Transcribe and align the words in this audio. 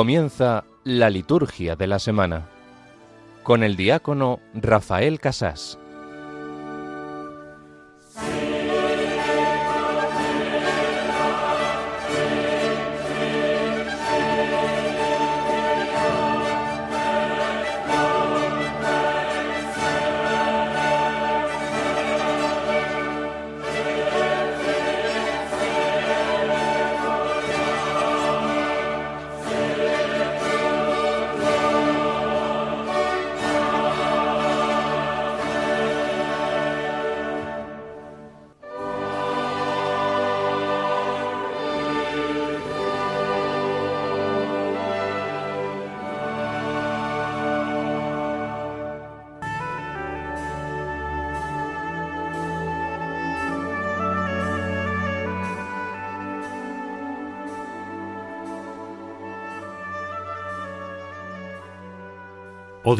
Comienza 0.00 0.64
la 0.82 1.10
liturgia 1.10 1.76
de 1.76 1.86
la 1.86 1.98
semana 1.98 2.48
con 3.42 3.62
el 3.62 3.76
diácono 3.76 4.40
Rafael 4.54 5.20
Casás. 5.20 5.78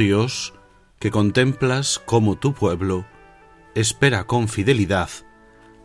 Dios, 0.00 0.54
que 0.98 1.10
contemplas 1.10 2.00
cómo 2.06 2.38
tu 2.38 2.54
pueblo 2.54 3.04
espera 3.74 4.24
con 4.24 4.48
fidelidad 4.48 5.10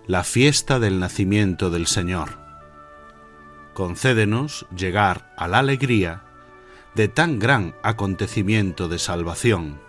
la 0.08 0.23
fiesta 0.23 0.80
del 0.80 1.02
nacimiento 1.02 1.69
del 1.69 1.85
Señor. 1.85 2.39
Concédenos 3.73 4.67
llegar 4.73 5.33
a 5.36 5.49
la 5.49 5.59
alegría 5.59 6.23
de 6.95 7.09
tan 7.09 7.39
gran 7.39 7.75
acontecimiento 7.83 8.88
de 8.88 8.99
salvación 8.99 9.81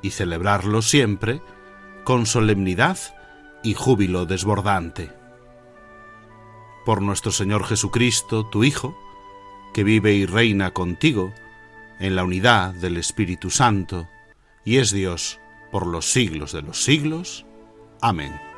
y 0.00 0.12
celebrarlo 0.12 0.80
siempre 0.80 1.42
con 2.04 2.24
solemnidad 2.24 2.98
y 3.62 3.74
júbilo 3.74 4.24
desbordante. 4.24 5.12
Por 6.86 7.02
nuestro 7.02 7.32
Señor 7.32 7.66
Jesucristo, 7.66 8.46
tu 8.46 8.64
Hijo, 8.64 8.96
que 9.74 9.84
vive 9.84 10.14
y 10.14 10.24
reina 10.24 10.70
contigo, 10.70 11.34
en 11.98 12.16
la 12.16 12.24
unidad 12.24 12.74
del 12.74 12.96
Espíritu 12.96 13.50
Santo, 13.50 14.08
y 14.64 14.78
es 14.78 14.90
Dios 14.90 15.40
por 15.70 15.86
los 15.86 16.10
siglos 16.10 16.52
de 16.52 16.62
los 16.62 16.82
siglos. 16.82 17.46
Amén. 18.00 18.55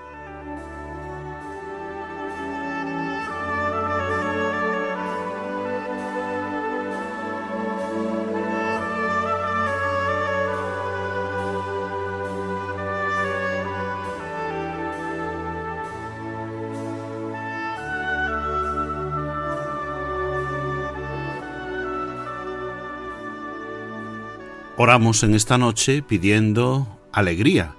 Oramos 24.88 25.22
en 25.22 25.34
esta 25.34 25.58
noche 25.58 26.00
pidiendo 26.00 26.98
alegría, 27.12 27.74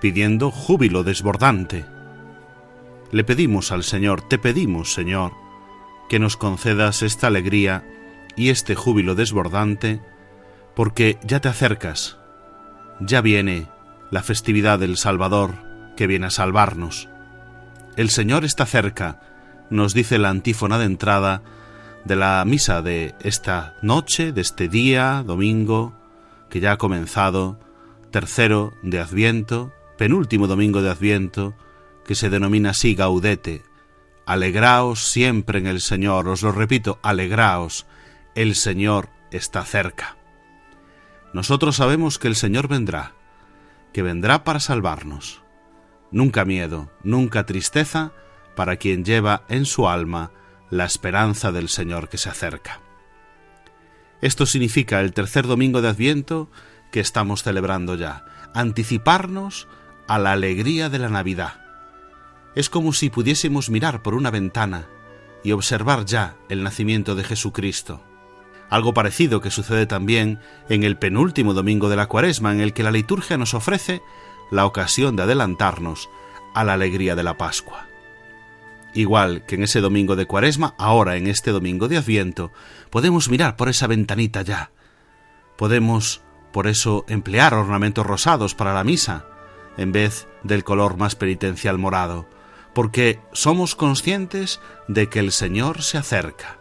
pidiendo 0.00 0.50
júbilo 0.50 1.04
desbordante. 1.04 1.86
Le 3.12 3.22
pedimos 3.22 3.70
al 3.70 3.84
Señor, 3.84 4.26
te 4.28 4.36
pedimos, 4.36 4.92
Señor, 4.92 5.30
que 6.08 6.18
nos 6.18 6.36
concedas 6.36 7.02
esta 7.02 7.28
alegría 7.28 7.84
y 8.34 8.48
este 8.48 8.74
júbilo 8.74 9.14
desbordante, 9.14 10.00
porque 10.74 11.20
ya 11.22 11.38
te 11.38 11.48
acercas, 11.48 12.18
ya 12.98 13.20
viene 13.20 13.68
la 14.10 14.24
festividad 14.24 14.80
del 14.80 14.96
Salvador 14.96 15.54
que 15.96 16.08
viene 16.08 16.26
a 16.26 16.30
salvarnos. 16.30 17.08
El 17.94 18.10
Señor 18.10 18.44
está 18.44 18.66
cerca, 18.66 19.20
nos 19.70 19.94
dice 19.94 20.18
la 20.18 20.30
antífona 20.30 20.80
de 20.80 20.86
entrada 20.86 21.42
de 22.04 22.16
la 22.16 22.44
misa 22.44 22.82
de 22.82 23.14
esta 23.20 23.76
noche, 23.82 24.32
de 24.32 24.40
este 24.40 24.66
día, 24.66 25.22
domingo, 25.24 25.99
que 26.50 26.60
ya 26.60 26.72
ha 26.72 26.78
comenzado, 26.78 27.58
tercero 28.10 28.74
de 28.82 29.00
Adviento, 29.00 29.72
penúltimo 29.96 30.46
domingo 30.46 30.82
de 30.82 30.90
Adviento, 30.90 31.54
que 32.04 32.14
se 32.14 32.28
denomina 32.28 32.70
así 32.70 32.94
Gaudete. 32.94 33.62
Alegraos 34.26 35.06
siempre 35.06 35.58
en 35.58 35.66
el 35.66 35.80
Señor, 35.80 36.28
os 36.28 36.42
lo 36.42 36.52
repito, 36.52 36.98
alegraos, 37.02 37.86
el 38.34 38.54
Señor 38.54 39.08
está 39.30 39.64
cerca. 39.64 40.16
Nosotros 41.32 41.76
sabemos 41.76 42.18
que 42.18 42.28
el 42.28 42.36
Señor 42.36 42.68
vendrá, 42.68 43.12
que 43.92 44.02
vendrá 44.02 44.44
para 44.44 44.60
salvarnos. 44.60 45.42
Nunca 46.10 46.44
miedo, 46.44 46.90
nunca 47.04 47.46
tristeza 47.46 48.12
para 48.56 48.76
quien 48.76 49.04
lleva 49.04 49.44
en 49.48 49.64
su 49.64 49.88
alma 49.88 50.32
la 50.70 50.84
esperanza 50.84 51.52
del 51.52 51.68
Señor 51.68 52.08
que 52.08 52.18
se 52.18 52.28
acerca. 52.28 52.80
Esto 54.20 54.46
significa 54.46 55.00
el 55.00 55.12
tercer 55.12 55.46
domingo 55.46 55.80
de 55.80 55.88
Adviento 55.88 56.50
que 56.92 57.00
estamos 57.00 57.42
celebrando 57.42 57.94
ya, 57.94 58.24
anticiparnos 58.54 59.68
a 60.08 60.18
la 60.18 60.32
alegría 60.32 60.88
de 60.88 60.98
la 60.98 61.08
Navidad. 61.08 61.60
Es 62.54 62.68
como 62.68 62.92
si 62.92 63.10
pudiésemos 63.10 63.70
mirar 63.70 64.02
por 64.02 64.14
una 64.14 64.30
ventana 64.30 64.88
y 65.42 65.52
observar 65.52 66.04
ya 66.04 66.36
el 66.48 66.62
nacimiento 66.62 67.14
de 67.14 67.24
Jesucristo. 67.24 68.02
Algo 68.68 68.92
parecido 68.92 69.40
que 69.40 69.50
sucede 69.50 69.86
también 69.86 70.38
en 70.68 70.84
el 70.84 70.96
penúltimo 70.96 71.54
domingo 71.54 71.88
de 71.88 71.96
la 71.96 72.06
Cuaresma, 72.06 72.52
en 72.52 72.60
el 72.60 72.72
que 72.72 72.82
la 72.82 72.90
liturgia 72.90 73.36
nos 73.36 73.54
ofrece 73.54 74.02
la 74.50 74.66
ocasión 74.66 75.16
de 75.16 75.22
adelantarnos 75.22 76.08
a 76.54 76.64
la 76.64 76.74
alegría 76.74 77.14
de 77.14 77.22
la 77.22 77.36
Pascua. 77.36 77.89
Igual 78.94 79.44
que 79.46 79.54
en 79.54 79.62
ese 79.62 79.80
domingo 79.80 80.16
de 80.16 80.26
Cuaresma, 80.26 80.74
ahora 80.78 81.16
en 81.16 81.26
este 81.26 81.52
domingo 81.52 81.88
de 81.88 81.98
Adviento, 81.98 82.52
podemos 82.90 83.28
mirar 83.28 83.56
por 83.56 83.68
esa 83.68 83.86
ventanita 83.86 84.42
ya. 84.42 84.72
Podemos, 85.56 86.22
por 86.52 86.66
eso, 86.66 87.04
emplear 87.08 87.54
ornamentos 87.54 88.04
rosados 88.04 88.54
para 88.54 88.74
la 88.74 88.82
misa, 88.82 89.26
en 89.76 89.92
vez 89.92 90.26
del 90.42 90.64
color 90.64 90.96
más 90.96 91.14
penitencial 91.14 91.78
morado, 91.78 92.28
porque 92.74 93.20
somos 93.32 93.76
conscientes 93.76 94.60
de 94.88 95.08
que 95.08 95.20
el 95.20 95.32
Señor 95.32 95.82
se 95.82 95.98
acerca. 95.98 96.58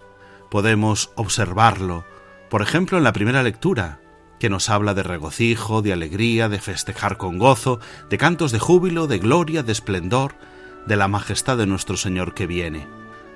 Podemos 0.52 1.12
observarlo, 1.16 2.06
por 2.50 2.62
ejemplo, 2.62 2.98
en 2.98 3.04
la 3.04 3.14
primera 3.14 3.42
lectura, 3.42 4.00
que 4.40 4.50
nos 4.50 4.70
habla 4.70 4.94
de 4.94 5.04
regocijo, 5.04 5.82
de 5.82 5.94
alegría, 5.94 6.48
de 6.48 6.60
festejar 6.60 7.18
con 7.18 7.38
gozo, 7.38 7.80
de 8.10 8.18
cantos 8.18 8.52
de 8.52 8.60
júbilo, 8.60 9.06
de 9.08 9.20
gloria, 9.20 9.64
de 9.64 9.72
esplendor, 9.72 10.36
de 10.90 10.98
la 10.98 11.08
majestad 11.08 11.56
de 11.56 11.68
nuestro 11.68 11.96
Señor 11.96 12.34
que 12.34 12.48
viene. 12.48 12.88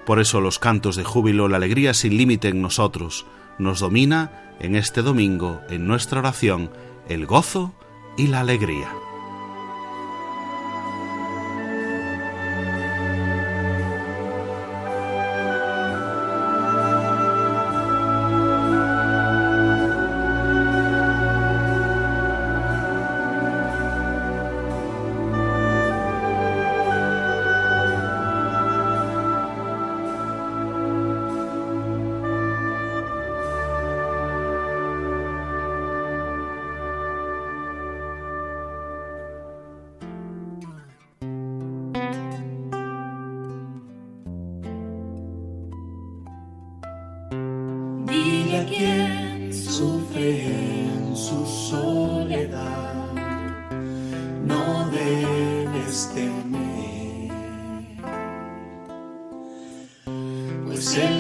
Por 0.08 0.20
eso 0.20 0.42
los 0.42 0.58
cantos 0.58 0.96
de 0.96 1.04
júbilo, 1.04 1.48
la 1.48 1.58
alegría 1.58 1.94
sin 1.94 2.18
límite 2.18 2.50
en 2.50 2.64
nosotros, 2.64 3.28
nos 3.60 3.80
domina 3.80 4.56
en 4.60 4.76
este 4.76 5.04
domingo, 5.04 5.62
en 5.70 5.86
nuestra 5.86 6.20
oración, 6.20 6.72
el 7.08 7.28
gozo 7.28 7.72
y 8.18 8.28
la 8.28 8.40
alegría. 8.40 8.90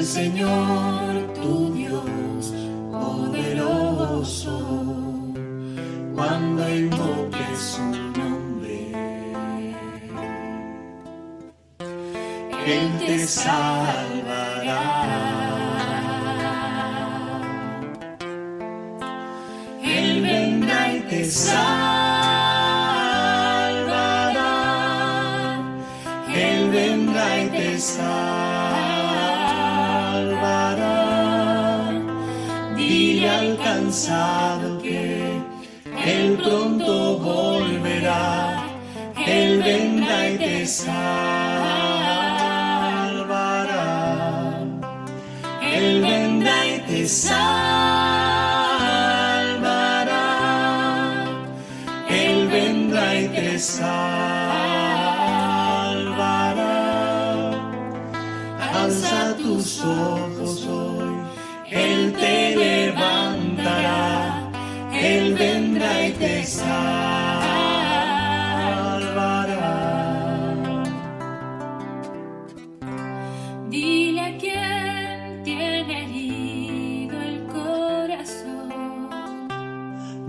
Señor 0.03 1.12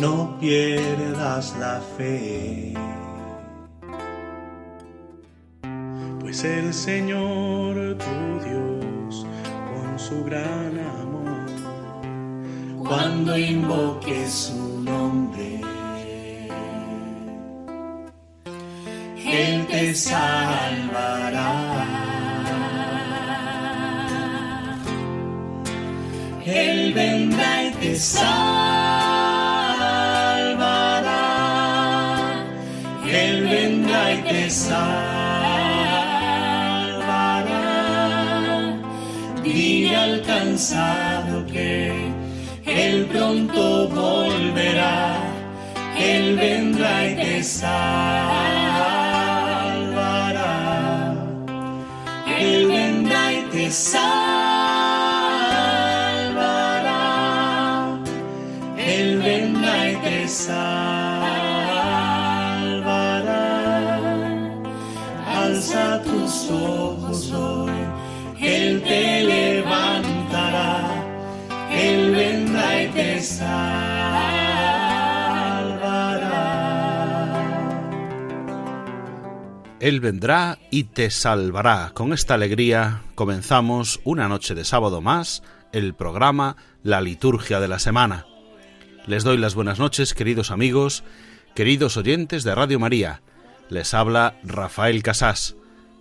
no 0.05 0.39
pierdas 0.39 1.55
la 1.59 1.81
fe. 1.97 2.75
Pues 6.21 6.45
el 6.45 6.75
Señor 6.75 7.97
tu 8.05 8.17
Dios, 8.47 9.27
con 9.71 9.99
su 9.99 10.17
gran 10.25 10.73
amor, 11.01 11.47
cuando 12.87 13.39
invoques 13.39 14.31
su 14.47 14.83
nombre, 14.83 15.61
Él 19.25 19.67
te 19.71 19.95
salvará. 19.95 21.51
Él 26.45 26.93
vendrá 26.93 27.65
y 27.65 27.71
te 27.81 27.97
salvará. 27.97 28.64
Cansado 40.55 41.45
que 41.47 41.91
Él 42.65 43.07
pronto 43.07 43.89
volverá. 43.89 45.17
Él 45.99 46.37
vendrá 46.37 47.11
y 47.11 47.17
te 47.17 47.43
salvará. 47.43 47.75
Él 52.39 52.69
vendrá 52.69 53.33
y 53.33 53.43
te 53.51 53.69
salvará. 53.69 54.24
Él 79.85 80.01
vendrá 80.01 80.59
y 80.71 80.85
te 80.85 81.11
salvará. 81.11 81.93
Con 81.93 82.15
esta 82.15 82.33
alegría 82.33 83.03
comenzamos 83.15 84.01
una 84.05 84.29
noche 84.29 84.55
de 84.55 84.65
sábado 84.65 85.03
más 85.03 85.43
el 85.73 85.93
programa 85.93 86.57
La 86.83 87.03
Liturgia 87.03 87.61
de 87.61 87.69
la 87.69 87.79
Semana. 87.79 88.25
Les 89.07 89.25
doy 89.25 89.37
las 89.37 89.55
buenas 89.55 89.79
noches, 89.79 90.15
queridos 90.15 90.51
amigos, 90.51 91.05
queridos 91.55 91.99
oyentes 91.99 92.45
de 92.45 92.55
Radio 92.55 92.81
María. 92.81 93.21
Les 93.69 93.93
habla 93.93 94.39
Rafael 94.43 95.03
Casás, 95.03 95.57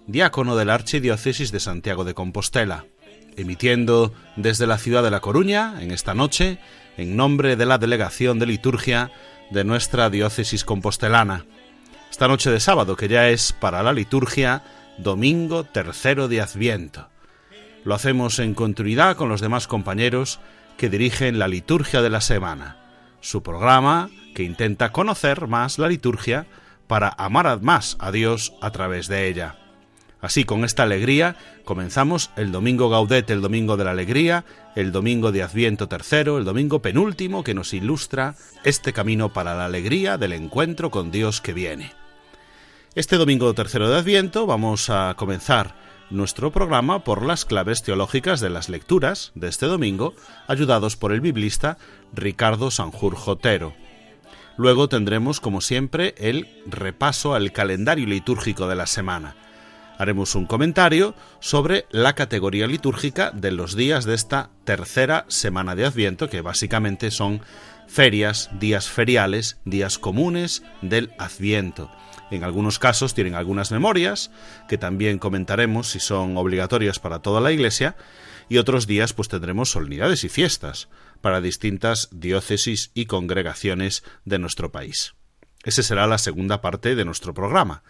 diácono 0.08 0.56
de 0.56 0.64
la 0.64 0.76
Archidiócesis 0.76 1.52
de 1.52 1.60
Santiago 1.60 2.06
de 2.06 2.14
Compostela, 2.14 2.86
emitiendo 3.38 4.14
desde 4.36 4.68
la 4.68 4.78
ciudad 4.78 5.04
de 5.04 5.12
La 5.12 5.20
Coruña 5.20 5.76
en 5.82 5.92
esta 5.92 6.14
noche 6.14 6.60
en 6.98 7.16
nombre 7.16 7.56
de 7.56 7.66
la 7.66 7.78
Delegación 7.78 8.40
de 8.40 8.46
Liturgia 8.46 9.12
de 9.52 9.64
nuestra 9.64 10.10
diócesis 10.10 10.64
compostelana 10.64 11.46
esta 12.14 12.28
noche 12.28 12.52
de 12.52 12.60
sábado, 12.60 12.96
que 12.96 13.08
ya 13.08 13.30
es 13.30 13.54
para 13.54 13.82
la 13.82 13.92
liturgia 13.92 14.62
domingo 15.00 15.64
tercero 15.64 16.28
de 16.28 16.42
Adviento. 16.42 17.10
Lo 17.84 17.96
hacemos 17.96 18.38
en 18.38 18.54
continuidad 18.54 19.18
con 19.18 19.30
los 19.30 19.42
demás 19.42 19.66
compañeros 19.66 20.40
que 20.78 20.92
dirigen 20.92 21.40
la 21.40 21.48
liturgia 21.48 22.04
de 22.04 22.12
la 22.12 22.22
semana, 22.22 22.78
su 23.20 23.42
programa 23.42 24.12
que 24.36 24.44
intenta 24.44 24.92
conocer 24.92 25.48
más 25.48 25.80
la 25.80 25.88
liturgia 25.88 26.46
para 26.86 27.10
amar 27.18 27.60
más 27.64 27.98
a 28.00 28.12
Dios 28.12 28.54
a 28.62 28.70
través 28.70 29.08
de 29.08 29.28
ella. 29.28 29.63
Así, 30.24 30.46
con 30.46 30.64
esta 30.64 30.84
alegría, 30.84 31.36
comenzamos 31.66 32.32
el 32.38 32.54
domingo 32.54 32.90
Gaudet, 32.90 33.30
el 33.30 33.42
domingo 33.42 33.76
de 33.76 33.84
la 33.84 33.92
alegría, 33.92 34.46
el 34.74 34.94
domingo 34.94 35.34
de 35.34 35.44
Adviento 35.44 35.90
tercero, 35.90 36.38
el 36.38 36.46
domingo 36.46 36.82
penúltimo 36.82 37.44
que 37.44 37.54
nos 37.54 37.74
ilustra 37.74 38.36
este 38.64 38.94
camino 38.94 39.34
para 39.34 39.54
la 39.54 39.66
alegría 39.66 40.18
del 40.18 40.32
encuentro 40.32 40.92
con 40.92 41.12
Dios 41.12 41.42
que 41.42 41.52
viene. 41.52 41.92
Este 42.96 43.18
domingo 43.18 43.54
tercero 43.54 43.90
de 43.90 43.98
Adviento 43.98 44.46
vamos 44.46 44.90
a 44.90 45.14
comenzar 45.18 45.76
nuestro 46.10 46.54
programa 46.54 47.04
por 47.04 47.26
las 47.26 47.44
claves 47.44 47.84
teológicas 47.84 48.40
de 48.40 48.50
las 48.50 48.70
lecturas 48.70 49.34
de 49.36 49.50
este 49.50 49.66
domingo, 49.66 50.14
ayudados 50.48 50.96
por 50.96 51.12
el 51.12 51.20
biblista 51.20 51.78
Ricardo 52.14 52.72
Sanjur 52.72 53.16
Jotero. 53.16 53.74
Luego 54.56 54.88
tendremos, 54.88 55.42
como 55.42 55.60
siempre, 55.60 56.16
el 56.18 56.48
repaso 56.66 57.36
al 57.36 57.52
calendario 57.52 58.08
litúrgico 58.08 58.70
de 58.70 58.76
la 58.76 58.88
semana. 58.88 59.36
Haremos 60.04 60.36
un 60.36 60.48
comentario 60.48 61.16
sobre 61.40 61.86
la 61.90 62.14
categoría 62.14 62.68
litúrgica 62.68 63.32
de 63.32 63.54
los 63.54 63.74
días 63.74 64.04
de 64.04 64.16
esta 64.16 64.50
tercera 64.66 65.24
semana 65.30 65.76
de 65.76 65.86
Adviento, 65.86 66.30
que 66.30 66.42
básicamente 66.42 67.10
son 67.10 67.40
ferias, 67.88 68.50
días 68.60 68.90
feriales, 68.90 69.62
días 69.64 69.98
comunes 69.98 70.62
del 70.82 71.14
Adviento. 71.20 71.90
En 72.32 72.44
algunos 72.44 72.80
casos 72.80 73.14
tienen 73.14 73.36
algunas 73.36 73.72
memorias, 73.72 74.30
que 74.68 74.78
también 74.78 75.20
comentaremos 75.20 75.92
si 75.92 76.02
son 76.02 76.36
obligatorias 76.36 77.00
para 77.00 77.20
toda 77.20 77.40
la 77.40 77.54
Iglesia, 77.54 77.96
y 78.50 78.58
otros 78.58 78.88
días 78.88 79.14
pues 79.14 79.30
tendremos 79.30 79.72
solemnidades 79.72 80.26
y 80.26 80.28
fiestas 80.28 80.90
para 81.22 81.40
distintas 81.40 82.10
diócesis 82.12 82.92
y 82.94 83.06
congregaciones 83.06 84.04
de 84.26 84.38
nuestro 84.38 84.70
país. 84.70 85.16
Esa 85.64 85.82
será 85.82 86.08
la 86.08 86.18
segunda 86.18 86.60
parte 86.60 86.94
de 86.94 87.06
nuestro 87.06 87.34
programa. 87.34 87.84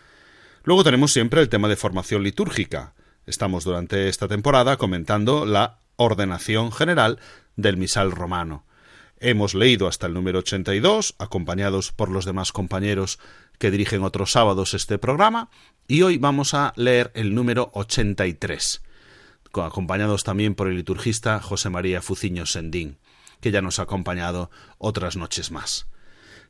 Luego 0.65 0.85
tenemos 0.85 1.11
siempre 1.11 1.41
el 1.41 1.49
tema 1.49 1.67
de 1.67 1.75
formación 1.75 2.23
litúrgica. 2.23 2.93
Estamos 3.25 3.65
durante 3.65 4.07
esta 4.07 4.29
temporada 4.29 4.77
comentando 4.77 5.45
la 5.45 5.79
ordenación 5.97 6.71
general 6.71 7.19
del 7.57 7.75
misal 7.75 8.13
romano. 8.13 8.63
Hemos 9.19 9.55
leído 9.55 9.89
hasta 9.89 10.07
el 10.07 10.13
número 10.13 10.39
82, 10.39 11.15
acompañados 11.19 11.91
por 11.91 12.09
los 12.09 12.23
demás 12.23 12.53
compañeros 12.53 13.19
que 13.59 13.71
dirigen 13.71 14.03
otros 14.03 14.31
sábados 14.31 14.73
este 14.73 14.97
programa, 14.97 15.49
y 15.85 16.01
hoy 16.03 16.17
vamos 16.17 16.53
a 16.53 16.71
leer 16.77 17.11
el 17.13 17.35
número 17.35 17.69
83, 17.73 18.81
acompañados 19.53 20.23
también 20.23 20.55
por 20.55 20.69
el 20.69 20.77
liturgista 20.77 21.41
José 21.41 21.69
María 21.69 22.01
Fuciño 22.01 22.45
Sendín, 22.45 22.97
que 23.41 23.51
ya 23.51 23.61
nos 23.61 23.79
ha 23.79 23.83
acompañado 23.83 24.49
otras 24.77 25.17
noches 25.17 25.51
más. 25.51 25.87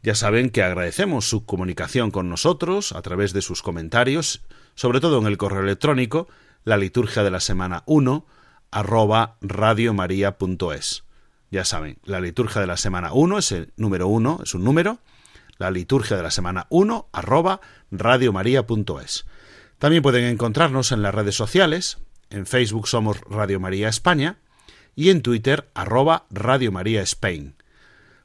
Ya 0.04 0.16
saben 0.16 0.50
que 0.50 0.62
agradecemos 0.62 1.30
su 1.30 1.46
comunicación 1.46 2.12
con 2.12 2.30
nosotros 2.30 2.92
a 2.92 3.02
través 3.02 3.32
de 3.32 3.42
sus 3.42 3.62
comentarios, 3.62 4.42
sobre 4.76 5.00
todo 5.00 5.18
en 5.18 5.28
el 5.28 5.38
correo 5.38 5.62
electrónico, 5.62 6.28
la 6.66 6.76
liturgia 6.76 7.24
de 7.24 7.32
la 7.32 7.40
semana 7.40 7.84
1, 7.86 8.26
arroba 8.70 9.38
radiomaria.es. 9.40 11.06
Ya 11.52 11.64
saben, 11.64 12.00
la 12.04 12.20
liturgia 12.20 12.60
de 12.60 12.68
la 12.68 12.76
semana 12.76 13.14
1 13.14 13.38
es 13.38 13.52
el 13.54 13.72
número 13.78 14.10
1, 14.10 14.42
es 14.44 14.54
un 14.54 14.66
número, 14.66 15.00
la 15.58 15.72
liturgia 15.72 16.18
de 16.18 16.24
la 16.24 16.32
semana 16.32 16.68
1 16.70 17.08
arroba 17.14 17.62
radiomaria.es. 17.90 19.26
También 19.80 20.04
pueden 20.04 20.26
encontrarnos 20.26 20.92
en 20.92 21.02
las 21.02 21.16
redes 21.16 21.36
sociales, 21.36 22.00
en 22.30 22.46
Facebook 22.46 22.90
somos 22.90 23.22
Radio 23.22 23.62
María 23.62 23.88
España 23.88 24.38
y 24.96 25.12
en 25.12 25.22
Twitter 25.22 25.70
arroba 25.74 26.26
Radio 26.30 26.74
María 26.74 27.02
Spain. 27.04 27.56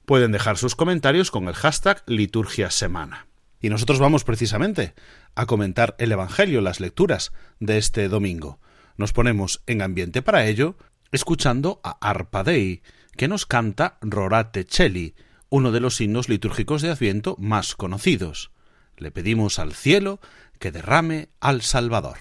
Pueden 0.08 0.32
dejar 0.32 0.56
sus 0.56 0.74
comentarios 0.74 1.30
con 1.30 1.48
el 1.48 1.54
hashtag 1.54 2.02
liturgia 2.06 2.70
semana. 2.70 3.26
Y 3.60 3.68
nosotros 3.68 3.98
vamos 3.98 4.24
precisamente 4.24 4.94
a 5.34 5.44
comentar 5.44 5.96
el 5.98 6.10
Evangelio, 6.10 6.62
las 6.62 6.80
lecturas 6.80 7.30
de 7.60 7.76
este 7.76 8.08
domingo. 8.08 8.58
Nos 8.96 9.12
ponemos 9.12 9.60
en 9.66 9.82
ambiente 9.82 10.22
para 10.22 10.46
ello, 10.46 10.78
escuchando 11.12 11.82
a 11.84 11.98
Arpa 12.00 12.42
Dei, 12.42 12.80
que 13.18 13.28
nos 13.28 13.44
canta 13.44 13.98
Rorate 14.00 14.64
Celi, 14.66 15.14
uno 15.50 15.72
de 15.72 15.80
los 15.80 16.00
himnos 16.00 16.30
litúrgicos 16.30 16.80
de 16.80 16.88
Adviento 16.88 17.36
más 17.38 17.74
conocidos. 17.74 18.50
Le 18.96 19.10
pedimos 19.10 19.58
al 19.58 19.74
cielo 19.74 20.20
que 20.58 20.72
derrame 20.72 21.28
al 21.38 21.60
Salvador. 21.60 22.16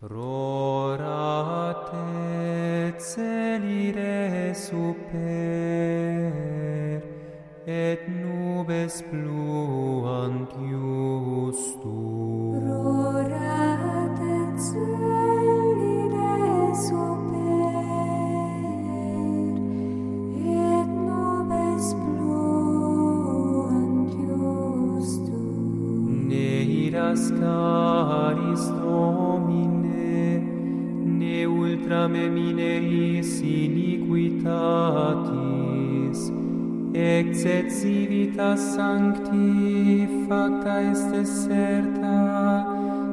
Rorate 0.00 0.56
et 7.66 7.98
nubes 8.06 9.02
pluant 9.10 10.46
iustum. 10.62 11.82
Rorate 12.62 14.34
celides 14.56 16.14
super, 16.86 17.90
et 20.46 20.86
nubes 20.94 21.90
pluant 22.02 23.16
iustum. 24.22 25.50
Ne 26.28 26.50
iras 26.86 27.24
caris 27.40 28.64
Domine, 28.78 30.40
ne 31.04 31.38
ultra 31.46 32.02
me 32.06 32.24
mineris 32.28 33.32
iniquitatis, 33.42 34.46
excessivitas 36.96 38.60
sancti 38.74 40.08
facta 40.26 40.80
est 40.82 41.10
deserta 41.12 42.18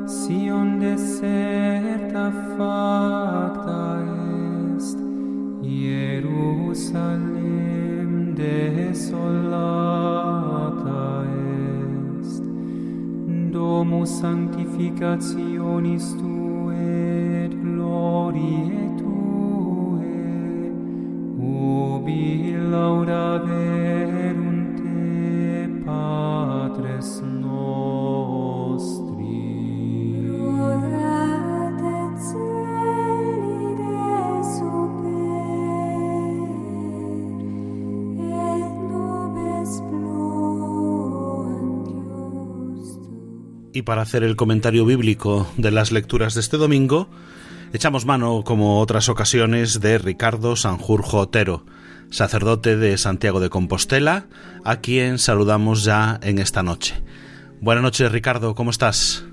sion 0.07 0.79
deserta 0.79 2.31
facta 2.55 3.83
est. 4.77 4.97
Jerusalem 5.61 7.13
desolata 8.35 9.63
est. 12.21 12.43
Domus 13.51 14.09
sanctificationis 14.21 16.07
tu 16.19 16.35
et 16.71 17.49
gloriae 17.49 18.82
Y 43.75 43.81
para 43.81 44.03
hacer 44.03 44.23
el 44.23 44.35
comentario 44.35 44.85
bíblico 44.85 45.47
de 45.57 45.71
las 45.71 45.91
lecturas 45.91 46.35
de 46.35 46.41
este 46.41 46.57
domingo, 46.57 47.09
echamos 47.73 48.05
mano, 48.05 48.43
como 48.43 48.79
otras 48.79 49.09
ocasiones, 49.09 49.79
de 49.79 49.97
Ricardo 49.97 50.55
Sanjurjo 50.55 51.17
Otero, 51.17 51.65
sacerdote 52.13 52.77
de 52.77 52.95
Santiago 52.99 53.39
de 53.39 53.49
Compostela, 53.49 54.27
a 54.63 54.81
quien 54.81 55.17
saludamos 55.17 55.83
ya 55.83 56.19
en 56.21 56.37
esta 56.37 56.61
noche. 56.61 56.93
Buenas 57.59 57.83
noches, 57.83 58.11
Ricardo, 58.11 58.53
¿cómo 58.53 58.69
estás? 58.69 59.25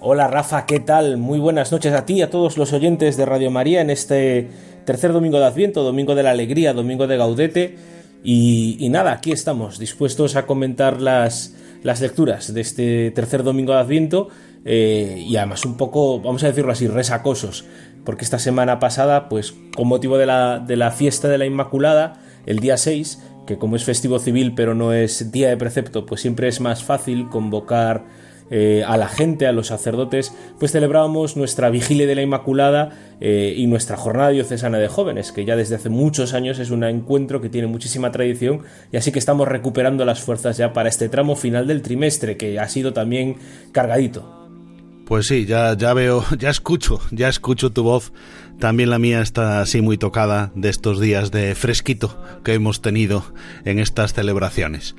Hola 0.00 0.28
Rafa, 0.28 0.66
¿qué 0.66 0.80
tal? 0.80 1.16
Muy 1.16 1.38
buenas 1.38 1.72
noches 1.72 1.94
a 1.94 2.04
ti 2.04 2.14
y 2.14 2.22
a 2.22 2.28
todos 2.28 2.58
los 2.58 2.74
oyentes 2.74 3.16
de 3.16 3.24
Radio 3.24 3.50
María 3.50 3.80
en 3.80 3.88
este 3.88 4.50
tercer 4.84 5.14
domingo 5.14 5.38
de 5.38 5.46
Adviento, 5.46 5.82
domingo 5.82 6.14
de 6.14 6.22
la 6.22 6.32
alegría, 6.32 6.74
domingo 6.74 7.06
de 7.06 7.16
Gaudete. 7.16 7.78
Y, 8.22 8.86
nada, 8.90 9.12
aquí 9.12 9.32
estamos, 9.32 9.78
dispuestos 9.78 10.36
a 10.36 10.46
comentar 10.46 11.00
las, 11.00 11.54
las 11.82 12.02
lecturas 12.02 12.52
de 12.52 12.60
este 12.60 13.10
tercer 13.12 13.42
domingo 13.42 13.72
de 13.72 13.80
Adviento 13.80 14.28
eh, 14.66 15.22
y 15.26 15.36
además 15.36 15.64
un 15.64 15.76
poco, 15.76 16.20
vamos 16.20 16.42
a 16.44 16.48
decirlo 16.48 16.72
así, 16.72 16.86
resacosos, 16.86 17.64
porque 18.04 18.24
esta 18.24 18.38
semana 18.38 18.78
pasada, 18.78 19.28
pues 19.28 19.54
con 19.74 19.88
motivo 19.88 20.18
de 20.18 20.26
la, 20.26 20.58
de 20.58 20.76
la 20.76 20.90
fiesta 20.90 21.28
de 21.28 21.38
la 21.38 21.46
Inmaculada, 21.46 22.20
el 22.46 22.58
día 22.58 22.76
6, 22.76 23.22
que 23.46 23.58
como 23.58 23.76
es 23.76 23.84
festivo 23.84 24.18
civil 24.18 24.54
pero 24.54 24.74
no 24.74 24.92
es 24.92 25.32
día 25.32 25.48
de 25.48 25.56
precepto, 25.56 26.06
pues 26.06 26.20
siempre 26.20 26.48
es 26.48 26.60
más 26.60 26.84
fácil 26.84 27.28
convocar 27.28 28.04
eh, 28.50 28.84
a 28.86 28.98
la 28.98 29.08
gente, 29.08 29.46
a 29.46 29.52
los 29.52 29.68
sacerdotes, 29.68 30.34
pues 30.58 30.72
celebrábamos 30.72 31.36
nuestra 31.36 31.70
vigilia 31.70 32.06
de 32.06 32.14
la 32.14 32.22
Inmaculada 32.22 32.90
eh, 33.20 33.54
y 33.56 33.66
nuestra 33.66 33.96
jornada 33.96 34.30
diocesana 34.30 34.78
de 34.78 34.88
jóvenes, 34.88 35.32
que 35.32 35.46
ya 35.46 35.56
desde 35.56 35.76
hace 35.76 35.88
muchos 35.88 36.34
años 36.34 36.58
es 36.58 36.70
un 36.70 36.84
encuentro 36.84 37.40
que 37.40 37.48
tiene 37.48 37.68
muchísima 37.68 38.12
tradición 38.12 38.60
y 38.92 38.98
así 38.98 39.12
que 39.12 39.18
estamos 39.18 39.48
recuperando 39.48 40.04
las 40.04 40.20
fuerzas 40.20 40.58
ya 40.58 40.74
para 40.74 40.90
este 40.90 41.08
tramo 41.08 41.36
final 41.36 41.66
del 41.66 41.80
trimestre, 41.80 42.36
que 42.36 42.58
ha 42.60 42.68
sido 42.68 42.92
también 42.92 43.36
cargadito. 43.72 44.43
Pues 45.06 45.26
sí, 45.26 45.44
ya, 45.44 45.76
ya 45.76 45.92
veo, 45.92 46.24
ya 46.38 46.50
escucho, 46.50 47.00
ya 47.10 47.28
escucho 47.28 47.70
tu 47.70 47.82
voz. 47.82 48.12
También 48.58 48.90
la 48.90 48.98
mía 48.98 49.20
está 49.20 49.60
así 49.60 49.80
muy 49.80 49.98
tocada 49.98 50.50
de 50.54 50.68
estos 50.68 51.00
días 51.00 51.30
de 51.30 51.54
fresquito 51.54 52.16
que 52.44 52.54
hemos 52.54 52.80
tenido 52.80 53.24
en 53.64 53.78
estas 53.78 54.14
celebraciones. 54.14 54.94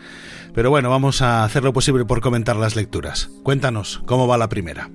Pero 0.54 0.70
bueno, 0.70 0.90
vamos 0.90 1.22
a 1.22 1.44
hacer 1.44 1.64
lo 1.64 1.74
posible 1.74 2.06
por 2.06 2.22
comentar 2.22 2.56
las 2.56 2.76
lecturas. 2.76 3.30
Cuéntanos, 3.44 4.02
¿cómo 4.06 4.28
va 4.28 4.38
la 4.38 4.50
primera? 4.50 4.90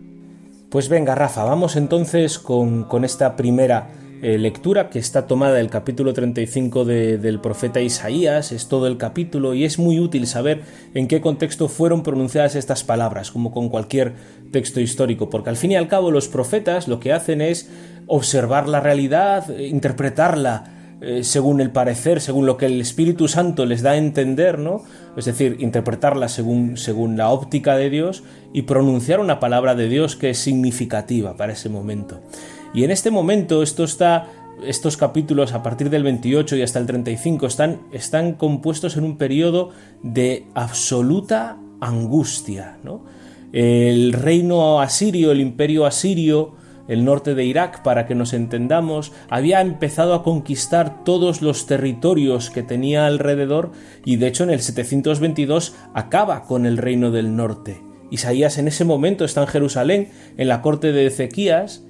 Pues 0.70 0.88
venga, 0.88 1.14
Rafa, 1.14 1.44
vamos 1.44 1.76
entonces 1.76 2.38
con, 2.38 2.84
con 2.84 3.04
esta 3.04 3.34
primera 3.34 3.88
eh, 4.22 4.38
lectura 4.38 4.90
que 4.90 4.98
está 4.98 5.26
tomada 5.26 5.54
del 5.54 5.70
capítulo 5.70 6.12
35 6.12 6.84
de- 6.84 7.18
del 7.18 7.40
profeta 7.40 7.80
Isaías, 7.80 8.52
es 8.52 8.68
todo 8.68 8.86
el 8.86 8.96
capítulo 8.96 9.54
y 9.54 9.64
es 9.64 9.78
muy 9.78 9.98
útil 9.98 10.26
saber 10.26 10.62
en 10.94 11.08
qué 11.08 11.20
contexto 11.20 11.68
fueron 11.68 12.02
pronunciadas 12.02 12.54
estas 12.54 12.84
palabras, 12.84 13.30
como 13.30 13.50
con 13.50 13.68
cualquier 13.68 14.14
texto 14.50 14.80
histórico, 14.80 15.30
porque 15.30 15.50
al 15.50 15.56
fin 15.56 15.72
y 15.72 15.76
al 15.76 15.88
cabo 15.88 16.10
los 16.10 16.28
profetas 16.28 16.88
lo 16.88 17.00
que 17.00 17.12
hacen 17.12 17.40
es 17.40 17.70
observar 18.06 18.68
la 18.68 18.80
realidad, 18.80 19.50
eh, 19.50 19.68
interpretarla, 19.68 20.76
eh, 21.02 21.24
según 21.24 21.62
el 21.62 21.70
parecer, 21.70 22.20
según 22.20 22.44
lo 22.44 22.58
que 22.58 22.66
el 22.66 22.78
Espíritu 22.80 23.26
Santo 23.26 23.64
les 23.64 23.80
da 23.80 23.92
a 23.92 23.96
entender, 23.96 24.58
¿no? 24.58 24.82
Es 25.16 25.24
decir, 25.24 25.56
interpretarla 25.60 26.28
según, 26.28 26.76
según 26.76 27.16
la 27.16 27.30
óptica 27.30 27.74
de 27.76 27.88
Dios 27.88 28.22
y 28.52 28.62
pronunciar 28.62 29.18
una 29.18 29.40
palabra 29.40 29.74
de 29.74 29.88
Dios 29.88 30.14
que 30.16 30.28
es 30.30 30.38
significativa 30.38 31.36
para 31.38 31.54
ese 31.54 31.70
momento. 31.70 32.20
Y 32.72 32.84
en 32.84 32.90
este 32.90 33.10
momento 33.10 33.62
está 33.62 34.28
estos 34.64 34.96
capítulos 34.96 35.52
a 35.52 35.62
partir 35.62 35.90
del 35.90 36.02
28 36.02 36.56
y 36.56 36.62
hasta 36.62 36.78
el 36.78 36.86
35 36.86 37.46
están, 37.46 37.80
están 37.92 38.34
compuestos 38.34 38.96
en 38.96 39.04
un 39.04 39.16
periodo 39.16 39.70
de 40.02 40.46
absoluta 40.54 41.58
angustia. 41.80 42.78
¿no? 42.84 43.04
El 43.52 44.12
reino 44.12 44.80
asirio, 44.80 45.32
el 45.32 45.40
imperio 45.40 45.86
asirio, 45.86 46.54
el 46.88 47.04
norte 47.04 47.34
de 47.34 47.44
Irak, 47.44 47.82
para 47.82 48.06
que 48.06 48.14
nos 48.14 48.32
entendamos, 48.32 49.12
había 49.28 49.60
empezado 49.60 50.14
a 50.14 50.22
conquistar 50.22 51.04
todos 51.04 51.40
los 51.40 51.66
territorios 51.66 52.50
que 52.50 52.62
tenía 52.62 53.06
alrededor 53.06 53.70
y 54.04 54.16
de 54.16 54.26
hecho 54.26 54.44
en 54.44 54.50
el 54.50 54.60
722 54.60 55.74
acaba 55.94 56.44
con 56.44 56.66
el 56.66 56.76
reino 56.76 57.10
del 57.10 57.36
norte. 57.36 57.80
Isaías 58.10 58.58
en 58.58 58.66
ese 58.66 58.84
momento 58.84 59.24
está 59.24 59.42
en 59.42 59.46
Jerusalén, 59.46 60.08
en 60.36 60.48
la 60.48 60.62
corte 60.62 60.90
de 60.90 61.06
Ezequías, 61.06 61.84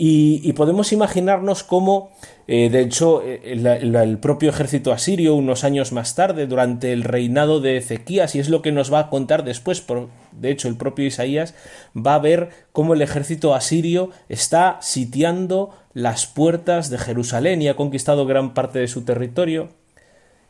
y, 0.00 0.52
podemos 0.52 0.92
imaginarnos 0.92 1.64
cómo, 1.64 2.12
eh, 2.46 2.70
de 2.70 2.82
hecho, 2.82 3.20
eh, 3.24 3.40
el 3.44 4.18
propio 4.18 4.48
ejército 4.50 4.92
asirio, 4.92 5.34
unos 5.34 5.64
años 5.64 5.90
más 5.90 6.14
tarde, 6.14 6.46
durante 6.46 6.92
el 6.92 7.02
reinado 7.02 7.60
de 7.60 7.78
Ezequías, 7.78 8.36
y 8.36 8.38
es 8.38 8.48
lo 8.48 8.62
que 8.62 8.70
nos 8.70 8.92
va 8.92 9.00
a 9.00 9.10
contar 9.10 9.42
después, 9.42 9.80
por, 9.80 10.08
de 10.30 10.52
hecho, 10.52 10.68
el 10.68 10.76
propio 10.76 11.04
Isaías, 11.04 11.56
va 11.96 12.14
a 12.14 12.20
ver 12.20 12.50
cómo 12.70 12.94
el 12.94 13.02
ejército 13.02 13.56
asirio 13.56 14.10
está 14.28 14.78
sitiando 14.82 15.70
las 15.94 16.26
puertas 16.26 16.90
de 16.90 16.98
Jerusalén 16.98 17.60
y 17.60 17.66
ha 17.66 17.74
conquistado 17.74 18.24
gran 18.24 18.54
parte 18.54 18.78
de 18.78 18.86
su 18.86 19.02
territorio. 19.02 19.70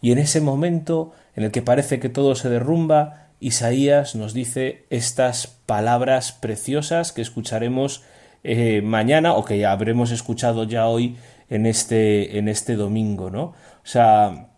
Y 0.03 0.13
en 0.13 0.19
ese 0.19 0.43
momento 0.43 1.13
en 1.35 1.45
el 1.45 1.53
que 1.53 1.63
parece 1.63 2.01
que 2.01 2.11
todo 2.11 2.35
se 2.35 2.51
derrumba, 2.51 3.29
Isaías 3.41 4.15
nos 4.15 4.35
dice 4.35 4.85
estas 4.91 5.47
palabras 5.65 6.33
preciosas 6.33 7.13
que 7.13 7.23
escucharemos 7.23 8.03
eh, 8.45 8.83
mañana 8.83 9.35
o 9.35 9.45
que 9.45 9.59
ya 9.59 9.73
habremos 9.73 10.11
escuchado 10.11 10.65
ya 10.65 10.87
hoy 10.87 11.17
en 11.51 11.67
este, 11.67 12.39
en 12.39 12.49
este 12.49 12.77
domingo, 12.77 13.31
¿no? 13.31 13.43
O 13.43 13.55
sea, 13.85 14.49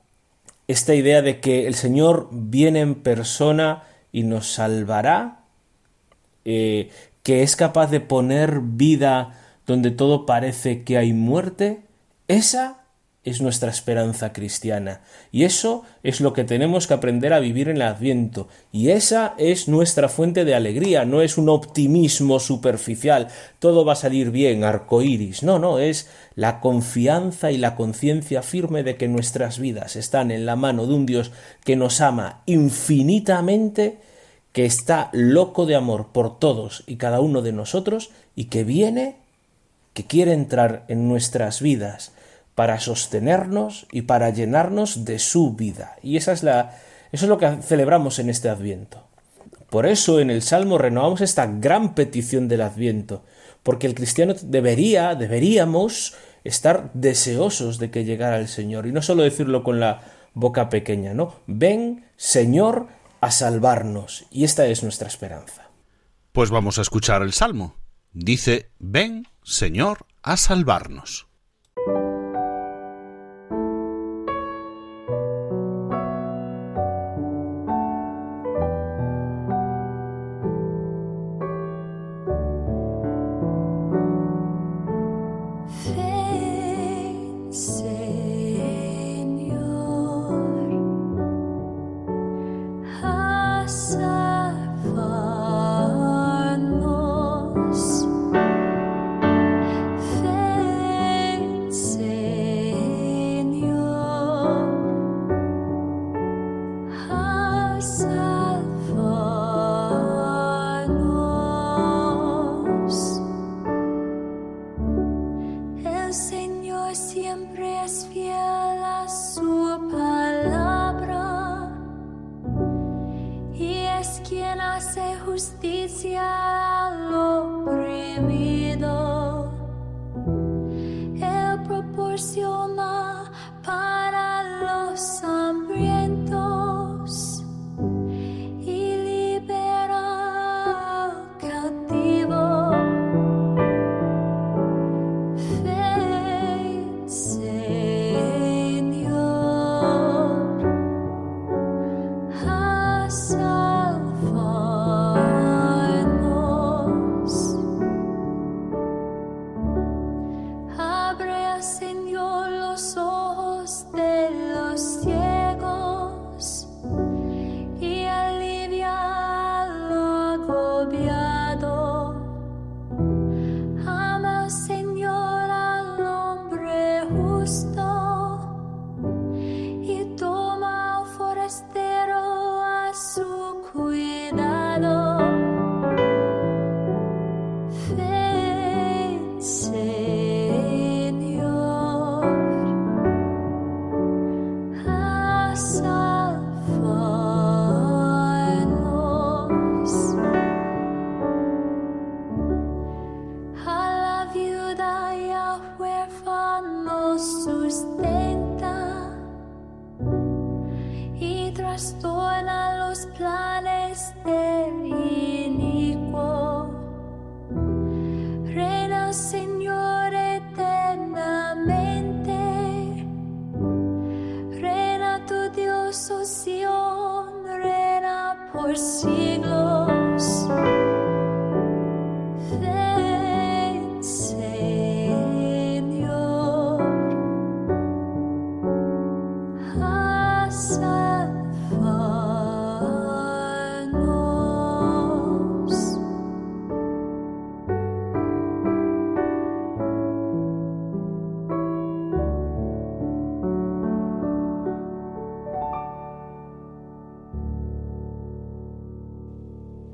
esta 0.69 0.95
idea 0.95 1.23
de 1.23 1.41
que 1.41 1.67
el 1.67 1.75
Señor 1.75 2.29
viene 2.33 2.81
en 2.81 2.97
persona 2.97 3.85
y 4.13 4.23
nos 4.23 4.53
salvará, 4.53 5.41
eh, 6.45 6.91
que 7.23 7.43
es 7.43 7.57
capaz 7.57 7.91
de 7.91 8.01
poner 8.01 8.61
vida 8.61 9.39
donde 9.67 9.91
todo 9.91 10.27
parece 10.27 10.83
que 10.83 10.99
hay 10.99 11.13
muerte, 11.13 11.83
esa 12.29 12.80
es 13.23 13.43
nuestra 13.43 13.71
esperanza 13.71 14.33
cristiana. 14.33 15.03
Y 15.31 15.45
eso 15.45 15.83
es 16.03 16.23
lo 16.23 16.33
que 16.33 16.45
tenemos 16.45 16.87
que 16.87 16.95
aprender 16.95 17.35
a 17.35 17.41
vivir 17.41 17.69
en 17.69 17.77
el 17.77 17.83
Adviento. 17.83 18.49
Y 18.73 18.91
esa 18.91 19.35
es 19.37 19.69
nuestra 19.69 20.09
fuente 20.09 20.47
de 20.47 20.55
alegría, 20.55 21.05
no 21.05 21.21
es 21.21 21.37
un 21.37 21.51
optimismo 21.51 22.41
superficial, 22.41 23.29
todo 23.59 23.85
va 23.85 23.93
a 23.93 23.97
salir 23.97 24.31
bien, 24.31 24.65
arcoíris. 24.65 25.43
No, 25.43 25.59
no, 25.59 25.79
es 25.79 26.09
la 26.35 26.61
confianza 26.61 27.53
y 27.53 27.59
la 27.59 27.77
conciencia 27.77 28.43
firme 28.43 28.83
de 28.83 28.97
que 28.97 29.09
nuestras 29.09 29.59
vidas 29.59 29.97
están 29.97 30.31
en 30.31 30.47
la 30.47 30.57
mano 30.57 30.87
de 30.87 30.95
un 30.95 31.05
Dios 31.05 31.31
que 31.65 31.77
nos 31.77 32.01
ama 32.01 32.43
infinitamente, 32.47 33.99
que 34.53 34.65
está 34.65 35.11
loco 35.13 35.67
de 35.67 35.77
amor 35.77 36.09
por 36.13 36.39
todos 36.39 36.85
y 36.87 36.97
cada 36.97 37.21
uno 37.21 37.43
de 37.43 37.53
nosotros 37.53 38.11
y 38.35 38.47
que 38.47 38.65
viene, 38.65 39.17
que 39.93 40.05
quiere 40.05 40.33
entrar 40.33 40.87
en 40.89 41.07
nuestras 41.07 41.61
vidas 41.61 42.13
para 42.61 42.79
sostenernos 42.79 43.87
y 43.91 44.03
para 44.03 44.29
llenarnos 44.29 45.07
de 45.07 45.19
su 45.19 45.55
vida. 45.55 45.97
Y 46.03 46.19
esa 46.19 46.33
es 46.33 46.43
la, 46.43 46.77
eso 47.11 47.25
es 47.25 47.29
lo 47.31 47.39
que 47.39 47.63
celebramos 47.63 48.19
en 48.19 48.29
este 48.29 48.51
Adviento. 48.51 49.09
Por 49.71 49.87
eso 49.87 50.21
en 50.21 50.29
el 50.29 50.43
Salmo 50.43 50.77
renovamos 50.77 51.23
esta 51.23 51.47
gran 51.47 51.95
petición 51.95 52.49
del 52.49 52.61
Adviento, 52.61 53.25
porque 53.63 53.87
el 53.87 53.95
cristiano 53.95 54.35
debería, 54.43 55.15
deberíamos 55.15 56.13
estar 56.45 56.91
deseosos 56.93 57.79
de 57.79 57.91
que 57.91 58.05
llegara 58.05 58.39
el 58.39 58.49
Señor, 58.49 58.87
y 58.87 58.93
no 58.93 59.01
solo 59.01 59.23
decirlo 59.23 59.65
con 59.65 59.81
la 59.81 60.03
boca 60.35 60.69
pequeña, 60.69 61.15
¿no? 61.15 61.37
Ven, 61.47 62.05
Señor, 62.19 62.89
a 63.23 63.31
salvarnos, 63.31 64.27
y 64.31 64.45
esta 64.45 64.67
es 64.67 64.83
nuestra 64.83 65.09
esperanza. 65.09 65.71
Pues 66.33 66.51
vamos 66.51 66.79
a 66.79 66.83
escuchar 66.83 67.23
el 67.23 67.33
Salmo. 67.33 67.77
Dice, 68.13 68.69
ven, 68.79 69.27
Señor, 69.45 70.05
a 70.23 70.37
salvarnos. 70.37 71.30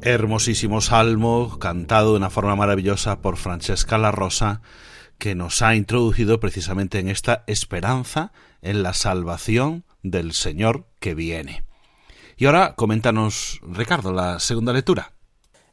Hermosísimo 0.07 0.81
salmo, 0.83 1.59
cantado 1.59 2.13
de 2.13 2.19
una 2.19 2.31
forma 2.31 2.55
maravillosa 2.55 3.21
por 3.23 3.37
Francesca 3.37 3.99
La 3.99 4.13
Rosa, 4.13 4.63
que 5.19 5.35
nos 5.35 5.63
ha 5.63 5.75
introducido 5.75 6.39
precisamente 6.39 7.01
en 7.01 7.09
esta 7.09 7.43
esperanza 7.49 8.31
en 8.63 8.85
la 8.85 8.95
salvación 8.95 9.83
del 10.05 10.33
Señor 10.33 10.87
que 11.01 11.17
viene. 11.17 11.65
Y 12.37 12.47
ahora 12.47 12.77
coméntanos, 12.77 13.59
Ricardo, 13.69 14.13
la 14.13 14.39
segunda 14.39 14.73
lectura. 14.73 15.11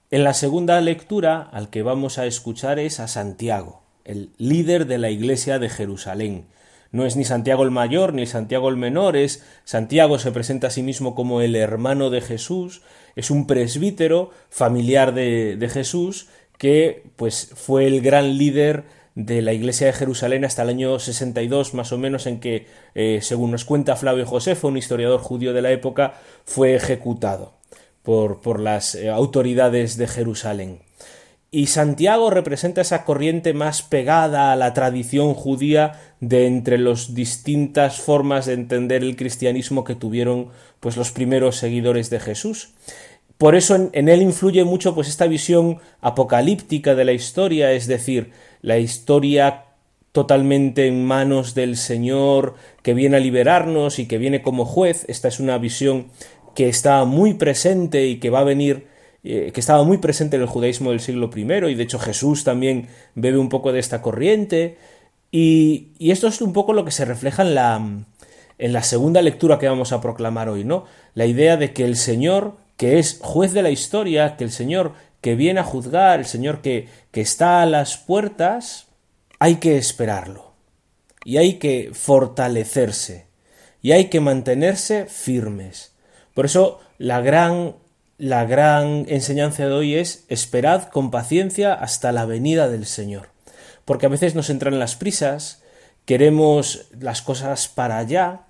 En 0.10 0.24
la 0.24 0.34
segunda 0.34 0.82
lectura 0.82 1.40
al 1.40 1.70
que 1.70 1.84
vamos 1.84 2.18
a 2.18 2.26
escuchar 2.26 2.80
es 2.80 3.00
a 3.00 3.08
Santiago, 3.08 3.84
el 4.04 4.34
líder 4.40 4.88
de 4.88 4.98
la 4.98 5.12
iglesia 5.12 5.60
de 5.60 5.70
Jerusalén. 5.70 6.48
No 6.94 7.08
es 7.08 7.16
ni 7.16 7.26
Santiago 7.26 7.64
el 7.64 7.72
mayor 7.72 8.14
ni 8.14 8.28
Santiago 8.28 8.70
el 8.70 8.78
menor, 8.78 9.18
es 9.18 9.44
Santiago 9.66 10.20
se 10.20 10.32
presenta 10.32 10.68
a 10.68 10.70
sí 10.70 10.84
mismo 10.84 11.16
como 11.16 11.42
el 11.42 11.56
hermano 11.56 12.12
de 12.12 12.22
Jesús, 12.22 12.84
es 13.16 13.32
un 13.32 13.48
presbítero 13.48 14.30
familiar 14.50 15.16
de, 15.16 15.70
Jesús 15.74 16.28
que 16.60 17.04
pues 17.16 17.52
fue 17.56 17.88
el 17.88 18.02
gran 18.02 18.38
líder 18.38 18.84
de 19.16 19.42
la 19.42 19.54
iglesia 19.54 19.88
de 19.88 19.94
Jerusalén 19.94 20.46
hasta 20.46 20.62
el 20.62 20.70
año 20.70 21.00
62 21.00 21.74
más 21.74 21.92
o 21.92 21.98
menos 21.98 22.28
en 22.28 22.40
que, 22.40 22.68
eh, 22.94 23.20
según 23.24 23.50
nos 23.50 23.66
cuenta 23.66 23.96
Flavio 23.96 24.28
Josefo, 24.28 24.68
un 24.68 24.78
historiador 24.78 25.20
judío 25.20 25.52
de 25.52 25.64
la 25.64 25.72
época, 25.72 26.14
fue 26.46 26.76
ejecutado 26.76 27.56
por, 28.04 28.40
por 28.42 28.60
las 28.60 28.94
eh, 28.94 29.10
autoridades 29.10 29.98
de 29.98 30.08
Jerusalén. 30.08 30.80
Y 31.56 31.68
Santiago 31.68 32.32
representa 32.32 32.82
esa 32.82 33.06
corriente 33.06 33.54
más 33.54 33.84
pegada 33.84 34.52
a 34.52 34.56
la 34.56 34.74
tradición 34.74 35.36
judía 35.36 36.02
de 36.20 36.48
entre 36.48 36.80
las 36.80 37.14
distintas 37.14 38.02
formas 38.02 38.48
de 38.48 38.54
entender 38.54 39.04
el 39.04 39.16
cristianismo 39.16 39.84
que 39.84 39.94
tuvieron 39.94 40.48
pues 40.80 40.98
los 40.98 41.12
primeros 41.12 41.58
seguidores 41.58 42.10
de 42.10 42.20
Jesús. 42.20 42.74
Por 43.38 43.54
eso 43.54 43.76
en, 43.76 44.10
él 44.10 44.24
influye 44.24 44.64
mucho 44.64 44.96
pues 44.96 45.08
esta 45.08 45.28
visión 45.28 45.78
apocalíptica 46.02 46.96
de 46.96 47.06
la 47.06 47.14
historia, 47.14 47.72
es 47.72 47.86
decir, 47.86 48.32
la 48.64 48.80
historia 48.80 49.66
totalmente 50.12 50.88
en 50.88 51.06
manos 51.06 51.54
del 51.54 51.78
Señor 51.78 52.56
que 52.82 52.96
viene 52.96 53.18
a 53.18 53.20
liberarnos 53.20 54.00
y 54.00 54.08
que 54.08 54.18
viene 54.18 54.42
como 54.42 54.66
juez. 54.66 55.06
Esta 55.08 55.28
es 55.28 55.40
una 55.40 55.60
visión 55.60 56.08
que 56.56 56.68
está 56.68 57.06
muy 57.06 57.36
presente 57.36 58.08
y 58.08 58.18
que 58.18 58.32
va 58.32 58.40
a 58.40 58.44
venir 58.44 58.92
eh, 59.24 59.52
que 59.54 59.60
estaba 59.60 59.84
muy 59.84 60.00
presente 60.00 60.36
en 60.36 60.42
el 60.42 60.48
judaísmo 60.48 60.92
del 60.92 61.00
siglo 61.00 61.30
I 61.34 61.42
y 61.72 61.76
de 61.76 61.84
hecho 61.84 62.00
Jesús 62.00 62.44
también 62.44 62.90
bebe 63.16 63.38
un 63.38 63.50
poco 63.50 63.72
de 63.72 63.80
esta 63.80 64.02
corriente 64.02 64.78
y, 65.32 65.94
y 65.98 66.12
esto 66.12 66.28
es 66.28 66.42
un 66.42 66.54
poco 66.54 66.74
lo 66.74 66.86
que 66.86 66.92
se 66.92 67.06
refleja 67.06 67.42
en 67.44 67.56
la, 67.56 67.82
en 68.58 68.74
la 68.74 68.84
segunda 68.84 69.22
lectura 69.22 69.60
que 69.60 69.68
vamos 69.68 69.92
a 69.92 70.02
proclamar 70.02 70.50
hoy, 70.50 70.64
¿no? 70.64 70.86
La 71.16 71.26
idea 71.26 71.58
de 71.58 71.74
que 71.74 71.86
el 71.86 71.96
Señor, 71.96 72.58
que 72.78 73.00
es 73.00 73.20
juez 73.22 73.54
de 73.54 73.64
la 73.64 73.70
historia, 73.70 74.36
que 74.38 74.44
el 74.44 74.52
Señor 74.52 74.94
que 75.22 75.36
viene 75.36 75.62
a 75.62 75.64
juzgar, 75.64 76.20
el 76.20 76.26
Señor 76.26 76.62
que, 76.62 76.90
que 77.12 77.22
está 77.22 77.62
a 77.62 77.66
las 77.66 77.98
puertas, 77.98 78.88
hay 79.40 79.56
que 79.56 79.78
esperarlo 79.78 80.54
y 81.24 81.38
hay 81.38 81.60
que 81.60 81.92
fortalecerse 81.94 83.28
y 83.82 83.94
hay 83.94 84.06
que 84.06 84.20
mantenerse 84.20 85.06
firmes. 85.06 85.94
Por 86.34 86.46
eso 86.46 86.80
la 86.98 87.22
gran 87.22 87.76
la 88.18 88.46
gran 88.46 89.06
enseñanza 89.08 89.66
de 89.66 89.74
hoy 89.74 89.96
es 89.96 90.26
esperad 90.30 90.90
con 90.90 91.12
paciencia 91.12 91.74
hasta 91.74 92.12
la 92.12 92.26
venida 92.26 92.70
del 92.70 92.86
Señor. 92.86 93.30
Porque 93.86 94.06
a 94.06 94.10
veces 94.10 94.36
nos 94.36 94.50
entran 94.50 94.80
las 94.80 94.96
prisas, 94.96 95.64
queremos 96.06 96.88
las 97.00 97.22
cosas 97.22 97.68
para 97.68 97.98
allá, 97.98 98.42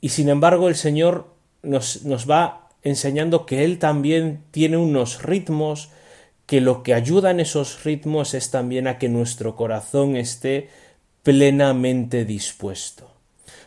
y 0.00 0.10
sin 0.10 0.28
embargo 0.28 0.68
el 0.68 0.76
Señor 0.76 1.34
nos, 1.62 2.04
nos 2.04 2.28
va 2.28 2.68
enseñando 2.82 3.46
que 3.46 3.64
Él 3.64 3.78
también 3.78 4.44
tiene 4.50 4.76
unos 4.76 5.22
ritmos, 5.22 5.90
que 6.46 6.60
lo 6.60 6.82
que 6.82 6.94
ayuda 6.94 7.30
en 7.30 7.40
esos 7.40 7.82
ritmos 7.84 8.34
es 8.34 8.50
también 8.50 8.86
a 8.86 8.98
que 8.98 9.08
nuestro 9.08 9.56
corazón 9.56 10.14
esté 10.16 10.68
plenamente 11.22 12.26
dispuesto. 12.26 13.10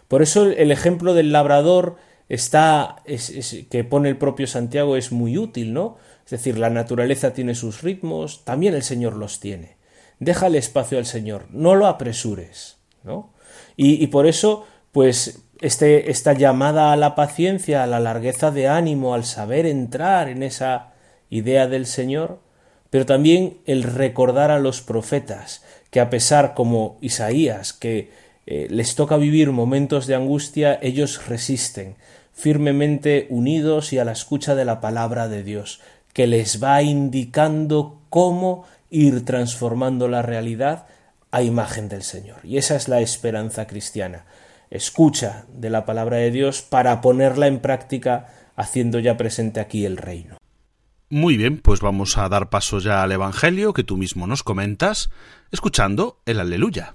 Por 0.07 0.21
eso 0.21 0.45
el 0.45 0.71
ejemplo 0.71 1.13
del 1.15 1.31
labrador 1.31 1.97
está 2.29 2.97
es, 3.05 3.29
es, 3.29 3.65
que 3.69 3.83
pone 3.83 4.09
el 4.09 4.17
propio 4.17 4.47
Santiago 4.47 4.97
es 4.97 5.11
muy 5.11 5.37
útil, 5.37 5.73
¿no? 5.73 5.97
Es 6.25 6.31
decir, 6.31 6.57
la 6.57 6.69
naturaleza 6.69 7.33
tiene 7.33 7.55
sus 7.55 7.81
ritmos, 7.81 8.43
también 8.43 8.73
el 8.73 8.83
Señor 8.83 9.15
los 9.15 9.39
tiene. 9.39 9.77
Déjale 10.19 10.57
espacio 10.57 10.97
al 10.97 11.05
Señor, 11.05 11.45
no 11.51 11.75
lo 11.75 11.87
apresures, 11.87 12.77
¿no? 13.03 13.33
Y, 13.75 14.03
y 14.03 14.07
por 14.07 14.27
eso, 14.27 14.65
pues, 14.91 15.43
este, 15.61 16.11
esta 16.11 16.33
llamada 16.33 16.91
a 16.91 16.97
la 16.97 17.15
paciencia, 17.15 17.83
a 17.83 17.87
la 17.87 17.99
largueza 17.99 18.51
de 18.51 18.67
ánimo, 18.67 19.13
al 19.13 19.25
saber 19.25 19.65
entrar 19.65 20.29
en 20.29 20.43
esa 20.43 20.93
idea 21.29 21.67
del 21.67 21.85
Señor, 21.85 22.39
pero 22.89 23.05
también 23.05 23.57
el 23.65 23.83
recordar 23.83 24.51
a 24.51 24.59
los 24.59 24.81
profetas, 24.81 25.63
que 25.91 25.99
a 25.99 26.09
pesar 26.09 26.53
como 26.53 26.97
Isaías, 27.01 27.73
que 27.73 28.11
eh, 28.45 28.67
les 28.69 28.95
toca 28.95 29.17
vivir 29.17 29.51
momentos 29.51 30.07
de 30.07 30.15
angustia, 30.15 30.79
ellos 30.81 31.27
resisten, 31.27 31.95
firmemente 32.37 33.25
unidos 33.31 33.91
y 33.93 33.97
a 33.97 34.05
la 34.05 34.11
escucha 34.11 34.53
de 34.53 34.63
la 34.63 34.79
palabra 34.79 35.27
de 35.27 35.43
Dios, 35.43 35.81
que 36.13 36.27
les 36.27 36.63
va 36.63 36.83
indicando 36.83 37.99
cómo 38.11 38.65
ir 38.91 39.25
transformando 39.25 40.07
la 40.07 40.21
realidad 40.21 40.85
a 41.31 41.41
imagen 41.41 41.89
del 41.89 42.03
Señor. 42.03 42.37
Y 42.43 42.57
esa 42.57 42.75
es 42.75 42.87
la 42.87 43.01
esperanza 43.01 43.65
cristiana. 43.65 44.25
Escucha 44.69 45.45
de 45.51 45.71
la 45.71 45.83
palabra 45.85 46.17
de 46.17 46.29
Dios 46.29 46.61
para 46.61 47.01
ponerla 47.01 47.47
en 47.47 47.59
práctica 47.59 48.27
haciendo 48.55 48.99
ya 48.99 49.17
presente 49.17 49.59
aquí 49.59 49.85
el 49.85 49.97
reino. 49.97 50.37
Muy 51.09 51.37
bien, 51.37 51.57
pues 51.57 51.79
vamos 51.79 52.19
a 52.19 52.29
dar 52.29 52.49
paso 52.49 52.77
ya 52.77 53.01
al 53.01 53.11
Evangelio 53.13 53.73
que 53.73 53.83
tú 53.83 53.97
mismo 53.97 54.27
nos 54.27 54.43
comentas, 54.43 55.09
escuchando 55.51 56.19
el 56.25 56.39
aleluya. 56.39 56.93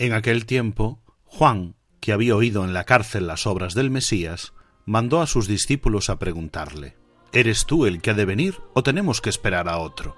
En 0.00 0.14
aquel 0.14 0.46
tiempo, 0.46 0.98
Juan, 1.26 1.74
que 2.00 2.14
había 2.14 2.34
oído 2.34 2.64
en 2.64 2.72
la 2.72 2.84
cárcel 2.84 3.26
las 3.26 3.46
obras 3.46 3.74
del 3.74 3.90
Mesías, 3.90 4.54
mandó 4.86 5.20
a 5.20 5.26
sus 5.26 5.46
discípulos 5.46 6.08
a 6.08 6.18
preguntarle, 6.18 6.96
¿Eres 7.34 7.66
tú 7.66 7.84
el 7.84 8.00
que 8.00 8.12
ha 8.12 8.14
de 8.14 8.24
venir 8.24 8.62
o 8.72 8.82
tenemos 8.82 9.20
que 9.20 9.28
esperar 9.28 9.68
a 9.68 9.76
otro? 9.76 10.16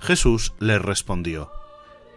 Jesús 0.00 0.54
les 0.58 0.82
respondió, 0.82 1.52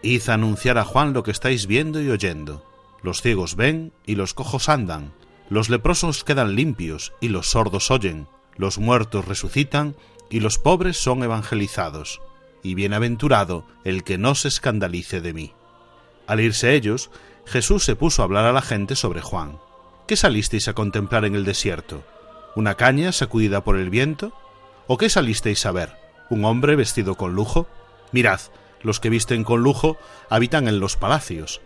Id 0.02 0.30
anunciar 0.30 0.78
a 0.78 0.84
Juan 0.84 1.12
lo 1.12 1.22
que 1.22 1.30
estáis 1.30 1.68
viendo 1.68 2.02
y 2.02 2.10
oyendo. 2.10 2.68
Los 3.04 3.22
ciegos 3.22 3.54
ven 3.54 3.92
y 4.04 4.16
los 4.16 4.34
cojos 4.34 4.68
andan, 4.68 5.12
los 5.48 5.68
leprosos 5.70 6.24
quedan 6.24 6.56
limpios 6.56 7.12
y 7.20 7.28
los 7.28 7.50
sordos 7.50 7.92
oyen, 7.92 8.26
los 8.56 8.78
muertos 8.78 9.26
resucitan 9.26 9.94
y 10.28 10.40
los 10.40 10.58
pobres 10.58 10.96
son 10.96 11.22
evangelizados. 11.22 12.20
Y 12.64 12.74
bienaventurado 12.74 13.64
el 13.84 14.02
que 14.02 14.18
no 14.18 14.34
se 14.34 14.48
escandalice 14.48 15.20
de 15.20 15.32
mí. 15.34 15.54
Al 16.30 16.38
irse 16.38 16.76
ellos, 16.76 17.10
Jesús 17.44 17.84
se 17.84 17.96
puso 17.96 18.22
a 18.22 18.24
hablar 18.24 18.44
a 18.44 18.52
la 18.52 18.62
gente 18.62 18.94
sobre 18.94 19.20
Juan. 19.20 19.58
¿Qué 20.06 20.14
salisteis 20.14 20.68
a 20.68 20.74
contemplar 20.74 21.24
en 21.24 21.34
el 21.34 21.44
desierto? 21.44 22.04
¿Una 22.54 22.76
caña 22.76 23.10
sacudida 23.10 23.64
por 23.64 23.76
el 23.76 23.90
viento? 23.90 24.32
¿O 24.86 24.96
qué 24.96 25.10
salisteis 25.10 25.66
a 25.66 25.72
ver? 25.72 25.96
¿Un 26.28 26.44
hombre 26.44 26.76
vestido 26.76 27.16
con 27.16 27.34
lujo? 27.34 27.66
Mirad, 28.12 28.38
los 28.80 29.00
que 29.00 29.10
visten 29.10 29.42
con 29.42 29.64
lujo 29.64 29.96
habitan 30.28 30.68
en 30.68 30.78
los 30.78 30.96
palacios. 30.96 31.62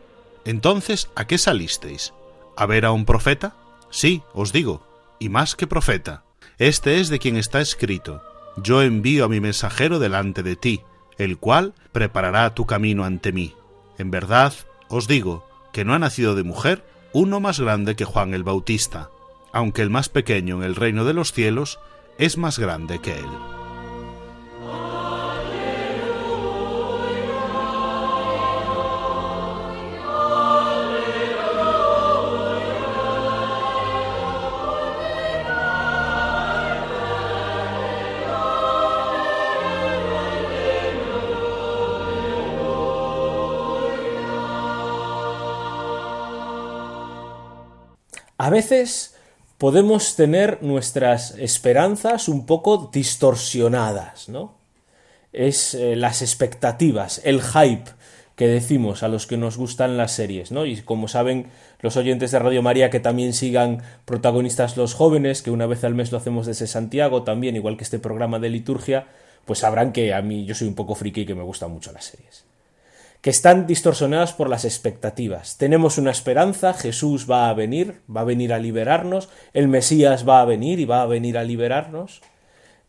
Entonces, 0.46 1.10
¿a 1.14 1.26
qué 1.26 1.36
salisteis? 1.36 2.14
¿A 2.56 2.64
ver 2.64 2.86
a 2.86 2.92
un 2.92 3.04
profeta? 3.04 3.56
Sí, 3.90 4.22
os 4.32 4.50
digo, 4.50 4.86
y 5.18 5.28
más 5.28 5.56
que 5.56 5.66
profeta. 5.66 6.24
Este 6.56 7.00
es 7.00 7.10
de 7.10 7.18
quien 7.18 7.36
está 7.36 7.60
escrito, 7.60 8.22
Yo 8.56 8.80
envío 8.80 9.26
a 9.26 9.28
mi 9.28 9.40
mensajero 9.40 9.98
delante 9.98 10.42
de 10.42 10.56
ti, 10.56 10.80
el 11.18 11.36
cual 11.36 11.74
preparará 11.92 12.54
tu 12.54 12.64
camino 12.64 13.04
ante 13.04 13.30
mí. 13.30 13.54
En 13.98 14.10
verdad 14.10 14.52
os 14.88 15.08
digo 15.08 15.46
que 15.72 15.84
no 15.84 15.94
ha 15.94 15.98
nacido 15.98 16.34
de 16.34 16.44
mujer 16.44 16.84
uno 17.12 17.40
más 17.40 17.60
grande 17.60 17.96
que 17.96 18.04
Juan 18.04 18.34
el 18.34 18.44
Bautista, 18.44 19.10
aunque 19.52 19.82
el 19.82 19.90
más 19.90 20.08
pequeño 20.08 20.56
en 20.56 20.64
el 20.64 20.76
reino 20.76 21.04
de 21.04 21.14
los 21.14 21.32
cielos 21.32 21.78
es 22.18 22.36
más 22.36 22.58
grande 22.58 23.00
que 23.00 23.12
él. 23.18 23.63
A 48.44 48.50
veces 48.50 49.14
podemos 49.56 50.16
tener 50.16 50.62
nuestras 50.62 51.30
esperanzas 51.38 52.28
un 52.28 52.44
poco 52.44 52.90
distorsionadas, 52.92 54.28
¿no? 54.28 54.58
Es 55.32 55.72
eh, 55.72 55.96
las 55.96 56.20
expectativas, 56.20 57.22
el 57.24 57.40
hype 57.40 57.90
que 58.36 58.46
decimos 58.46 59.02
a 59.02 59.08
los 59.08 59.26
que 59.26 59.38
nos 59.38 59.56
gustan 59.56 59.96
las 59.96 60.12
series, 60.12 60.52
¿no? 60.52 60.66
Y 60.66 60.82
como 60.82 61.08
saben 61.08 61.46
los 61.80 61.96
oyentes 61.96 62.32
de 62.32 62.38
Radio 62.38 62.60
María 62.60 62.90
que 62.90 63.00
también 63.00 63.32
sigan 63.32 63.82
protagonistas 64.04 64.76
los 64.76 64.92
jóvenes, 64.92 65.40
que 65.40 65.50
una 65.50 65.64
vez 65.64 65.82
al 65.82 65.94
mes 65.94 66.12
lo 66.12 66.18
hacemos 66.18 66.44
desde 66.44 66.66
Santiago 66.66 67.22
también, 67.22 67.56
igual 67.56 67.78
que 67.78 67.84
este 67.84 67.98
programa 67.98 68.40
de 68.40 68.50
liturgia, 68.50 69.06
pues 69.46 69.60
sabrán 69.60 69.90
que 69.90 70.12
a 70.12 70.20
mí 70.20 70.44
yo 70.44 70.54
soy 70.54 70.68
un 70.68 70.74
poco 70.74 70.94
friki 70.94 71.22
y 71.22 71.26
que 71.26 71.34
me 71.34 71.44
gustan 71.44 71.70
mucho 71.70 71.92
las 71.92 72.04
series. 72.04 72.44
Que 73.24 73.30
están 73.30 73.66
distorsionadas 73.66 74.34
por 74.34 74.50
las 74.50 74.66
expectativas. 74.66 75.56
Tenemos 75.56 75.96
una 75.96 76.10
esperanza, 76.10 76.74
Jesús 76.74 77.24
va 77.30 77.48
a 77.48 77.54
venir, 77.54 78.02
va 78.14 78.20
a 78.20 78.24
venir 78.24 78.52
a 78.52 78.58
liberarnos, 78.58 79.30
el 79.54 79.66
Mesías 79.66 80.28
va 80.28 80.42
a 80.42 80.44
venir 80.44 80.78
y 80.78 80.84
va 80.84 81.00
a 81.00 81.06
venir 81.06 81.38
a 81.38 81.44
liberarnos, 81.44 82.20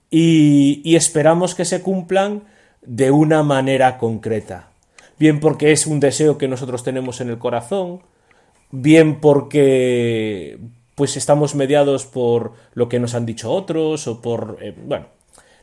y, 0.10 0.96
esperamos 0.96 1.56
que 1.56 1.64
se 1.64 1.82
cumplan 1.82 2.44
de 2.82 3.12
una 3.12 3.44
manera 3.44 3.98
concreta. 3.98 4.72
Bien 5.18 5.40
porque 5.40 5.72
es 5.72 5.88
un 5.88 6.02
deseo 6.02 6.38
que 6.38 6.50
nosotros 6.50 6.84
tenemos 6.84 7.22
en 7.22 7.30
el 7.30 7.38
corazón, 7.38 8.02
bien 8.72 9.22
porque 9.22 10.60
pues 10.96 11.16
estamos 11.16 11.56
mediados 11.56 12.06
por 12.06 12.54
lo 12.74 12.90
que 12.90 13.00
nos 13.00 13.16
han 13.16 13.26
dicho 13.26 13.52
otros 13.52 14.06
o 14.08 14.22
por 14.22 14.58
eh, 14.62 14.74
bueno 14.86 15.08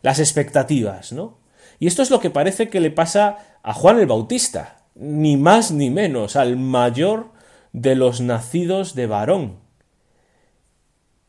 las 0.02 0.18
expectativas 0.18 1.12
no 1.12 1.38
y 1.82 1.88
esto 1.88 2.02
es 2.02 2.10
lo 2.12 2.20
que 2.20 2.30
parece 2.30 2.68
que 2.68 2.78
le 2.78 2.92
pasa 2.92 3.38
a 3.64 3.74
Juan 3.74 3.98
el 3.98 4.06
Bautista 4.06 4.84
ni 4.94 5.36
más 5.36 5.72
ni 5.72 5.90
menos 5.90 6.36
al 6.36 6.56
mayor 6.56 7.32
de 7.72 7.96
los 7.96 8.20
nacidos 8.20 8.94
de 8.94 9.08
varón 9.08 9.56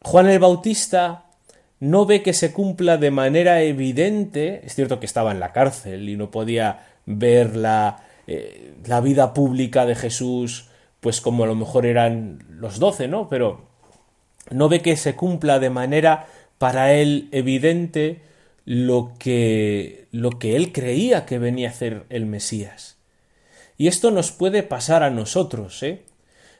Juan 0.03 0.29
el 0.29 0.37
Bautista 0.37 1.25
no 1.79 2.05
ve 2.05 2.21
que 2.21 2.33
se 2.33 2.53
cumpla 2.53 2.97
de 2.97 3.09
manera 3.09 3.63
evidente 3.63 4.61
es 4.63 4.75
cierto 4.75 4.99
que 4.99 5.07
estaba 5.07 5.31
en 5.31 5.39
la 5.39 5.53
cárcel 5.53 6.07
y 6.07 6.17
no 6.17 6.29
podía 6.29 6.85
ver 7.07 7.55
la, 7.55 8.03
eh, 8.27 8.75
la 8.85 9.01
vida 9.01 9.33
pública 9.33 9.87
de 9.87 9.95
Jesús 9.95 10.69
pues 10.99 11.19
como 11.19 11.45
a 11.45 11.47
lo 11.47 11.55
mejor 11.55 11.87
eran 11.87 12.45
los 12.47 12.77
doce, 12.77 13.07
¿no? 13.07 13.27
Pero 13.27 13.61
no 14.51 14.69
ve 14.69 14.81
que 14.81 14.97
se 14.97 15.15
cumpla 15.15 15.57
de 15.57 15.71
manera 15.71 16.27
para 16.59 16.93
él 16.93 17.27
evidente 17.31 18.21
lo 18.65 19.13
que, 19.19 20.07
lo 20.11 20.31
que 20.31 20.55
él 20.55 20.71
creía 20.71 21.25
que 21.25 21.39
venía 21.39 21.69
a 21.69 21.71
hacer 21.71 22.05
el 22.09 22.25
Mesías. 22.25 22.97
Y 23.77 23.87
esto 23.87 24.11
nos 24.11 24.31
puede 24.31 24.63
pasar 24.63 25.03
a 25.03 25.09
nosotros, 25.09 25.81
¿eh? 25.83 26.03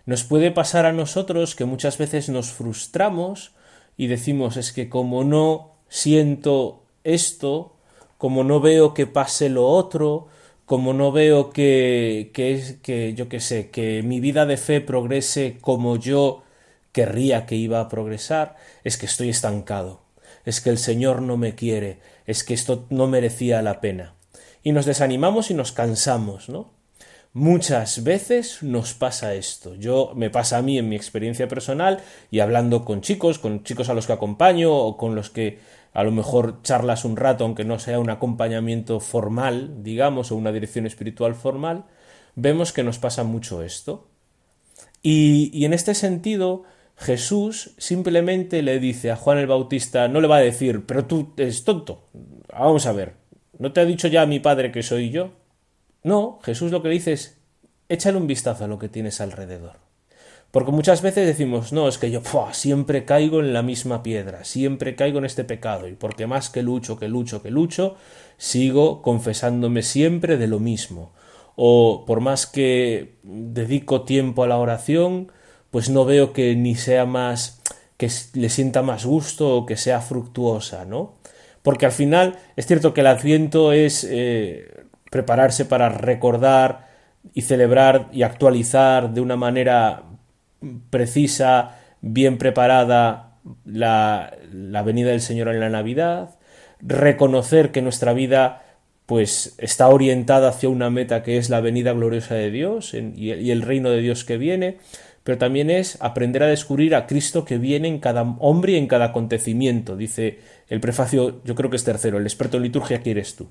Nos 0.05 0.23
puede 0.23 0.51
pasar 0.51 0.85
a 0.85 0.91
nosotros 0.91 1.55
que 1.55 1.65
muchas 1.65 1.97
veces 1.97 2.27
nos 2.27 2.51
frustramos 2.51 3.53
y 3.95 4.07
decimos 4.07 4.57
es 4.57 4.73
que 4.73 4.89
como 4.89 5.23
no 5.23 5.71
siento 5.87 6.83
esto, 7.05 7.77
como 8.17 8.43
no 8.43 8.59
veo 8.59 8.93
que 8.93 9.07
pase 9.07 9.47
lo 9.49 9.67
otro, 9.67 10.27
como 10.65 10.93
no 10.93 11.11
veo 11.11 11.51
que, 11.51 12.31
que, 12.33 12.77
que 12.81 13.13
yo 13.13 13.29
que 13.29 13.39
sé, 13.39 13.69
que 13.69 14.01
mi 14.03 14.19
vida 14.19 14.45
de 14.45 14.57
fe 14.57 14.81
progrese 14.81 15.57
como 15.61 15.95
yo 15.97 16.43
querría 16.91 17.45
que 17.45 17.55
iba 17.55 17.79
a 17.79 17.89
progresar, 17.89 18.55
es 18.83 18.97
que 18.97 19.05
estoy 19.05 19.29
estancado, 19.29 20.02
es 20.45 20.61
que 20.61 20.69
el 20.69 20.77
Señor 20.77 21.21
no 21.21 21.37
me 21.37 21.55
quiere, 21.55 21.99
es 22.25 22.43
que 22.43 22.53
esto 22.53 22.85
no 22.89 23.07
merecía 23.07 23.61
la 23.61 23.81
pena. 23.81 24.15
Y 24.63 24.71
nos 24.71 24.85
desanimamos 24.85 25.51
y 25.51 25.53
nos 25.53 25.71
cansamos, 25.71 26.49
¿no? 26.49 26.71
Muchas 27.33 28.03
veces 28.03 28.61
nos 28.61 28.93
pasa 28.93 29.33
esto. 29.33 29.73
Yo 29.73 30.11
me 30.15 30.29
pasa 30.29 30.59
a 30.59 30.61
mí 30.61 30.77
en 30.77 30.87
mi 30.87 30.95
experiencia 30.95 31.47
personal 31.47 31.99
y 32.29 32.41
hablando 32.41 32.85
con 32.85 33.01
chicos, 33.01 33.39
con 33.39 33.63
chicos 33.63 33.89
a 33.89 33.95
los 33.95 34.05
que 34.05 34.13
acompaño 34.13 34.71
o 34.71 34.97
con 34.97 35.15
los 35.15 35.31
que 35.31 35.57
a 35.93 36.03
lo 36.03 36.11
mejor 36.11 36.61
charlas 36.61 37.05
un 37.05 37.17
rato, 37.17 37.43
aunque 37.43 37.65
no 37.65 37.79
sea 37.79 37.99
un 37.99 38.11
acompañamiento 38.11 38.99
formal, 38.99 39.83
digamos, 39.83 40.31
o 40.31 40.35
una 40.35 40.51
dirección 40.51 40.85
espiritual 40.85 41.33
formal, 41.33 41.85
vemos 42.35 42.71
que 42.71 42.83
nos 42.83 42.99
pasa 42.99 43.23
mucho 43.23 43.63
esto. 43.63 44.07
Y, 45.01 45.49
y, 45.53 45.65
en 45.65 45.73
este 45.73 45.95
sentido, 45.95 46.63
Jesús 46.97 47.71
simplemente 47.77 48.61
le 48.61 48.79
dice 48.79 49.11
a 49.11 49.15
Juan 49.15 49.37
el 49.37 49.47
Bautista, 49.47 50.07
no 50.07 50.21
le 50.21 50.27
va 50.27 50.37
a 50.37 50.41
decir, 50.41 50.85
pero 50.85 51.05
tú 51.05 51.33
eres 51.37 51.63
tonto. 51.63 52.07
Vamos 52.51 52.85
a 52.85 52.91
ver, 52.91 53.13
¿no 53.57 53.71
te 53.71 53.81
ha 53.81 53.85
dicho 53.85 54.07
ya 54.07 54.25
mi 54.25 54.39
padre 54.39 54.71
que 54.71 54.83
soy 54.83 55.09
yo? 55.09 55.31
No, 56.03 56.39
Jesús 56.43 56.71
lo 56.71 56.81
que 56.81 56.89
le 56.89 56.95
dice 56.95 57.13
es, 57.13 57.37
échale 57.89 58.17
un 58.17 58.27
vistazo 58.27 58.65
a 58.65 58.67
lo 58.67 58.77
que 58.77 58.89
tienes 58.89 59.21
alrededor. 59.21 59.83
Porque 60.53 60.71
muchas 60.71 61.01
veces 61.01 61.25
decimos, 61.25 61.73
no, 61.73 61.87
es 61.87 61.97
que 61.97 62.11
yo 62.11 62.21
siempre 62.51 63.05
caigo 63.05 63.39
en 63.39 63.53
la 63.53 63.63
misma 63.63 64.03
piedra, 64.03 64.43
siempre 64.43 64.95
caigo 64.95 65.17
en 65.17 65.25
este 65.25 65.43
pecado, 65.43 65.87
y 65.87 65.93
porque 65.93 66.27
más 66.27 66.51
que 66.51 66.61
lucho, 66.61 66.99
que 66.99 67.07
lucho, 67.07 67.41
que 67.41 67.49
lucho, 67.49 67.95
sigo 68.37 69.01
confesándome 69.01 69.81
siempre 69.81 70.37
de 70.37 70.45
lo 70.45 70.59
mismo. 70.59 71.11
O 71.55 72.05
por 72.05 72.19
más 72.19 72.45
que 72.45 73.15
dedico 73.23 74.03
tiempo 74.03 74.43
a 74.43 74.47
la 74.47 74.57
oración, 74.57 75.31
pues 75.73 75.89
no 75.89 76.05
veo 76.05 76.33
que 76.33 76.55
ni 76.55 76.75
sea 76.75 77.07
más, 77.07 77.59
que 77.97 78.07
le 78.35 78.49
sienta 78.49 78.83
más 78.83 79.05
gusto 79.05 79.57
o 79.57 79.65
que 79.65 79.75
sea 79.75 80.01
fructuosa, 80.01 80.85
¿no? 80.85 81.15
Porque 81.63 81.87
al 81.87 81.91
final 81.91 82.35
es 82.55 82.67
cierto 82.67 82.93
que 82.93 83.01
el 83.01 83.07
adviento 83.07 83.73
es 83.73 84.07
eh, 84.07 84.67
prepararse 85.09 85.65
para 85.65 85.89
recordar 85.89 86.89
y 87.33 87.41
celebrar 87.41 88.07
y 88.11 88.21
actualizar 88.21 89.15
de 89.15 89.21
una 89.21 89.35
manera 89.35 90.03
precisa, 90.91 91.79
bien 92.01 92.37
preparada 92.37 93.39
la, 93.65 94.37
la 94.51 94.83
venida 94.83 95.09
del 95.09 95.21
Señor 95.21 95.47
en 95.47 95.59
la 95.59 95.71
Navidad, 95.71 96.35
reconocer 96.81 97.71
que 97.71 97.81
nuestra 97.81 98.13
vida 98.13 98.61
pues 99.07 99.55
está 99.57 99.87
orientada 99.87 100.49
hacia 100.49 100.69
una 100.69 100.91
meta 100.91 101.23
que 101.23 101.37
es 101.37 101.49
la 101.49 101.61
venida 101.61 101.93
gloriosa 101.93 102.35
de 102.35 102.51
Dios 102.51 102.93
y, 102.93 103.33
y 103.33 103.49
el 103.49 103.63
reino 103.63 103.89
de 103.89 104.01
Dios 104.01 104.23
que 104.23 104.37
viene, 104.37 104.77
pero 105.23 105.37
también 105.37 105.69
es 105.69 105.97
aprender 106.01 106.43
a 106.43 106.47
descubrir 106.47 106.95
a 106.95 107.07
Cristo 107.07 107.45
que 107.45 107.57
viene 107.57 107.87
en 107.87 107.99
cada 107.99 108.21
hombre 108.39 108.73
y 108.73 108.75
en 108.75 108.87
cada 108.87 109.05
acontecimiento. 109.05 109.95
Dice 109.95 110.39
el 110.67 110.79
prefacio, 110.79 111.41
yo 111.43 111.55
creo 111.55 111.69
que 111.69 111.77
es 111.77 111.83
tercero, 111.83 112.17
el 112.17 112.25
experto 112.25 112.57
en 112.57 112.63
liturgia 112.63 113.01
que 113.01 113.11
eres 113.11 113.35
tú, 113.35 113.47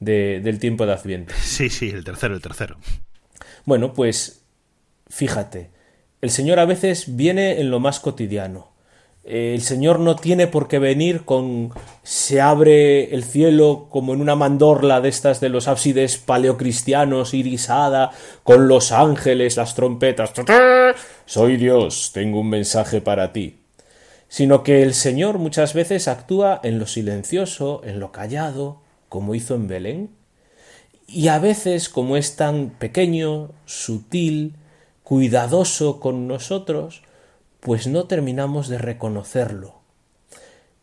de, 0.00 0.40
del 0.40 0.58
tiempo 0.58 0.86
de 0.86 0.92
Adviento. 0.92 1.34
Sí, 1.40 1.68
sí, 1.68 1.90
el 1.90 2.04
tercero, 2.04 2.34
el 2.34 2.40
tercero. 2.40 2.78
Bueno, 3.64 3.92
pues 3.92 4.42
fíjate, 5.08 5.70
el 6.20 6.30
Señor 6.30 6.58
a 6.58 6.64
veces 6.64 7.16
viene 7.16 7.60
en 7.60 7.70
lo 7.70 7.80
más 7.80 8.00
cotidiano. 8.00 8.73
El 9.24 9.62
Señor 9.62 10.00
no 10.00 10.16
tiene 10.16 10.46
por 10.46 10.68
qué 10.68 10.78
venir 10.78 11.24
con 11.24 11.72
se 12.02 12.42
abre 12.42 13.14
el 13.14 13.24
cielo 13.24 13.86
como 13.88 14.12
en 14.12 14.20
una 14.20 14.36
mandorla 14.36 15.00
de 15.00 15.08
estas 15.08 15.40
de 15.40 15.48
los 15.48 15.66
ábsides 15.66 16.18
paleocristianos 16.18 17.32
irisada 17.32 18.10
con 18.42 18.68
los 18.68 18.92
ángeles, 18.92 19.56
las 19.56 19.74
trompetas. 19.74 20.32
Soy 21.24 21.56
Dios, 21.56 22.10
tengo 22.12 22.40
un 22.40 22.50
mensaje 22.50 23.00
para 23.00 23.32
ti. 23.32 23.60
Sino 24.28 24.62
que 24.62 24.82
el 24.82 24.92
Señor 24.92 25.38
muchas 25.38 25.72
veces 25.72 26.06
actúa 26.06 26.60
en 26.62 26.78
lo 26.78 26.86
silencioso, 26.86 27.80
en 27.84 28.00
lo 28.00 28.12
callado, 28.12 28.82
como 29.08 29.34
hizo 29.34 29.54
en 29.54 29.68
Belén. 29.68 30.10
Y 31.06 31.28
a 31.28 31.38
veces, 31.38 31.88
como 31.88 32.18
es 32.18 32.36
tan 32.36 32.70
pequeño, 32.78 33.52
sutil, 33.64 34.56
cuidadoso 35.02 36.00
con 36.00 36.26
nosotros, 36.26 37.02
pues 37.64 37.86
no 37.86 38.04
terminamos 38.04 38.68
de 38.68 38.76
reconocerlo. 38.76 39.76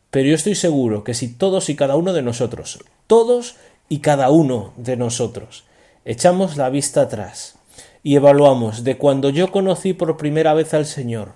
Pero 0.10 0.30
yo 0.30 0.36
estoy 0.36 0.56
seguro 0.56 1.04
que 1.04 1.14
si 1.14 1.28
todos 1.28 1.70
y 1.70 1.76
cada 1.76 1.96
uno 1.96 2.12
de 2.12 2.24
nosotros, 2.24 2.84
todos 3.06 3.56
y 3.88 4.00
cada 4.00 4.32
uno 4.32 4.74
de 4.78 4.98
nosotros, 4.98 5.64
echamos 6.06 6.58
la 6.58 6.72
vista 6.72 7.02
atrás 7.02 7.60
y 8.02 8.16
evaluamos 8.16 8.84
de 8.84 8.98
cuando 8.98 9.30
yo 9.30 9.52
conocí 9.52 9.94
por 9.94 10.18
primera 10.18 10.56
vez 10.56 10.74
al 10.74 10.88
Señor 10.88 11.34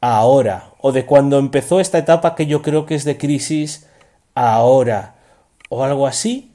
ahora, 0.00 0.72
o 0.80 0.90
de 0.90 1.04
cuando 1.04 1.38
empezó 1.38 1.78
esta 1.78 1.98
etapa 1.98 2.34
que 2.34 2.46
yo 2.46 2.62
creo 2.62 2.86
que 2.86 2.94
es 2.94 3.04
de 3.04 3.18
crisis 3.18 3.88
ahora, 4.34 5.16
o 5.68 5.84
algo 5.84 6.06
así, 6.06 6.54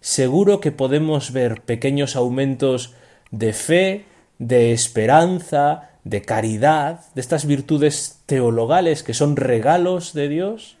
seguro 0.00 0.60
que 0.60 0.72
podemos 0.72 1.30
ver 1.34 1.60
pequeños 1.60 2.16
aumentos 2.16 2.94
de 3.30 3.52
fe, 3.52 4.06
de 4.38 4.72
esperanza, 4.72 5.87
de 6.08 6.22
caridad, 6.22 7.00
de 7.14 7.20
estas 7.20 7.44
virtudes 7.44 8.20
teologales 8.24 9.02
que 9.02 9.12
son 9.12 9.36
regalos 9.36 10.14
de 10.14 10.28
Dios, 10.28 10.78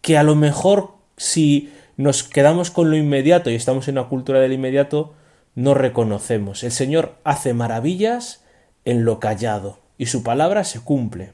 que 0.00 0.16
a 0.16 0.22
lo 0.22 0.36
mejor 0.36 0.92
si 1.16 1.72
nos 1.96 2.22
quedamos 2.22 2.70
con 2.70 2.90
lo 2.90 2.96
inmediato 2.96 3.50
y 3.50 3.56
estamos 3.56 3.88
en 3.88 3.98
una 3.98 4.08
cultura 4.08 4.38
del 4.38 4.52
inmediato, 4.52 5.14
no 5.56 5.74
reconocemos. 5.74 6.62
El 6.62 6.70
Señor 6.70 7.16
hace 7.24 7.52
maravillas 7.52 8.44
en 8.84 9.04
lo 9.04 9.18
callado 9.18 9.80
y 9.98 10.06
su 10.06 10.22
palabra 10.22 10.62
se 10.62 10.80
cumple. 10.80 11.32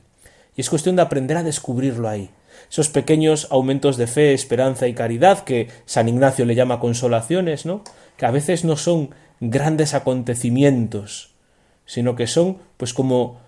Y 0.57 0.63
es 0.63 0.71
cuestión 0.71 0.97
de 0.97 1.03
aprender 1.03 1.37
a 1.37 1.43
descubrirlo 1.43 2.09
ahí. 2.09 2.31
Esos 2.71 2.89
pequeños 2.89 3.49
aumentos 3.51 3.99
de 3.99 4.07
fe, 4.07 4.33
esperanza 4.33 4.89
y 4.89 4.95
caridad 4.95 5.45
que 5.45 5.69
San 5.85 6.09
Ignacio 6.09 6.47
le 6.47 6.55
llama 6.55 6.81
consolaciones, 6.81 7.67
¿no? 7.67 7.85
Que 8.17 8.25
a 8.25 8.31
veces 8.31 8.65
no 8.65 8.79
son 8.79 9.11
grandes 9.41 9.93
acontecimientos, 9.93 11.34
sino 11.87 12.17
que 12.17 12.27
son 12.27 12.59
pues 12.77 12.95
como 12.95 13.41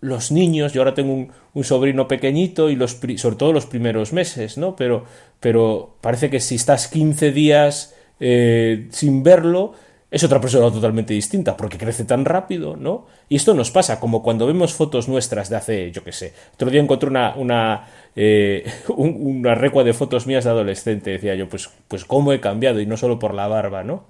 los 0.00 0.30
niños, 0.30 0.72
yo 0.72 0.80
ahora 0.82 0.94
tengo 0.94 1.12
un, 1.12 1.64
sobrino 1.64 2.06
pequeñito 2.06 2.70
y 2.70 2.76
los, 2.76 3.00
sobre 3.16 3.36
todo 3.36 3.52
los 3.52 3.66
primeros 3.66 4.12
meses, 4.12 4.56
¿no? 4.56 4.76
Pero, 4.76 5.04
pero 5.40 5.96
parece 6.00 6.30
que 6.30 6.38
si 6.38 6.54
estás 6.54 6.86
15 6.86 7.32
días 7.32 7.96
eh, 8.20 8.86
sin 8.92 9.24
verlo, 9.24 9.72
es 10.10 10.22
otra 10.22 10.40
persona 10.40 10.70
totalmente 10.72 11.12
distinta, 11.14 11.56
porque 11.56 11.76
crece 11.78 12.04
tan 12.04 12.24
rápido, 12.24 12.76
¿no? 12.76 13.06
Y 13.28 13.34
esto 13.36 13.54
nos 13.54 13.72
pasa, 13.72 13.98
como 13.98 14.22
cuando 14.22 14.46
vemos 14.46 14.72
fotos 14.72 15.08
nuestras 15.08 15.50
de 15.50 15.56
hace, 15.56 15.90
yo 15.90 16.04
qué 16.04 16.12
sé, 16.12 16.32
otro 16.54 16.70
día 16.70 16.80
encontré 16.80 17.10
una, 17.10 17.34
una, 17.34 17.86
eh, 18.14 18.64
un- 18.96 19.18
una 19.40 19.54
recua 19.56 19.82
de 19.82 19.92
fotos 19.94 20.28
mías 20.28 20.44
de 20.44 20.50
adolescente, 20.50 21.10
decía 21.10 21.34
yo, 21.34 21.48
pues, 21.48 21.70
pues 21.88 22.04
cómo 22.04 22.32
he 22.32 22.40
cambiado, 22.40 22.80
y 22.80 22.86
no 22.86 22.96
solo 22.96 23.18
por 23.18 23.34
la 23.34 23.48
barba, 23.48 23.82
¿no? 23.82 24.04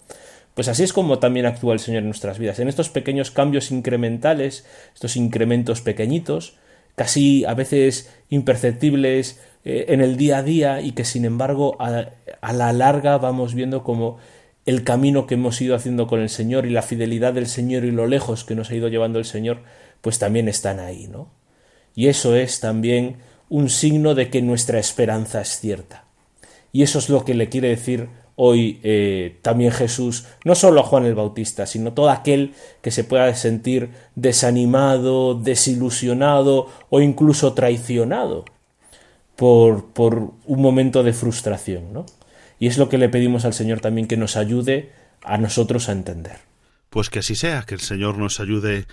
Pues 0.58 0.66
así 0.66 0.82
es 0.82 0.92
como 0.92 1.20
también 1.20 1.46
actúa 1.46 1.72
el 1.72 1.78
Señor 1.78 2.00
en 2.00 2.06
nuestras 2.06 2.40
vidas, 2.40 2.58
en 2.58 2.66
estos 2.66 2.88
pequeños 2.88 3.30
cambios 3.30 3.70
incrementales, 3.70 4.66
estos 4.92 5.14
incrementos 5.14 5.82
pequeñitos, 5.82 6.56
casi 6.96 7.44
a 7.44 7.54
veces 7.54 8.12
imperceptibles 8.28 9.40
eh, 9.64 9.84
en 9.90 10.00
el 10.00 10.16
día 10.16 10.38
a 10.38 10.42
día 10.42 10.80
y 10.80 10.90
que 10.90 11.04
sin 11.04 11.24
embargo 11.24 11.76
a, 11.78 12.08
a 12.40 12.52
la 12.52 12.72
larga 12.72 13.18
vamos 13.18 13.54
viendo 13.54 13.84
como 13.84 14.18
el 14.66 14.82
camino 14.82 15.28
que 15.28 15.34
hemos 15.34 15.60
ido 15.60 15.76
haciendo 15.76 16.08
con 16.08 16.18
el 16.18 16.28
Señor 16.28 16.66
y 16.66 16.70
la 16.70 16.82
fidelidad 16.82 17.34
del 17.34 17.46
Señor 17.46 17.84
y 17.84 17.92
lo 17.92 18.08
lejos 18.08 18.42
que 18.42 18.56
nos 18.56 18.68
ha 18.70 18.74
ido 18.74 18.88
llevando 18.88 19.20
el 19.20 19.26
Señor, 19.26 19.62
pues 20.00 20.18
también 20.18 20.48
están 20.48 20.80
ahí, 20.80 21.06
¿no? 21.06 21.30
Y 21.94 22.08
eso 22.08 22.34
es 22.34 22.58
también 22.58 23.18
un 23.48 23.70
signo 23.70 24.16
de 24.16 24.28
que 24.28 24.42
nuestra 24.42 24.80
esperanza 24.80 25.40
es 25.40 25.60
cierta. 25.60 26.06
Y 26.72 26.82
eso 26.82 26.98
es 26.98 27.10
lo 27.10 27.24
que 27.24 27.34
le 27.34 27.48
quiere 27.48 27.68
decir 27.68 28.08
hoy 28.40 28.78
eh, 28.84 29.40
también 29.42 29.72
Jesús, 29.72 30.24
no 30.44 30.54
solo 30.54 30.80
a 30.80 30.84
Juan 30.84 31.04
el 31.04 31.16
Bautista, 31.16 31.66
sino 31.66 31.92
todo 31.92 32.08
aquel 32.08 32.54
que 32.80 32.92
se 32.92 33.02
pueda 33.02 33.34
sentir 33.34 33.90
desanimado, 34.14 35.34
desilusionado 35.34 36.68
o 36.88 37.00
incluso 37.00 37.52
traicionado 37.54 38.44
por, 39.34 39.86
por 39.86 40.30
un 40.46 40.62
momento 40.62 41.02
de 41.02 41.12
frustración, 41.12 41.92
¿no? 41.92 42.06
Y 42.60 42.68
es 42.68 42.78
lo 42.78 42.88
que 42.88 42.98
le 42.98 43.08
pedimos 43.08 43.44
al 43.44 43.54
Señor 43.54 43.80
también 43.80 44.06
que 44.06 44.16
nos 44.16 44.36
ayude 44.36 44.92
a 45.24 45.36
nosotros 45.38 45.88
a 45.88 45.92
entender. 45.92 46.36
Pues 46.90 47.10
que 47.10 47.18
así 47.18 47.34
sea, 47.34 47.64
que 47.64 47.74
el 47.74 47.80
Señor 47.80 48.18
nos 48.18 48.38
ayude 48.38 48.86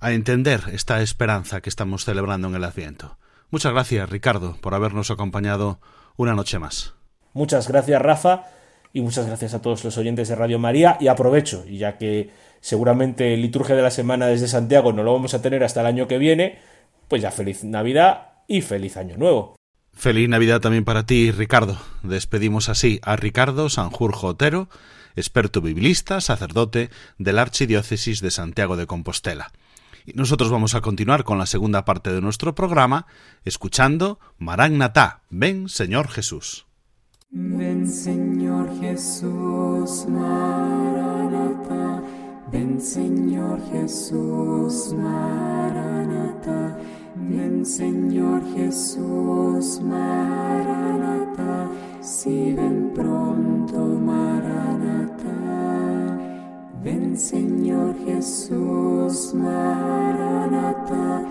a 0.00 0.10
entender 0.10 0.60
esta 0.72 1.02
esperanza 1.02 1.60
que 1.60 1.70
estamos 1.70 2.04
celebrando 2.04 2.48
en 2.48 2.56
el 2.56 2.64
Adviento. 2.64 3.16
Muchas 3.50 3.72
gracias, 3.72 4.10
Ricardo, 4.10 4.56
por 4.60 4.74
habernos 4.74 5.12
acompañado 5.12 5.78
una 6.16 6.34
noche 6.34 6.58
más. 6.58 6.94
Muchas 7.32 7.68
gracias, 7.68 8.02
Rafa, 8.02 8.46
y 8.92 9.00
muchas 9.00 9.26
gracias 9.26 9.54
a 9.54 9.62
todos 9.62 9.84
los 9.84 9.96
oyentes 9.98 10.28
de 10.28 10.34
Radio 10.34 10.58
María. 10.58 10.96
Y 11.00 11.08
aprovecho, 11.08 11.64
ya 11.66 11.98
que 11.98 12.30
seguramente 12.60 13.36
liturgia 13.36 13.76
de 13.76 13.82
la 13.82 13.90
semana 13.90 14.26
desde 14.26 14.48
Santiago 14.48 14.92
no 14.92 15.02
lo 15.02 15.12
vamos 15.12 15.34
a 15.34 15.42
tener 15.42 15.62
hasta 15.64 15.80
el 15.80 15.86
año 15.86 16.08
que 16.08 16.18
viene, 16.18 16.58
pues 17.08 17.22
ya 17.22 17.30
feliz 17.30 17.64
Navidad 17.64 18.28
y 18.46 18.62
feliz 18.62 18.96
Año 18.96 19.16
Nuevo. 19.16 19.56
Feliz 19.92 20.28
Navidad 20.28 20.60
también 20.60 20.84
para 20.84 21.06
ti, 21.06 21.32
Ricardo. 21.32 21.76
Despedimos 22.02 22.68
así 22.68 23.00
a 23.02 23.16
Ricardo 23.16 23.68
Sanjurjo 23.68 24.28
Otero, 24.28 24.68
experto 25.16 25.60
biblista, 25.60 26.20
sacerdote 26.20 26.90
de 27.18 27.32
la 27.32 27.42
Archidiócesis 27.42 28.20
de 28.20 28.30
Santiago 28.30 28.76
de 28.76 28.86
Compostela. 28.86 29.52
Y 30.06 30.12
nosotros 30.12 30.50
vamos 30.50 30.74
a 30.74 30.80
continuar 30.80 31.24
con 31.24 31.36
la 31.36 31.46
segunda 31.46 31.84
parte 31.84 32.12
de 32.12 32.20
nuestro 32.20 32.54
programa, 32.54 33.06
escuchando 33.44 34.20
Maranatá, 34.38 35.22
ven 35.30 35.68
Señor 35.68 36.08
Jesús. 36.08 36.67
Ven 37.30 37.86
Señor 37.86 38.70
Jesús, 38.80 40.06
Maranatha. 40.08 42.02
Ven 42.50 42.80
Señor 42.80 43.60
Jesús, 43.70 44.94
Maranatha. 44.94 46.78
Ven 47.14 47.66
Señor 47.66 48.42
Jesús, 48.56 49.78
Maranatha. 49.84 51.68
Si 52.00 52.54
ven 52.54 52.92
pronto, 52.94 53.76
Maranatha. 53.76 55.36
Ven 56.82 57.14
Señor 57.14 57.94
Jesús, 58.06 59.34
Maranatha. 59.34 61.22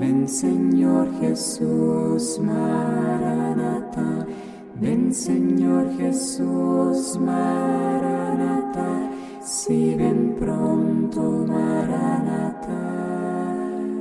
Ven 0.00 0.26
Señor 0.26 1.08
Jesús, 1.20 2.40
Maranatha. 2.42 4.26
Ven 4.80 5.14
Señor 5.14 5.96
Jesús, 5.96 7.16
Maranatha. 7.18 9.08
Si 9.40 9.94
ven 9.94 10.34
pronto, 10.36 11.46
Maranatha. 11.46 12.82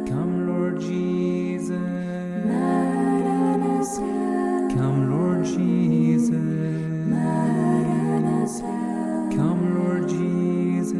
Come 0.08 0.48
Lord 0.48 0.80
Jesus. 0.82 1.78
Maranatha. 2.48 4.02
Come 4.76 5.10
Lord 5.12 5.46
Jesus. 5.46 6.34
Maranatha. 7.08 8.74
Come 9.36 9.76
Lord 9.76 10.10
Jesus. 10.10 10.94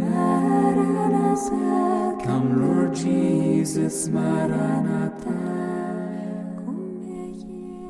Maranatha. 0.00 1.58
Come 2.24 2.58
Lord 2.58 2.94
Jesus, 2.94 4.08
Maranatha. 4.08 5.83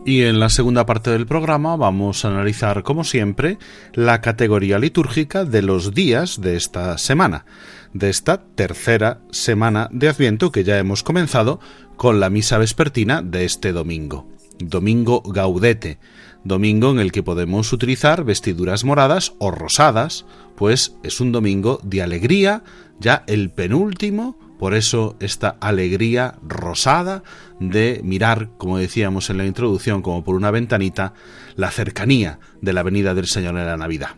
Y 0.07 0.23
en 0.25 0.39
la 0.39 0.51
segunda 0.51 0.85
parte 0.85 1.11
del 1.11 1.25
programa 1.25 1.77
vamos 1.77 2.25
a 2.25 2.29
analizar, 2.29 2.83
como 2.83 3.05
siempre, 3.05 3.57
la 3.95 4.21
categoría 4.21 4.79
litúrgica 4.79 5.47
de 5.47 5.63
los 5.63 5.95
días 5.95 6.43
de 6.43 6.57
esta 6.57 6.99
semana, 6.99 7.47
de 7.95 8.11
esta 8.11 8.43
tercera 8.43 9.23
semana 9.31 9.89
de 9.91 10.11
Adviento 10.11 10.53
que 10.53 10.63
ya 10.63 10.79
hemos 10.79 11.03
comenzado 11.03 11.59
con 11.97 12.21
la 12.21 12.29
misa 12.29 12.59
vespertina 12.59 13.23
de 13.23 13.47
este 13.47 13.73
domingo. 13.73 14.29
Domingo 14.59 15.23
Gaudete, 15.23 15.99
domingo 16.45 16.91
en 16.91 16.99
el 16.99 17.11
que 17.11 17.23
podemos 17.23 17.73
utilizar 17.73 18.25
vestiduras 18.25 18.85
moradas 18.85 19.33
o 19.39 19.51
rosadas, 19.51 20.27
pues 20.55 20.97
es 21.03 21.19
un 21.21 21.33
domingo 21.33 21.81
de 21.83 22.03
alegría, 22.03 22.63
ya 23.01 23.25
el 23.27 23.51
penúltimo 23.51 24.39
por 24.65 24.73
eso 24.73 25.19
esta 25.21 25.59
alegría 25.61 26.39
rosada 26.43 27.23
de 27.61 28.01
mirar, 28.03 28.49
como 28.57 28.79
decíamos 28.79 29.29
en 29.29 29.37
la 29.37 29.45
introducción, 29.45 30.01
como 30.01 30.25
por 30.25 30.37
una 30.37 30.51
ventanita, 30.51 31.13
la 31.55 31.71
cercanía 31.71 32.39
de 32.63 32.73
la 32.73 32.83
venida 32.83 33.13
del 33.13 33.27
Señor 33.27 33.59
en 33.59 33.67
la 33.67 33.77
Navidad. 33.77 34.17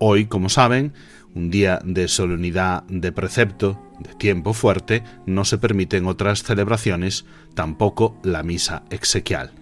Hoy, 0.00 0.26
como 0.26 0.48
saben, 0.48 0.94
un 1.32 1.50
día 1.52 1.78
de 1.84 2.08
solemnidad, 2.08 2.82
de 2.88 3.12
precepto, 3.12 3.80
de 4.00 4.14
tiempo 4.14 4.52
fuerte, 4.52 5.04
no 5.26 5.44
se 5.44 5.58
permiten 5.58 6.06
otras 6.06 6.42
celebraciones, 6.42 7.24
tampoco 7.54 8.18
la 8.24 8.42
misa 8.42 8.82
exequial. 8.90 9.52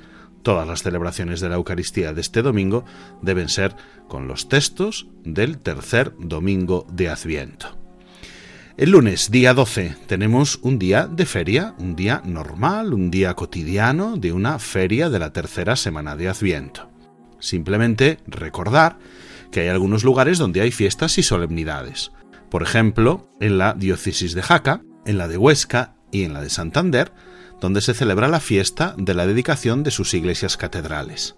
Todas 0.42 0.66
las 0.66 0.82
celebraciones 0.82 1.42
de 1.42 1.50
la 1.50 1.56
Eucaristía 1.56 2.14
de 2.14 2.22
este 2.22 2.40
domingo 2.40 2.86
deben 3.20 3.50
ser 3.50 3.76
con 4.08 4.28
los 4.28 4.48
textos 4.48 5.08
del 5.24 5.58
tercer 5.58 6.14
domingo 6.18 6.86
de 6.90 7.10
Adviento. 7.10 7.85
El 8.78 8.90
lunes, 8.90 9.30
día 9.30 9.54
12, 9.54 9.96
tenemos 10.06 10.58
un 10.60 10.78
día 10.78 11.06
de 11.06 11.24
feria, 11.24 11.74
un 11.78 11.96
día 11.96 12.20
normal, 12.26 12.92
un 12.92 13.10
día 13.10 13.32
cotidiano 13.32 14.18
de 14.18 14.32
una 14.32 14.58
feria 14.58 15.08
de 15.08 15.18
la 15.18 15.32
tercera 15.32 15.76
semana 15.76 16.14
de 16.14 16.28
Adviento. 16.28 16.90
Simplemente 17.38 18.18
recordar 18.26 18.98
que 19.50 19.60
hay 19.60 19.68
algunos 19.68 20.04
lugares 20.04 20.36
donde 20.36 20.60
hay 20.60 20.72
fiestas 20.72 21.16
y 21.16 21.22
solemnidades. 21.22 22.12
Por 22.50 22.62
ejemplo, 22.62 23.30
en 23.40 23.56
la 23.56 23.72
diócesis 23.72 24.34
de 24.34 24.42
Jaca, 24.42 24.82
en 25.06 25.16
la 25.16 25.26
de 25.26 25.38
Huesca 25.38 25.94
y 26.12 26.24
en 26.24 26.34
la 26.34 26.42
de 26.42 26.50
Santander, 26.50 27.12
donde 27.62 27.80
se 27.80 27.94
celebra 27.94 28.28
la 28.28 28.40
fiesta 28.40 28.94
de 28.98 29.14
la 29.14 29.26
dedicación 29.26 29.84
de 29.84 29.90
sus 29.90 30.12
iglesias 30.12 30.58
catedrales. 30.58 31.36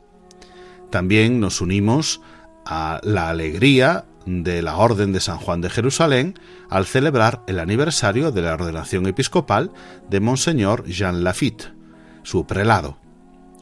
También 0.91 1.39
nos 1.39 1.61
unimos 1.61 2.20
a 2.66 3.01
la 3.05 3.28
alegría 3.28 4.07
de 4.29 4.62
la 4.62 4.76
Orden 4.76 5.12
de 5.12 5.20
San 5.20 5.39
Juan 5.39 5.61
de 5.61 5.70
Jerusalén 5.70 6.35
al 6.68 6.87
celebrar 6.87 7.43
el 7.47 7.59
aniversario 7.59 8.31
de 8.31 8.43
la 8.43 8.55
ordenación 8.55 9.07
episcopal 9.07 9.72
de 10.09 10.20
Monseñor 10.20 10.85
Jean 10.87 11.24
Lafitte, 11.24 11.72
su 12.22 12.47
prelado. 12.47 12.99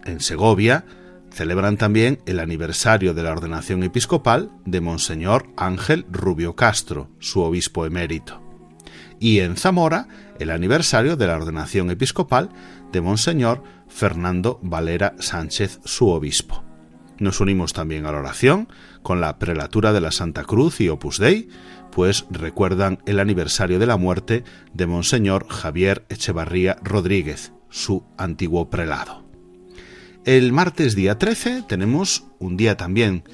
En 0.05 0.21
Segovia 0.21 0.85
celebran 1.31 1.77
también 1.77 2.21
el 2.27 2.41
aniversario 2.41 3.15
de 3.15 3.23
la 3.23 3.33
ordenación 3.33 3.83
episcopal 3.83 4.51
de 4.65 4.81
Monseñor 4.81 5.49
Ángel 5.57 6.07
Rubio 6.11 6.57
Castro, 6.57 7.11
su 7.19 7.41
obispo 7.41 7.87
emérito. 7.87 8.43
Y 9.21 9.41
en 9.41 9.57
Zamora 9.57 10.09
el 10.39 10.51
aniversario 10.51 11.17
de 11.17 11.27
la 11.27 11.37
ordenación 11.37 11.91
episcopal 11.91 12.51
de 12.93 13.01
Monseñor 13.01 13.63
Fernando 13.89 14.59
Valera 14.63 15.15
Sánchez, 15.19 15.81
su 15.85 16.09
obispo. 16.09 16.66
Nos 17.19 17.41
unimos 17.41 17.73
también 17.73 18.05
a 18.05 18.13
la 18.13 18.19
oración 18.19 18.69
con 19.03 19.21
la 19.21 19.39
prelatura 19.39 19.93
de 19.93 20.01
la 20.01 20.13
Santa 20.13 20.45
Cruz 20.45 20.81
y 20.81 20.89
Opus 20.89 21.19
Dei, 21.19 21.49
pues 21.91 22.27
recuerdan 22.31 22.99
el 23.07 23.21
aniversario 23.21 23.79
de 23.79 23.87
la 23.87 23.97
muerte 23.97 24.45
de 24.75 24.87
Monseñor 24.87 25.47
Javier 25.49 26.05
Echevarría 26.11 26.77
Rodríguez, 26.83 27.53
su 27.71 28.05
antiguo 28.19 28.69
prelado. 28.69 29.25
El 30.27 30.53
martes 30.53 30.95
día 30.95 31.19
13 31.19 31.63
tenemos 31.69 32.27
un 32.39 32.57
día 32.57 32.77
también 32.77 33.25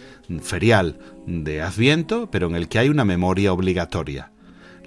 ferial 0.42 0.98
de 1.26 1.62
Adviento, 1.62 2.30
pero 2.30 2.46
en 2.48 2.54
el 2.54 2.68
que 2.68 2.78
hay 2.78 2.88
una 2.88 3.04
memoria 3.04 3.52
obligatoria. 3.52 4.30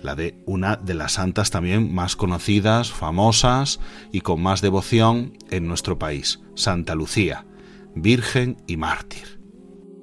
la 0.02 0.14
de 0.14 0.38
una 0.46 0.76
de 0.76 0.94
las 0.94 1.14
santas 1.14 1.50
también 1.50 1.92
más 1.96 2.16
conocidas, 2.16 2.92
famosas 2.92 3.80
y 4.12 4.22
con 4.22 4.40
más 4.40 4.62
devoción 4.62 5.34
en 5.50 5.68
nuestro 5.68 5.98
país, 5.98 6.42
Santa 6.54 6.94
Lucía, 6.94 7.46
Virgen 7.96 8.58
y 8.68 8.78
Mártir. 8.78 9.40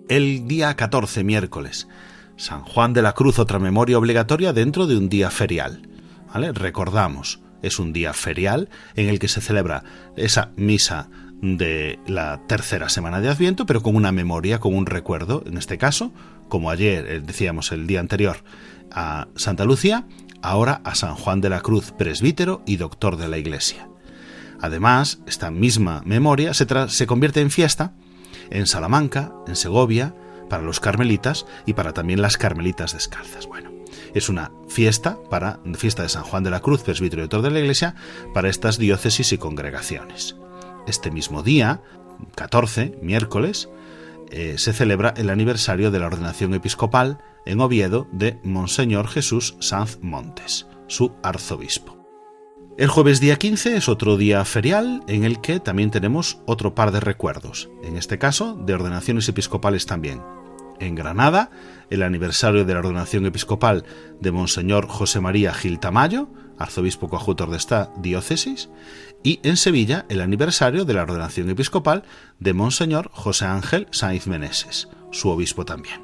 El 0.08 0.48
día 0.48 0.74
14, 0.74 1.24
miércoles, 1.24 1.88
San 2.36 2.62
Juan 2.62 2.92
de 2.92 3.02
la 3.02 3.12
Cruz, 3.12 3.38
otra 3.38 3.58
memoria 3.58 3.98
obligatoria 3.98 4.52
dentro 4.52 4.86
de 4.86 4.96
un 4.96 5.08
día 5.08 5.30
ferial. 5.30 5.88
¿vale? 6.32 6.52
Recordamos, 6.52 7.40
es 7.62 7.78
un 7.78 7.92
día 7.92 8.12
ferial 8.12 8.68
en 8.96 9.08
el 9.08 9.18
que 9.18 9.28
se 9.28 9.40
celebra 9.40 9.84
esa 10.16 10.50
misa 10.56 11.08
de 11.42 11.98
la 12.06 12.40
tercera 12.46 12.88
semana 12.88 13.20
de 13.20 13.28
Adviento, 13.28 13.66
pero 13.66 13.82
con 13.82 13.96
una 13.96 14.12
memoria, 14.12 14.60
con 14.60 14.74
un 14.74 14.86
recuerdo, 14.86 15.42
en 15.46 15.58
este 15.58 15.76
caso, 15.76 16.12
como 16.48 16.70
ayer 16.70 17.06
eh, 17.06 17.20
decíamos 17.20 17.72
el 17.72 17.86
día 17.86 18.00
anterior 18.00 18.38
a 18.90 19.28
Santa 19.36 19.64
Lucía, 19.64 20.06
ahora 20.40 20.80
a 20.84 20.94
San 20.94 21.14
Juan 21.14 21.40
de 21.40 21.50
la 21.50 21.60
Cruz, 21.60 21.92
presbítero 21.92 22.62
y 22.66 22.76
doctor 22.76 23.16
de 23.16 23.28
la 23.28 23.38
Iglesia. 23.38 23.91
Además, 24.62 25.18
esta 25.26 25.50
misma 25.50 26.02
memoria 26.06 26.54
se, 26.54 27.06
convierte 27.06 27.40
en 27.40 27.50
fiesta 27.50 27.94
en 28.48 28.68
Salamanca, 28.68 29.32
en 29.48 29.56
Segovia, 29.56 30.14
para 30.48 30.62
los 30.62 30.78
carmelitas 30.78 31.46
y 31.66 31.72
para 31.72 31.92
también 31.92 32.22
las 32.22 32.36
carmelitas 32.36 32.92
descalzas. 32.92 33.46
Bueno, 33.48 33.72
es 34.14 34.28
una 34.28 34.52
fiesta 34.68 35.18
para 35.28 35.58
fiesta 35.76 36.04
de 36.04 36.08
San 36.08 36.22
Juan 36.22 36.44
de 36.44 36.50
la 36.50 36.60
Cruz, 36.60 36.82
presbítero 36.82 37.22
y 37.22 37.24
doctor 37.24 37.42
de 37.42 37.50
la 37.50 37.58
Iglesia, 37.58 37.96
para 38.32 38.48
estas 38.48 38.78
diócesis 38.78 39.32
y 39.32 39.38
congregaciones. 39.38 40.36
Este 40.86 41.10
mismo 41.10 41.42
día, 41.42 41.82
14, 42.36 42.98
miércoles, 43.02 43.68
eh, 44.30 44.54
se 44.58 44.72
celebra 44.72 45.12
el 45.16 45.30
aniversario 45.30 45.90
de 45.90 45.98
la 45.98 46.06
ordenación 46.06 46.54
episcopal 46.54 47.18
en 47.46 47.60
Oviedo 47.60 48.06
de 48.12 48.38
Monseñor 48.44 49.08
Jesús 49.08 49.56
Sanz 49.58 49.98
Montes, 50.02 50.68
su 50.86 51.12
arzobispo. 51.24 52.01
El 52.78 52.88
jueves 52.88 53.20
día 53.20 53.36
15 53.36 53.76
es 53.76 53.88
otro 53.90 54.16
día 54.16 54.42
ferial 54.46 55.02
en 55.06 55.24
el 55.24 55.42
que 55.42 55.60
también 55.60 55.90
tenemos 55.90 56.38
otro 56.46 56.74
par 56.74 56.90
de 56.90 57.00
recuerdos, 57.00 57.68
en 57.84 57.98
este 57.98 58.18
caso 58.18 58.54
de 58.54 58.72
ordenaciones 58.72 59.28
episcopales 59.28 59.84
también. 59.84 60.22
En 60.80 60.94
Granada, 60.94 61.50
el 61.90 62.02
aniversario 62.02 62.64
de 62.64 62.72
la 62.72 62.78
ordenación 62.80 63.26
episcopal 63.26 63.84
de 64.20 64.32
Monseñor 64.32 64.88
José 64.88 65.20
María 65.20 65.52
Gil 65.52 65.80
Tamayo, 65.80 66.30
arzobispo 66.58 67.10
coadjutor 67.10 67.50
de 67.50 67.58
esta 67.58 67.92
diócesis, 67.98 68.70
y 69.22 69.40
en 69.42 69.58
Sevilla 69.58 70.06
el 70.08 70.22
aniversario 70.22 70.86
de 70.86 70.94
la 70.94 71.02
ordenación 71.02 71.50
episcopal 71.50 72.04
de 72.40 72.54
Monseñor 72.54 73.10
José 73.12 73.44
Ángel 73.44 73.86
Saiz 73.90 74.26
Meneses, 74.26 74.88
su 75.10 75.28
obispo 75.28 75.66
también. 75.66 76.00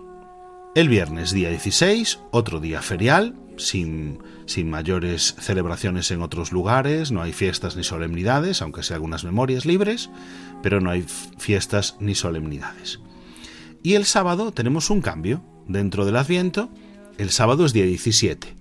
El 0.74 0.90
viernes 0.90 1.32
día 1.32 1.48
16, 1.48 2.20
otro 2.30 2.60
día 2.60 2.82
ferial, 2.82 3.34
sin, 3.58 4.18
sin 4.46 4.70
mayores 4.70 5.34
celebraciones 5.38 6.10
en 6.10 6.22
otros 6.22 6.52
lugares, 6.52 7.12
no 7.12 7.22
hay 7.22 7.32
fiestas 7.32 7.76
ni 7.76 7.84
solemnidades, 7.84 8.62
aunque 8.62 8.82
sea 8.82 8.96
algunas 8.96 9.24
memorias 9.24 9.66
libres, 9.66 10.10
pero 10.62 10.80
no 10.80 10.90
hay 10.90 11.04
fiestas 11.38 11.96
ni 12.00 12.14
solemnidades. 12.14 13.00
Y 13.82 13.94
el 13.94 14.04
sábado 14.04 14.52
tenemos 14.52 14.90
un 14.90 15.00
cambio. 15.00 15.42
Dentro 15.66 16.06
del 16.06 16.16
Adviento, 16.16 16.70
el 17.18 17.30
sábado 17.30 17.66
es 17.66 17.72
día 17.72 17.84
17. 17.84 18.56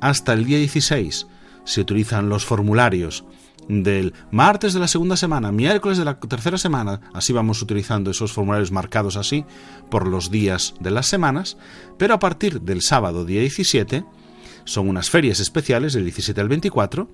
Hasta 0.00 0.32
el 0.32 0.44
día 0.44 0.58
16 0.58 1.26
se 1.64 1.80
utilizan 1.80 2.28
los 2.28 2.44
formularios 2.44 3.24
del 3.68 4.12
martes 4.30 4.74
de 4.74 4.80
la 4.80 4.88
segunda 4.88 5.16
semana, 5.16 5.52
miércoles 5.52 5.98
de 5.98 6.04
la 6.04 6.18
tercera 6.18 6.58
semana, 6.58 7.00
así 7.14 7.32
vamos 7.32 7.62
utilizando 7.62 8.10
esos 8.10 8.32
formularios 8.32 8.72
marcados 8.72 9.16
así 9.16 9.44
por 9.90 10.08
los 10.08 10.30
días 10.30 10.74
de 10.80 10.90
las 10.90 11.06
semanas, 11.06 11.56
pero 11.98 12.14
a 12.14 12.18
partir 12.18 12.60
del 12.60 12.82
sábado 12.82 13.24
día 13.24 13.40
17 13.40 14.04
son 14.64 14.88
unas 14.88 15.10
ferias 15.10 15.40
especiales 15.40 15.92
del 15.92 16.04
17 16.04 16.40
al 16.40 16.48
24 16.48 17.08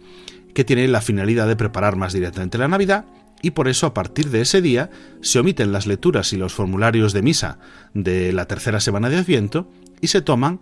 que 0.55 0.65
tienen 0.65 0.93
la 0.93 1.01
finalidad 1.01 1.47
de 1.47 1.57
preparar 1.57 1.97
más 1.97 2.13
directamente 2.13 2.59
la 2.59 2.69
Navidad 2.69 3.05
y 3.43 3.53
por 3.53 3.69
eso 3.69 3.87
a 3.87 3.95
partir 3.95 4.31
de 4.31 4.41
ese 4.41 4.61
día 4.61 4.91
se 5.21 5.39
omiten 5.39 5.73
las 5.73 5.87
lecturas 5.87 6.33
y 6.33 6.37
los 6.37 6.53
formularios 6.53 7.13
de 7.13 7.23
misa 7.23 7.59
de 7.95 8.33
la 8.33 8.47
tercera 8.47 8.81
semana 8.81 9.09
de 9.09 9.19
Adviento 9.19 9.71
y 10.01 10.09
se 10.09 10.23
toman 10.23 10.61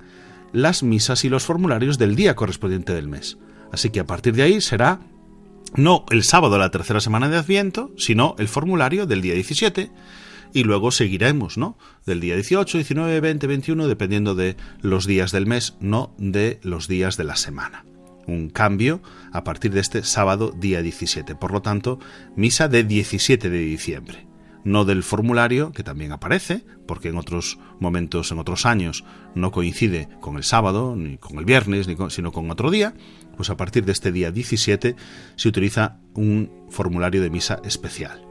las 0.53 0.83
misas 0.83 1.25
y 1.25 1.29
los 1.29 1.45
formularios 1.45 1.99
del 1.99 2.17
día 2.17 2.37
correspondiente 2.37 2.95
del 2.95 3.09
mes. 3.09 3.39
Así 3.73 3.91
que 3.91 4.01
a 4.01 4.07
partir 4.07 4.35
de 4.35 4.43
ahí 4.43 4.61
será 4.61 5.01
no 5.75 6.05
el 6.11 6.23
sábado 6.23 6.55
de 6.55 6.61
la 6.61 6.71
tercera 6.71 7.01
semana 7.01 7.29
de 7.29 7.37
Adviento, 7.37 7.91
sino 7.97 8.37
el 8.39 8.49
formulario 8.49 9.07
del 9.07 9.23
día 9.23 9.35
17 9.35 9.91
y 10.53 10.65
luego 10.65 10.91
seguiremos, 10.91 11.59
¿no? 11.59 11.79
Del 12.05 12.21
día 12.21 12.35
18, 12.35 12.79
19, 12.79 13.21
20, 13.21 13.47
21, 13.47 13.89
dependiendo 13.89 14.35
de 14.35 14.57
los 14.81 15.07
días 15.07 15.33
del 15.33 15.47
mes, 15.47 15.77
no 15.81 16.15
de 16.19 16.61
los 16.63 16.89
días 16.89 17.17
de 17.17 17.25
la 17.25 17.37
semana. 17.37 17.85
Un 18.27 18.51
cambio 18.51 19.03
a 19.33 19.45
partir 19.45 19.73
de 19.73 19.81
este 19.81 20.03
sábado 20.03 20.53
día 20.57 20.83
17. 20.83 21.37
Por 21.37 21.53
lo 21.53 21.63
tanto, 21.63 22.01
misa 22.35 22.69
de 22.69 22.85
17 22.85 23.51
de 23.51 23.59
diciembre. 23.59 24.27
No 24.65 24.85
del 24.85 25.05
formulario, 25.05 25.71
que 25.71 25.85
también 25.85 26.11
aparece, 26.11 26.65
porque 26.89 27.11
en 27.11 27.19
otros 27.19 27.61
momentos, 27.79 28.33
en 28.33 28.41
otros 28.41 28.67
años, 28.67 29.05
no 29.37 29.53
coincide 29.53 30.09
con 30.21 30.37
el 30.37 30.43
sábado, 30.43 30.97
ni 30.97 31.19
con 31.19 31.39
el 31.39 31.45
viernes, 31.45 31.87
sino 32.09 32.33
con 32.33 32.51
otro 32.51 32.73
día, 32.73 32.95
pues 33.37 33.49
a 33.49 33.57
partir 33.57 33.85
de 33.85 33.93
este 33.93 34.11
día 34.11 34.33
17 34.33 34.97
se 35.37 35.49
utiliza 35.49 36.01
un 36.15 36.51
formulario 36.69 37.23
de 37.23 37.31
misa 37.31 37.61
especial. 37.65 38.26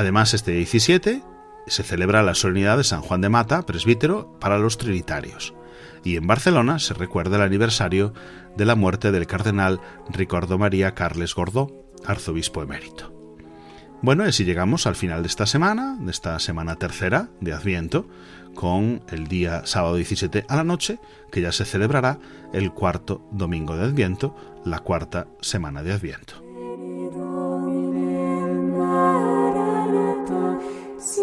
Además, 0.00 0.32
este 0.32 0.52
17 0.52 1.22
se 1.66 1.82
celebra 1.82 2.22
la 2.22 2.34
solemnidad 2.34 2.78
de 2.78 2.84
San 2.84 3.02
Juan 3.02 3.20
de 3.20 3.28
Mata, 3.28 3.66
presbítero, 3.66 4.34
para 4.40 4.58
los 4.58 4.78
trinitarios. 4.78 5.52
Y 6.02 6.16
en 6.16 6.26
Barcelona 6.26 6.78
se 6.78 6.94
recuerda 6.94 7.36
el 7.36 7.42
aniversario 7.42 8.14
de 8.56 8.64
la 8.64 8.76
muerte 8.76 9.12
del 9.12 9.26
cardenal 9.26 9.78
Ricardo 10.08 10.56
María 10.56 10.94
Carles 10.94 11.34
Gordó, 11.34 11.84
arzobispo 12.06 12.62
emérito. 12.62 13.12
Bueno, 14.00 14.24
y 14.24 14.30
así 14.30 14.46
llegamos 14.46 14.86
al 14.86 14.96
final 14.96 15.20
de 15.20 15.28
esta 15.28 15.44
semana, 15.44 15.98
de 16.00 16.10
esta 16.10 16.38
semana 16.38 16.76
tercera 16.76 17.28
de 17.42 17.52
Adviento, 17.52 18.08
con 18.54 19.02
el 19.10 19.28
día 19.28 19.66
sábado 19.66 19.96
17 19.96 20.46
a 20.48 20.56
la 20.56 20.64
noche, 20.64 20.98
que 21.30 21.42
ya 21.42 21.52
se 21.52 21.66
celebrará 21.66 22.18
el 22.54 22.72
cuarto 22.72 23.28
domingo 23.32 23.76
de 23.76 23.84
Adviento, 23.84 24.34
la 24.64 24.78
cuarta 24.78 25.28
semana 25.42 25.82
de 25.82 25.92
Adviento. 25.92 26.49
Y 31.12 31.22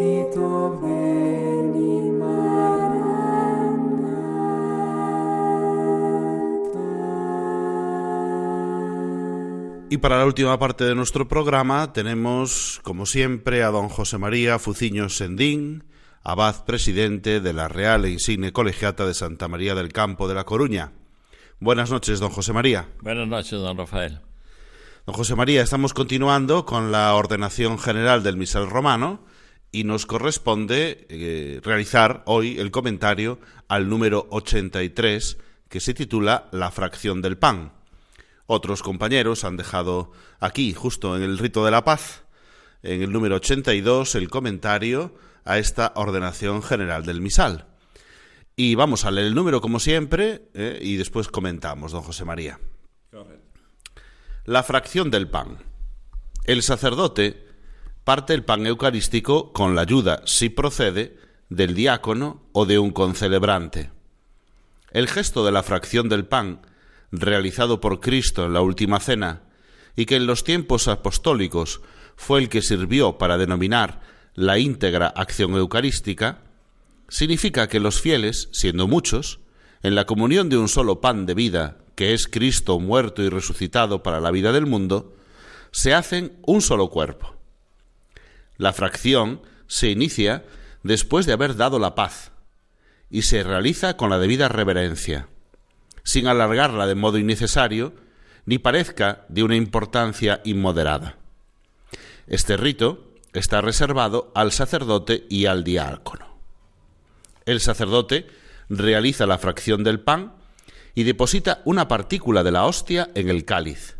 para 9.99 10.17
la 10.17 10.25
última 10.25 10.59
parte 10.59 10.83
de 10.83 10.93
nuestro 10.93 11.29
programa 11.29 11.93
tenemos, 11.93 12.81
como 12.83 13.05
siempre, 13.05 13.63
a 13.63 13.69
don 13.69 13.87
José 13.87 14.17
María 14.17 14.59
Fuciño 14.59 15.07
Sendín, 15.07 15.85
abad 16.21 16.65
presidente 16.65 17.39
de 17.39 17.53
la 17.53 17.69
Real 17.69 18.03
e 18.03 18.09
Insigne 18.09 18.51
Colegiata 18.51 19.05
de 19.05 19.13
Santa 19.13 19.47
María 19.47 19.73
del 19.73 19.93
Campo 19.93 20.27
de 20.27 20.35
La 20.35 20.43
Coruña. 20.43 20.91
Buenas 21.61 21.91
noches, 21.91 22.19
don 22.19 22.29
José 22.29 22.51
María. 22.51 22.89
Buenas 23.01 23.29
noches, 23.29 23.61
don 23.61 23.77
Rafael. 23.77 24.19
Don 25.05 25.15
José 25.15 25.35
María, 25.35 25.61
estamos 25.61 25.93
continuando 25.93 26.65
con 26.65 26.91
la 26.91 27.13
ordenación 27.15 27.79
general 27.79 28.21
del 28.21 28.35
misal 28.35 28.69
romano 28.69 29.21
y 29.71 29.83
nos 29.83 30.05
corresponde 30.05 31.05
eh, 31.09 31.59
realizar 31.63 32.23
hoy 32.25 32.59
el 32.59 32.71
comentario 32.71 33.39
al 33.67 33.89
número 33.89 34.27
83 34.31 35.37
que 35.69 35.79
se 35.79 35.93
titula 35.93 36.47
La 36.51 36.71
fracción 36.71 37.21
del 37.21 37.37
pan. 37.37 37.73
Otros 38.45 38.81
compañeros 38.81 39.43
han 39.43 39.57
dejado 39.57 40.11
aquí, 40.39 40.73
justo 40.73 41.17
en 41.17 41.23
el 41.23 41.37
rito 41.37 41.65
de 41.65 41.71
la 41.71 41.83
paz, 41.83 42.23
en 42.81 43.01
el 43.01 43.11
número 43.11 43.35
82, 43.35 44.15
el 44.15 44.29
comentario 44.29 45.15
a 45.43 45.57
esta 45.57 45.91
ordenación 45.95 46.63
general 46.63 47.05
del 47.05 47.21
misal. 47.21 47.67
Y 48.55 48.75
vamos 48.75 49.05
a 49.05 49.11
leer 49.11 49.27
el 49.27 49.35
número 49.35 49.61
como 49.61 49.79
siempre 49.79 50.49
eh, 50.53 50.79
y 50.81 50.95
después 50.95 51.27
comentamos, 51.27 51.91
don 51.91 52.01
José 52.01 52.25
María. 52.25 52.59
La 54.45 54.63
fracción 54.63 55.11
del 55.11 55.29
pan. 55.29 55.57
El 56.45 56.63
sacerdote 56.63 57.46
parte 58.07 58.33
el 58.33 58.45
pan 58.45 58.65
eucarístico 58.65 59.51
con 59.51 59.75
la 59.75 59.81
ayuda, 59.81 60.21
si 60.23 60.47
procede, 60.47 61.17
del 61.49 61.75
diácono 61.75 62.41
o 62.53 62.65
de 62.65 62.79
un 62.79 62.91
concelebrante. 62.91 63.91
El 64.91 65.09
gesto 65.09 65.43
de 65.45 65.51
la 65.51 65.61
fracción 65.61 66.07
del 66.07 66.25
pan, 66.25 66.61
realizado 67.11 67.81
por 67.81 67.99
Cristo 67.99 68.45
en 68.45 68.53
la 68.53 68.61
última 68.61 69.01
cena, 69.01 69.41
y 69.97 70.05
que 70.05 70.15
en 70.15 70.25
los 70.25 70.45
tiempos 70.45 70.87
apostólicos 70.87 71.81
fue 72.15 72.39
el 72.39 72.47
que 72.47 72.61
sirvió 72.61 73.17
para 73.17 73.37
denominar 73.37 73.99
la 74.35 74.57
íntegra 74.57 75.07
acción 75.07 75.55
eucarística, 75.55 76.39
significa 77.09 77.67
que 77.67 77.81
los 77.81 77.99
fieles, 77.99 78.47
siendo 78.53 78.87
muchos, 78.87 79.41
en 79.83 79.95
la 79.95 80.05
comunión 80.05 80.47
de 80.47 80.57
un 80.57 80.69
solo 80.69 81.01
pan 81.01 81.25
de 81.25 81.33
vida, 81.33 81.79
que 81.95 82.13
es 82.13 82.29
Cristo 82.29 82.79
muerto 82.79 83.21
y 83.21 83.27
resucitado 83.27 84.01
para 84.01 84.21
la 84.21 84.31
vida 84.31 84.53
del 84.53 84.65
mundo, 84.65 85.13
se 85.71 85.93
hacen 85.93 86.37
un 86.45 86.61
solo 86.61 86.89
cuerpo. 86.89 87.36
La 88.57 88.73
fracción 88.73 89.41
se 89.67 89.89
inicia 89.89 90.45
después 90.83 91.25
de 91.25 91.33
haber 91.33 91.55
dado 91.55 91.79
la 91.79 91.95
paz 91.95 92.31
y 93.09 93.21
se 93.23 93.43
realiza 93.43 93.97
con 93.97 94.09
la 94.09 94.19
debida 94.19 94.49
reverencia. 94.49 95.29
sin 96.03 96.27
alargarla 96.27 96.87
de 96.87 96.95
modo 96.95 97.17
innecesario, 97.17 97.93
ni 98.45 98.59
parezca 98.59 99.25
de 99.27 99.43
una 99.43 99.57
importancia 99.57 100.39
inmoderada. 100.45 101.17
Este 102.27 102.55
rito 102.55 103.13
está 103.33 103.59
reservado 103.59 104.31
al 104.33 104.53
sacerdote 104.53 105.25
y 105.29 105.47
al 105.47 105.65
diácono. 105.65 106.39
El 107.45 107.59
sacerdote 107.59 108.27
realiza 108.69 109.25
la 109.25 109.37
fracción 109.37 109.83
del 109.83 109.99
pan 109.99 110.33
y 110.95 111.03
deposita 111.03 111.61
una 111.65 111.89
partícula 111.89 112.41
de 112.41 112.51
la 112.53 112.63
hostia 112.65 113.09
en 113.13 113.27
el 113.29 113.43
cáliz, 113.43 113.97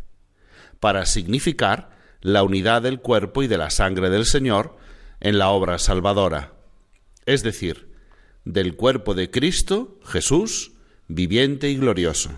para 0.80 1.04
significar 1.04 1.90
la 2.20 2.42
unidad 2.42 2.82
del 2.82 3.00
cuerpo 3.00 3.42
y 3.42 3.46
de 3.46 3.58
la 3.58 3.70
sangre 3.70 4.10
del 4.10 4.26
Señor 4.26 4.76
en 5.20 5.38
la 5.38 5.50
obra 5.50 5.78
salvadora, 5.78 6.52
es 7.26 7.42
decir, 7.42 7.88
del 8.44 8.76
cuerpo 8.76 9.14
de 9.14 9.30
Cristo, 9.30 9.98
Jesús, 10.04 10.72
viviente 11.06 11.70
y 11.70 11.76
glorioso. 11.76 12.30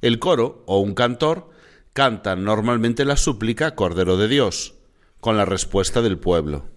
El 0.00 0.18
coro 0.18 0.64
o 0.66 0.78
un 0.78 0.94
cantor 0.94 1.50
canta 1.92 2.36
normalmente 2.36 3.04
la 3.04 3.16
súplica 3.16 3.74
Cordero 3.74 4.16
de 4.16 4.28
Dios, 4.28 4.74
con 5.20 5.36
la 5.36 5.44
respuesta 5.44 6.02
del 6.02 6.18
pueblo. 6.18 6.68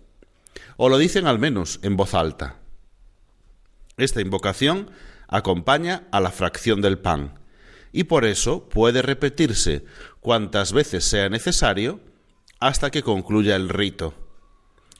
O 0.77 0.89
lo 0.89 0.97
dicen 0.97 1.27
al 1.27 1.39
menos 1.39 1.79
en 1.83 1.95
voz 1.95 2.13
alta. 2.13 2.57
Esta 3.97 4.21
invocación 4.21 4.89
acompaña 5.27 6.07
a 6.11 6.19
la 6.19 6.31
fracción 6.31 6.81
del 6.81 6.97
pan, 6.97 7.39
y 7.91 8.05
por 8.05 8.25
eso 8.25 8.69
puede 8.69 9.01
repetirse 9.01 9.85
cuantas 10.21 10.71
veces 10.71 11.03
sea 11.03 11.27
necesario 11.27 11.99
hasta 12.59 12.91
que 12.91 13.03
concluya 13.03 13.55
el 13.57 13.67
rito. 13.67 14.13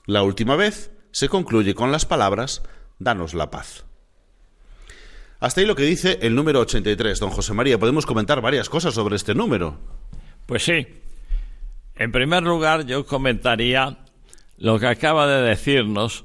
La 0.04 0.22
última 0.22 0.56
vez 0.56 0.90
se 1.12 1.28
concluye 1.28 1.74
con 1.74 1.90
las 1.90 2.04
palabras 2.04 2.62
Danos 2.98 3.34
la 3.34 3.50
paz. 3.50 3.84
Hasta 5.40 5.60
ahí 5.60 5.66
lo 5.66 5.74
que 5.74 5.82
dice 5.82 6.20
el 6.22 6.36
número 6.36 6.60
83, 6.60 7.18
don 7.18 7.30
José 7.30 7.52
María. 7.52 7.78
Podemos 7.78 8.06
comentar 8.06 8.40
varias 8.40 8.68
cosas 8.68 8.94
sobre 8.94 9.16
este 9.16 9.34
número. 9.34 9.80
Pues 10.46 10.64
sí. 10.64 10.86
En 11.96 12.12
primer 12.12 12.44
lugar, 12.44 12.86
yo 12.86 13.06
comentaría 13.06 13.98
lo 14.56 14.78
que 14.78 14.86
acaba 14.86 15.26
de 15.26 15.42
decirnos, 15.42 16.24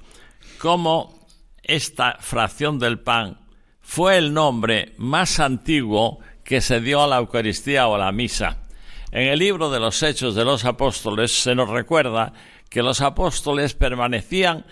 cómo 0.60 1.28
esta 1.64 2.18
fracción 2.20 2.78
del 2.78 3.00
pan 3.00 3.40
fue 3.82 4.18
el 4.18 4.34
nombre 4.34 4.94
más 4.98 5.40
antiguo 5.40 6.20
que 6.44 6.62
se 6.62 6.80
dio 6.80 7.02
a 7.02 7.08
la 7.08 7.18
Eucaristía 7.18 7.88
o 7.88 7.96
a 7.96 8.00
la 8.00 8.12
misa. 8.12 8.67
En 9.12 9.28
el 9.28 9.40
libro 9.40 9.70
de 9.70 9.80
los 9.80 10.04
Hechos 10.04 10.36
de 10.36 10.44
los 10.44 10.66
Apóstoles 10.66 11.32
se 11.32 11.56
nos 11.56 11.70
recuerda 11.70 12.34
que 12.70 12.84
los 12.84 13.00
apóstoles 13.00 13.74
permanecían 13.74 14.66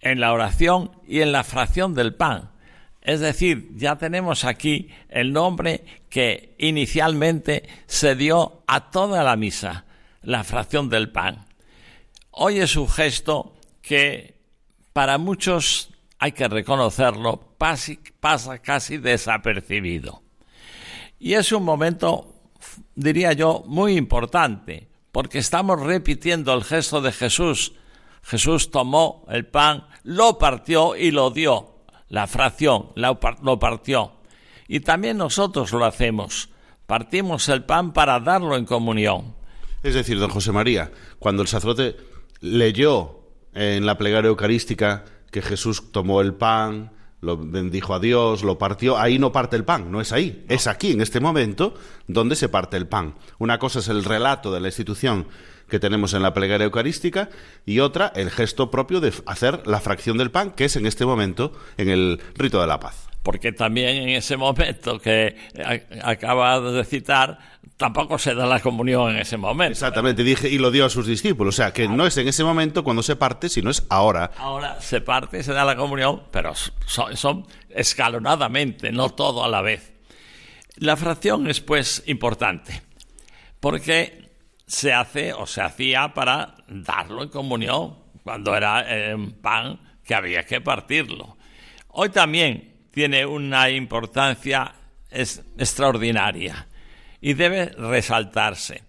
en 0.00 0.18
la 0.18 0.32
oración 0.32 0.90
y 1.06 1.20
en 1.20 1.30
la 1.30 1.44
fracción 1.44 1.94
del 1.94 2.14
pan. 2.14 2.50
Es 3.00 3.20
decir, 3.20 3.70
ya 3.76 3.96
tenemos 3.96 4.44
aquí 4.44 4.88
el 5.08 5.32
nombre 5.32 5.84
que 6.10 6.56
inicialmente 6.58 7.68
se 7.86 8.16
dio 8.16 8.64
a 8.66 8.90
toda 8.90 9.22
la 9.22 9.36
misa, 9.36 9.84
la 10.22 10.42
fracción 10.42 10.88
del 10.88 11.12
pan. 11.12 11.46
Hoy 12.32 12.58
es 12.58 12.74
un 12.74 12.88
gesto 12.88 13.54
que 13.80 14.34
para 14.92 15.18
muchos, 15.18 15.90
hay 16.18 16.32
que 16.32 16.48
reconocerlo, 16.48 17.54
pasa 17.58 18.58
casi 18.58 18.96
desapercibido. 18.96 20.22
Y 21.20 21.34
es 21.34 21.52
un 21.52 21.62
momento, 21.62 22.35
diría 22.94 23.32
yo, 23.32 23.64
muy 23.66 23.96
importante, 23.96 24.88
porque 25.12 25.38
estamos 25.38 25.80
repitiendo 25.80 26.52
el 26.52 26.64
gesto 26.64 27.00
de 27.00 27.12
Jesús. 27.12 27.72
Jesús 28.22 28.70
tomó 28.70 29.24
el 29.28 29.46
pan, 29.46 29.86
lo 30.02 30.38
partió 30.38 30.96
y 30.96 31.10
lo 31.10 31.30
dio 31.30 31.76
la 32.08 32.26
fracción, 32.26 32.90
lo 32.94 33.58
partió. 33.58 34.12
Y 34.68 34.80
también 34.80 35.16
nosotros 35.16 35.72
lo 35.72 35.84
hacemos. 35.84 36.50
Partimos 36.86 37.48
el 37.48 37.64
pan 37.64 37.92
para 37.92 38.20
darlo 38.20 38.56
en 38.56 38.64
comunión. 38.64 39.34
Es 39.82 39.94
decir, 39.94 40.18
don 40.18 40.30
José 40.30 40.52
María, 40.52 40.90
cuando 41.18 41.42
el 41.42 41.48
sacerdote 41.48 41.96
leyó 42.40 43.20
en 43.54 43.86
la 43.86 43.96
plegaria 43.98 44.28
eucarística 44.28 45.04
que 45.30 45.42
Jesús 45.42 45.92
tomó 45.92 46.20
el 46.20 46.34
pan, 46.34 46.92
lo 47.20 47.36
bendijo 47.36 47.94
a 47.94 48.00
Dios, 48.00 48.42
lo 48.42 48.58
partió, 48.58 48.98
ahí 48.98 49.18
no 49.18 49.32
parte 49.32 49.56
el 49.56 49.64
pan, 49.64 49.90
no 49.90 50.00
es 50.00 50.12
ahí, 50.12 50.44
es 50.48 50.66
aquí, 50.66 50.92
en 50.92 51.00
este 51.00 51.20
momento, 51.20 51.74
donde 52.06 52.36
se 52.36 52.48
parte 52.48 52.76
el 52.76 52.86
pan. 52.86 53.14
Una 53.38 53.58
cosa 53.58 53.78
es 53.78 53.88
el 53.88 54.04
relato 54.04 54.52
de 54.52 54.60
la 54.60 54.68
institución 54.68 55.26
que 55.68 55.80
tenemos 55.80 56.14
en 56.14 56.22
la 56.22 56.32
plegaria 56.32 56.64
eucarística 56.64 57.28
y 57.64 57.80
otra 57.80 58.12
el 58.14 58.30
gesto 58.30 58.70
propio 58.70 59.00
de 59.00 59.12
hacer 59.26 59.66
la 59.66 59.80
fracción 59.80 60.18
del 60.18 60.30
pan, 60.30 60.52
que 60.52 60.66
es 60.66 60.76
en 60.76 60.86
este 60.86 61.04
momento 61.04 61.52
en 61.76 61.88
el 61.88 62.20
rito 62.36 62.60
de 62.60 62.66
la 62.66 62.78
paz. 62.78 63.08
Porque 63.22 63.50
también 63.50 63.96
en 63.96 64.10
ese 64.10 64.36
momento 64.36 65.00
que 65.00 65.34
acaba 66.00 66.60
de 66.60 66.84
citar, 66.84 67.40
tampoco 67.76 68.18
se 68.18 68.34
da 68.34 68.46
la 68.46 68.60
comunión 68.60 69.10
en 69.10 69.18
ese 69.18 69.36
momento. 69.36 69.72
Exactamente, 69.72 70.22
dije, 70.22 70.48
y 70.48 70.58
lo 70.58 70.70
dio 70.70 70.86
a 70.86 70.90
sus 70.90 71.06
discípulos. 71.06 71.54
O 71.54 71.56
sea, 71.56 71.72
que 71.72 71.88
no 71.88 72.06
es 72.06 72.16
en 72.16 72.28
ese 72.28 72.44
momento 72.44 72.82
cuando 72.82 73.02
se 73.02 73.16
parte, 73.16 73.48
sino 73.48 73.70
es 73.70 73.86
ahora. 73.90 74.30
Ahora 74.38 74.80
se 74.80 75.00
parte 75.00 75.40
y 75.40 75.42
se 75.42 75.52
da 75.52 75.64
la 75.64 75.76
comunión, 75.76 76.22
pero 76.30 76.54
son, 76.86 77.16
son 77.16 77.46
escalonadamente, 77.70 78.92
no 78.92 79.10
todo 79.10 79.44
a 79.44 79.48
la 79.48 79.60
vez. 79.60 79.92
La 80.76 80.96
fracción 80.96 81.48
es 81.48 81.60
pues 81.60 82.02
importante, 82.06 82.82
porque 83.60 84.30
se 84.66 84.92
hace 84.92 85.32
o 85.32 85.46
se 85.46 85.62
hacía 85.62 86.12
para 86.12 86.56
darlo 86.68 87.22
en 87.22 87.28
comunión, 87.28 87.98
cuando 88.22 88.56
era 88.56 88.84
un 89.14 89.32
pan 89.32 89.80
que 90.04 90.14
había 90.14 90.44
que 90.44 90.60
partirlo. 90.60 91.36
Hoy 91.88 92.08
también 92.08 92.88
tiene 92.90 93.24
una 93.24 93.70
importancia 93.70 94.74
extraordinaria 95.10 96.66
y 97.20 97.34
debe 97.34 97.66
resaltarse. 97.66 98.84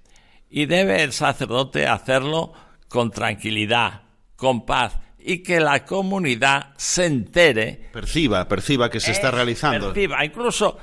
Y 0.50 0.66
debe 0.66 1.04
el 1.04 1.14
sacerdote 1.14 1.88
hacerlo 1.88 2.54
con 2.88 3.12
tranquilidad, 3.12 4.04
con 4.36 4.66
paz, 4.66 4.98
y 5.20 5.44
que 5.44 5.60
la 5.60 5.86
comunidad 5.86 6.74
se 6.78 7.06
entere. 7.06 7.90
Perciba, 7.92 8.48
perciba 8.48 8.90
que 8.90 9.00
se 9.00 9.12
está 9.12 9.30
realizando. 9.30 9.88
Perciba, 9.94 10.24
incluso 10.24 10.78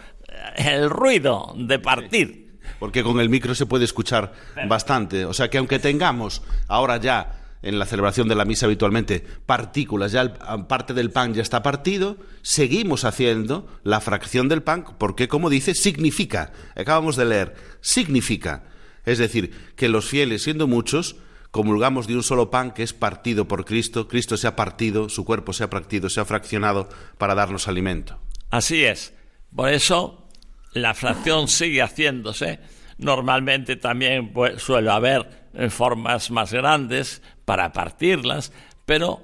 el 0.57 0.91
ruido 0.91 1.55
de 1.57 1.79
partir 1.79 2.45
porque 2.79 3.03
con 3.03 3.21
el 3.21 3.29
micro 3.29 3.55
se 3.55 3.67
puede 3.67 3.85
escuchar 3.85 4.33
bastante. 4.69 5.25
O 5.25 5.33
sea 5.33 5.49
que 5.49 5.59
aunque 5.59 5.79
tengamos 5.79 6.43
ahora 6.69 6.99
ya 6.99 7.44
en 7.65 7.79
la 7.79 7.87
celebración 7.87 8.29
de 8.29 8.35
la 8.35 8.45
misa 8.45 8.67
habitualmente 8.67 9.25
partículas, 9.47 10.13
ya 10.13 10.35
parte 10.69 10.93
del 10.93 11.11
pan 11.11 11.33
ya 11.33 11.41
está 11.41 11.63
partido, 11.63 12.19
seguimos 12.43 13.05
haciendo 13.05 13.67
la 13.83 14.03
fracción 14.03 14.49
del 14.49 14.63
pan 14.63 14.85
porque, 14.99 15.29
como 15.29 15.49
dice, 15.49 15.75
significa, 15.75 16.53
acabamos 16.77 17.17
de 17.17 17.25
leer, 17.25 17.55
significa. 17.81 18.65
Es 19.07 19.17
decir, 19.19 19.51
que 19.77 19.89
los 19.89 20.07
fieles, 20.07 20.43
siendo 20.43 20.67
muchos, 20.67 21.17
comulgamos 21.51 22.07
de 22.07 22.17
un 22.17 22.23
solo 22.23 22.51
pan 22.51 22.73
que 22.73 22.83
es 22.83 22.93
partido 22.93 23.49
por 23.49 23.65
Cristo, 23.65 24.09
Cristo 24.09 24.37
se 24.37 24.47
ha 24.47 24.57
partido, 24.57 25.09
su 25.09 25.25
cuerpo 25.25 25.55
se 25.55 25.65
ha 25.65 25.71
partido, 25.71 26.11
se 26.11 26.21
ha 26.21 26.27
fraccionado 26.27 26.91
para 27.17 27.35
darnos 27.35 27.67
alimento. 27.67 28.21
Así 28.51 28.85
es. 28.85 29.15
Por 29.57 29.71
eso 29.71 30.29
la 30.75 30.93
fracción 30.93 31.49
sigue 31.49 31.81
haciéndose. 31.81 32.61
Normalmente 32.99 33.77
también 33.77 34.35
pues, 34.35 34.63
suele 34.63 34.91
haber 34.91 35.45
formas 35.71 36.31
más 36.31 36.53
grandes 36.53 37.23
para 37.45 37.73
partirlas, 37.73 38.53
pero 38.87 39.23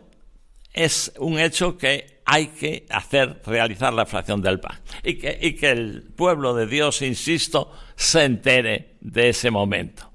es 0.72 1.12
un 1.18 1.38
hecho 1.38 1.76
que 1.76 2.20
hay 2.24 2.48
que 2.48 2.86
hacer 2.90 3.42
realizar 3.44 3.92
la 3.92 4.06
fracción 4.06 4.40
del 4.40 4.60
pan 4.60 4.78
y 5.02 5.14
que, 5.14 5.38
y 5.40 5.54
que 5.54 5.70
el 5.70 6.02
pueblo 6.14 6.54
de 6.54 6.66
Dios, 6.66 7.02
insisto, 7.02 7.72
se 7.96 8.24
entere 8.24 8.96
de 9.00 9.30
ese 9.30 9.50
momento. 9.50 10.10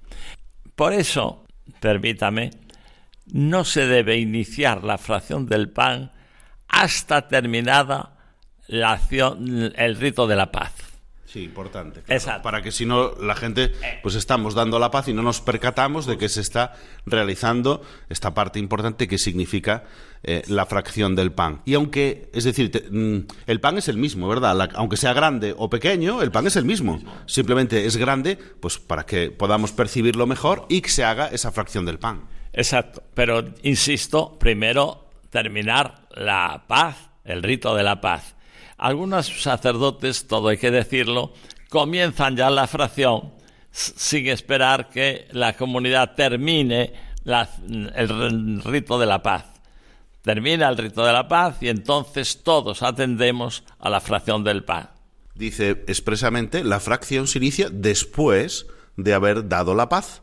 Por 0.75 0.93
eso, 0.93 1.45
permítame, 1.79 2.51
no 3.25 3.65
se 3.65 3.85
debe 3.85 4.17
iniciar 4.17 4.83
la 4.83 4.97
fracción 4.97 5.45
del 5.45 5.69
pan 5.69 6.11
hasta 6.67 7.27
terminada 7.27 8.15
la 8.67 8.93
acción, 8.93 9.73
el 9.75 9.95
rito 9.95 10.27
de 10.27 10.35
la 10.35 10.51
paz. 10.51 10.73
Sí, 11.35 11.43
importante. 11.43 12.01
Exacto. 12.07 12.43
Para 12.43 12.61
que 12.61 12.71
si 12.71 12.85
no 12.85 13.11
la 13.19 13.35
gente, 13.35 13.73
pues 14.01 14.15
estamos 14.15 14.55
dando 14.55 14.79
la 14.79 14.89
paz 14.89 15.09
y 15.09 15.13
no 15.13 15.21
nos 15.21 15.41
percatamos 15.41 16.05
de 16.05 16.17
que 16.17 16.29
se 16.29 16.39
está 16.39 16.75
realizando 17.05 17.81
esta 18.07 18.33
parte 18.33 18.57
importante 18.57 19.05
que 19.09 19.17
significa 19.17 19.83
eh, 20.23 20.43
la 20.47 20.65
fracción 20.65 21.13
del 21.13 21.33
pan. 21.33 21.61
Y 21.65 21.73
aunque, 21.73 22.29
es 22.33 22.45
decir, 22.45 22.71
mm, 22.89 23.27
el 23.47 23.59
pan 23.59 23.77
es 23.77 23.89
el 23.89 23.97
mismo, 23.97 24.29
¿verdad? 24.29 24.69
aunque 24.75 24.95
sea 24.95 25.11
grande 25.11 25.53
o 25.57 25.69
pequeño, 25.69 26.21
el 26.21 26.31
pan 26.31 26.47
es 26.47 26.55
el 26.55 26.63
mismo. 26.63 27.01
Simplemente 27.25 27.85
es 27.85 27.97
grande, 27.97 28.37
pues 28.61 28.79
para 28.79 29.05
que 29.05 29.29
podamos 29.29 29.73
percibirlo 29.73 30.27
mejor 30.27 30.65
y 30.69 30.79
que 30.79 30.89
se 30.89 31.03
haga 31.03 31.27
esa 31.27 31.51
fracción 31.51 31.85
del 31.85 31.99
pan. 31.99 32.29
Exacto. 32.53 33.03
Pero 33.13 33.43
insisto, 33.63 34.39
primero 34.39 35.09
terminar 35.31 36.07
la 36.11 36.63
paz, 36.65 37.09
el 37.25 37.43
rito 37.43 37.75
de 37.75 37.83
la 37.83 37.99
paz 37.99 38.35
algunos 38.77 39.41
sacerdotes, 39.41 40.27
todo 40.27 40.49
hay 40.49 40.57
que 40.57 40.71
decirlo, 40.71 41.33
comienzan 41.69 42.35
ya 42.35 42.49
la 42.49 42.67
fracción 42.67 43.33
sin 43.71 44.27
esperar 44.27 44.89
que 44.89 45.27
la 45.31 45.55
comunidad 45.57 46.15
termine 46.15 46.93
el 47.25 48.61
rito 48.63 48.99
de 48.99 49.05
la 49.05 49.21
paz. 49.21 49.45
Termina 50.21 50.69
el 50.69 50.77
rito 50.77 51.05
de 51.05 51.13
la 51.13 51.27
paz 51.27 51.57
y 51.61 51.69
entonces 51.69 52.41
todos 52.43 52.81
atendemos 52.81 53.63
a 53.79 53.89
la 53.89 54.01
fracción 54.01 54.43
del 54.43 54.63
pan. 54.63 54.89
Dice 55.35 55.83
expresamente, 55.87 56.63
la 56.63 56.79
fracción 56.79 57.27
se 57.27 57.39
inicia 57.39 57.69
después 57.69 58.67
de 58.95 59.13
haber 59.13 59.49
dado 59.49 59.75
la 59.75 59.89
paz. 59.89 60.21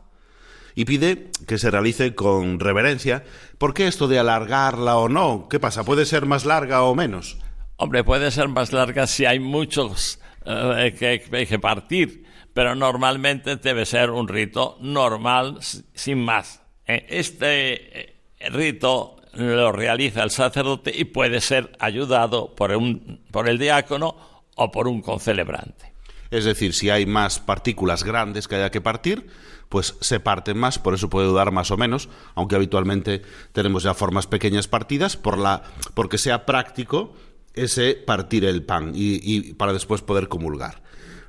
Y 0.75 0.85
pide 0.85 1.29
que 1.45 1.59
se 1.59 1.69
realice 1.69 2.15
con 2.15 2.59
reverencia. 2.59 3.23
¿Por 3.59 3.75
qué 3.75 3.87
esto 3.87 4.07
de 4.07 4.17
alargarla 4.17 4.97
o 4.97 5.07
no? 5.07 5.47
¿Qué 5.47 5.59
pasa? 5.59 5.85
¿Puede 5.85 6.07
ser 6.07 6.25
más 6.25 6.45
larga 6.45 6.81
o 6.81 6.95
menos? 6.95 7.37
Hombre, 7.83 8.05
puede 8.05 8.31
ser 8.31 8.47
más 8.47 8.71
larga 8.71 9.07
si 9.07 9.25
hay 9.25 9.41
muchos 9.41 10.17
eh, 10.45 10.95
que, 10.97 11.45
que 11.45 11.59
partir, 11.59 12.23
pero 12.53 12.75
normalmente 12.75 13.57
debe 13.57 13.85
ser 13.85 14.09
un 14.09 14.29
rito 14.29 14.77
normal 14.79 15.57
sin 15.93 16.23
más. 16.23 16.61
Eh, 16.87 17.05
Este 17.09 17.99
eh, 17.99 18.49
rito 18.51 19.17
lo 19.33 19.73
realiza 19.73 20.23
el 20.23 20.31
sacerdote 20.31 20.93
y 20.97 21.03
puede 21.03 21.41
ser 21.41 21.75
ayudado 21.77 22.55
por, 22.55 22.71
un, 22.71 23.21
por 23.31 23.49
el 23.49 23.59
diácono 23.59 24.15
o 24.55 24.71
por 24.71 24.87
un 24.87 25.01
concelebrante. 25.01 25.91
Es 26.31 26.45
decir, 26.45 26.73
si 26.73 26.89
hay 26.89 27.05
más 27.05 27.41
partículas 27.41 28.05
grandes 28.05 28.47
que 28.47 28.55
haya 28.55 28.71
que 28.71 28.79
partir, 28.79 29.27
pues 29.67 29.97
se 29.99 30.21
parten 30.21 30.57
más, 30.57 30.79
por 30.79 30.93
eso 30.93 31.09
puede 31.09 31.27
dudar 31.27 31.51
más 31.51 31.69
o 31.69 31.75
menos, 31.75 32.07
aunque 32.33 32.55
habitualmente 32.55 33.23
tenemos 33.51 33.83
ya 33.83 33.93
formas 33.93 34.25
pequeñas 34.25 34.69
partidas, 34.69 35.17
por 35.17 35.37
la, 35.37 35.63
porque 35.93 36.17
sea 36.17 36.45
práctico 36.45 37.13
ese 37.53 37.93
partir 37.95 38.45
el 38.45 38.63
pan 38.63 38.91
y, 38.95 39.53
para 39.53 39.73
después 39.73 40.01
poder 40.01 40.27
comulgar. 40.27 40.81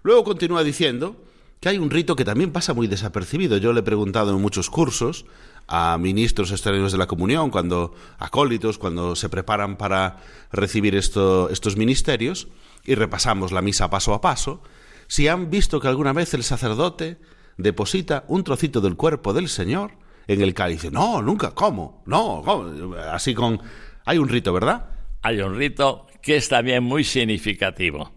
Luego 0.03 0.25
continúa 0.25 0.62
diciendo 0.62 1.16
que 1.61 1.68
hay 1.70 1.79
un 1.79 1.91
rito 1.91 2.16
que 2.16 2.25
también 2.25 2.53
pasa 2.53 2.75
muy 2.75 2.87
desapercibido. 2.87 3.57
Yo 3.57 3.72
le 3.72 3.81
he 3.81 3.85
preguntado 3.85 4.35
en 4.35 4.41
muchos 4.41 4.68
cursos 4.70 5.25
a 5.66 5.97
ministros 5.99 6.51
extraños 6.51 6.93
de 6.93 6.99
la 6.99 7.07
comunión, 7.07 7.51
cuando 7.51 7.95
acólitos, 8.18 8.77
cuando 8.77 9.16
se 9.16 9.31
preparan 9.31 9.77
para 9.77 10.18
recibir 10.53 10.95
esto- 10.95 11.49
estos 11.49 11.77
ministerios, 11.79 12.49
y 12.85 12.95
repasamos 12.95 13.51
la 13.51 13.62
misa 13.62 13.89
paso 13.89 14.12
a 14.12 14.20
paso, 14.20 14.62
si 15.07 15.27
han 15.29 15.49
visto 15.49 15.81
que 15.81 15.89
alguna 15.89 16.12
vez 16.12 16.35
el 16.35 16.43
sacerdote 16.43 17.18
deposita 17.57 18.25
un 18.29 18.45
trocito 18.45 18.83
del 18.83 18.97
cuerpo 18.97 19.33
del 19.33 19.49
Señor 19.49 19.93
en 20.27 20.43
el 20.43 20.53
cáliz. 20.53 20.91
No, 20.91 21.22
nunca, 21.22 21.53
¿cómo? 21.53 22.03
No. 22.05 22.43
Así 23.11 23.33
con... 23.35 23.61
Hay 24.05 24.18
un 24.18 24.29
rito, 24.29 24.53
¿verdad? 24.53 24.87
Hay 25.22 25.41
un 25.41 25.57
rito 25.57 26.07
que 26.25 26.37
es 26.37 26.49
también 26.49 26.83
muy 26.83 27.05
significativo. 27.05 28.11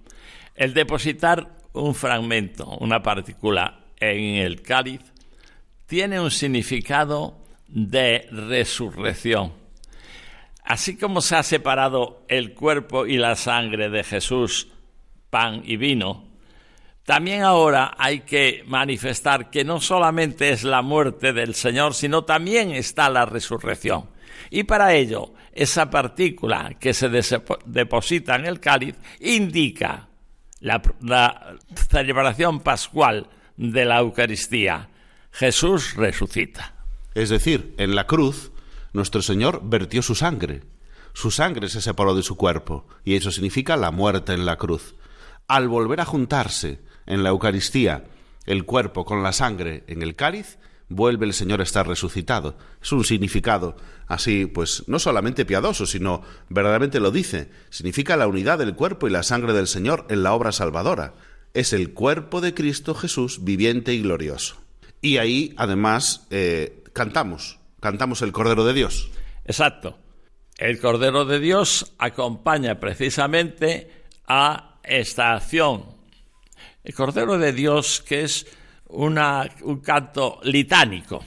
El 0.55 0.74
depositar 0.74 1.58
un 1.74 1.93
fragmento, 1.93 2.66
una 2.80 3.03
partícula 3.03 3.82
en 3.99 4.36
el 4.36 4.62
cáliz, 4.62 5.01
tiene 5.86 6.20
un 6.20 6.32
significado 6.32 7.38
de 7.68 8.28
resurrección. 8.32 9.53
Así 10.64 10.97
como 10.97 11.22
se 11.22 11.36
ha 11.36 11.43
separado 11.43 12.24
el 12.30 12.53
cuerpo 12.53 13.05
y 13.05 13.18
la 13.18 13.36
sangre 13.36 13.89
de 13.89 14.03
Jesús, 14.03 14.70
pan 15.30 15.62
y 15.66 15.76
vino, 15.76 16.26
también 17.03 17.43
ahora 17.43 17.93
hay 17.97 18.22
que 18.22 18.64
manifestar 18.68 19.49
que 19.49 19.66
no 19.66 19.82
solamente 19.82 20.49
es 20.49 20.64
la 20.64 20.82
muerte 20.82 21.34
del 21.34 21.55
Señor, 21.55 21.93
sino 21.93 22.24
también 22.24 22.72
está 22.72 23.10
la 23.10 23.26
resurrección. 23.26 24.10
Y 24.50 24.64
para 24.64 24.94
ello, 24.94 25.34
esa 25.52 25.90
partícula 25.90 26.76
que 26.80 26.94
se 26.94 27.10
deposita 27.66 28.36
en 28.36 28.46
el 28.46 28.60
cáliz 28.60 28.96
indica 29.20 30.08
la, 30.60 30.82
la 31.02 31.56
celebración 31.90 32.60
pascual 32.62 33.30
de 33.58 33.86
la 33.86 34.00
Eucaristía. 34.00 34.90
Jesús 35.32 35.96
resucita. 35.96 36.74
Es 37.14 37.30
decir, 37.30 37.74
en 37.78 37.96
la 37.96 38.08
cruz, 38.08 38.52
nuestro 38.94 39.22
Señor 39.22 39.62
vertió 39.64 40.02
su 40.02 40.16
sangre. 40.16 40.62
Su 41.14 41.32
sangre 41.32 41.70
se 41.70 41.82
separó 41.82 42.14
de 42.14 42.24
su 42.24 42.38
cuerpo, 42.38 42.88
y 43.04 43.16
eso 43.16 43.32
significa 43.32 43.76
la 43.76 43.92
muerte 43.92 44.34
en 44.34 44.46
la 44.46 44.58
cruz. 44.58 44.96
Al 45.48 45.68
volver 45.68 46.02
a 46.02 46.06
juntarse 46.06 46.80
en 47.06 47.24
la 47.24 47.30
Eucaristía 47.30 48.06
el 48.46 48.66
cuerpo 48.66 49.04
con 49.06 49.24
la 49.24 49.34
sangre 49.34 49.84
en 49.88 50.02
el 50.02 50.16
cáliz, 50.16 50.58
vuelve 50.90 51.26
el 51.26 51.34
Señor 51.34 51.60
a 51.60 51.64
estar 51.64 51.88
resucitado. 51.88 52.58
Es 52.82 52.92
un 52.92 53.04
significado 53.04 53.76
así, 54.08 54.46
pues 54.46 54.84
no 54.88 55.00
solamente 55.00 55.46
piadoso, 55.46 55.86
sino 55.86 56.22
verdaderamente 56.50 57.00
lo 57.00 57.12
dice. 57.12 57.50
Significa 57.70 58.18
la 58.18 58.28
unidad 58.28 58.58
del 58.58 58.76
cuerpo 58.76 59.08
y 59.08 59.12
la 59.12 59.24
sangre 59.24 59.54
del 59.54 59.68
Señor 59.68 60.06
en 60.10 60.24
la 60.24 60.34
obra 60.34 60.52
salvadora. 60.52 61.14
Es 61.54 61.74
el 61.74 61.94
cuerpo 61.94 62.42
de 62.42 62.54
Cristo 62.54 62.96
Jesús 62.96 63.44
viviente 63.44 63.94
y 63.94 64.02
glorioso. 64.02 64.58
Y 65.02 65.18
ahí, 65.18 65.54
además, 65.58 66.28
eh, 66.30 66.84
cantamos, 66.94 67.60
cantamos 67.80 68.22
el 68.22 68.32
Cordero 68.32 68.66
de 68.66 68.74
Dios. 68.74 69.10
Exacto. 69.46 69.98
El 70.58 70.80
Cordero 70.80 71.26
de 71.26 71.40
Dios 71.40 71.94
acompaña 72.00 72.80
precisamente 72.80 73.92
a 74.28 74.80
esta 74.84 75.34
acción. 75.34 75.86
El 76.84 76.96
Cordero 76.96 77.38
de 77.38 77.54
Dios 77.54 78.02
que 78.02 78.24
es 78.24 78.48
una- 78.90 79.50
un 79.64 79.80
canto 79.80 80.40
litánico, 80.44 81.24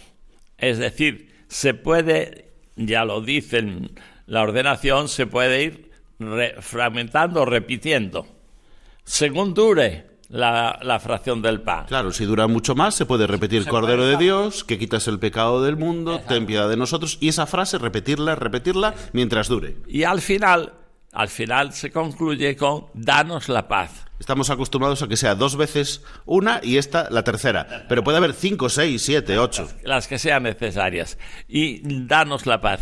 es 0.59 0.79
decir, 0.79 1.45
se 1.49 1.75
puede, 1.75 2.53
ya 2.77 3.05
lo 3.05 3.21
dice 3.21 3.59
en 3.59 3.91
la 4.27 4.43
ordenación, 4.43 5.09
se 5.09 5.27
puede 5.27 5.63
ir 5.65 5.91
re- 6.19 6.57
fragmentando, 6.61 7.45
repitiendo, 7.45 8.27
según 9.05 9.55
dure 9.55 10.07
la, 10.29 10.79
la 10.83 11.01
fracción 11.01 11.43
del 11.43 11.61
pan. 11.63 11.87
Claro, 11.87 12.13
si 12.13 12.25
dura 12.25 12.47
mucho 12.47 12.75
más, 12.77 12.95
se 12.95 13.05
puede 13.07 13.27
repetir 13.27 13.67
Cordero 13.67 14.07
de 14.07 14.17
Dios, 14.17 14.63
que 14.63 14.79
quitas 14.79 15.09
el 15.09 15.19
pecado 15.19 15.63
del 15.63 15.77
mundo, 15.77 16.21
ten 16.29 16.47
piedad 16.47 16.69
de 16.69 16.77
nosotros, 16.77 17.19
y 17.21 17.29
esa 17.29 17.47
frase 17.47 17.79
repetirla, 17.79 18.37
repetirla 18.37 18.95
mientras 19.13 19.49
dure. 19.49 19.77
Y 19.89 20.05
al 20.05 20.21
final, 20.21 20.73
al 21.13 21.29
final 21.29 21.73
se 21.73 21.91
concluye 21.91 22.55
con 22.55 22.87
danos 22.95 23.49
la 23.49 23.67
paz. 23.67 24.05
Estamos 24.21 24.51
acostumbrados 24.51 25.03
a 25.03 25.09
que 25.09 25.17
sea 25.17 25.35
dos 25.35 25.57
veces 25.57 26.05
una 26.27 26.61
y 26.63 26.77
esta 26.77 27.09
la 27.11 27.25
tercera, 27.25 27.87
pero 27.89 28.05
puede 28.05 28.19
haber 28.19 28.35
cinco, 28.35 28.69
seis, 28.69 29.01
siete, 29.03 29.39
ocho. 29.39 29.67
las 29.83 30.07
que 30.07 30.19
sean 30.19 30.43
necesarias 30.43 31.19
y 31.49 31.81
danos 32.07 32.45
la 32.45 32.61
paz. 32.61 32.81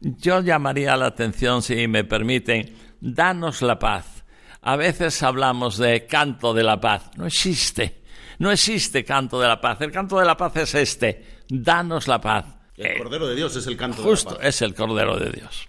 Yo 0.00 0.40
llamaría 0.40 0.96
la 0.96 1.06
atención, 1.06 1.62
si 1.62 1.88
me 1.88 2.04
permiten, 2.04 2.72
danos 3.00 3.62
la 3.62 3.80
paz. 3.80 4.24
A 4.62 4.76
veces 4.76 5.22
hablamos 5.24 5.76
de 5.76 6.06
canto 6.06 6.54
de 6.54 6.62
la 6.62 6.80
paz. 6.80 7.10
No 7.16 7.26
existe. 7.26 8.02
No 8.38 8.52
existe 8.52 9.04
canto 9.04 9.40
de 9.40 9.48
la 9.48 9.60
paz. 9.60 9.80
El 9.80 9.90
canto 9.90 10.18
de 10.18 10.24
la 10.24 10.36
paz 10.36 10.56
es 10.56 10.74
este. 10.76 11.24
Danos 11.48 12.06
la 12.06 12.20
paz. 12.20 12.44
El 12.76 12.98
Cordero 12.98 13.26
de 13.26 13.34
Dios 13.34 13.56
es 13.56 13.66
el 13.66 13.76
canto 13.76 13.96
de 13.98 14.02
la 14.04 14.08
justo 14.10 14.36
paz. 14.36 14.38
es 14.42 14.62
el 14.62 14.74
Cordero 14.74 15.18
de 15.18 15.30
Dios. 15.30 15.66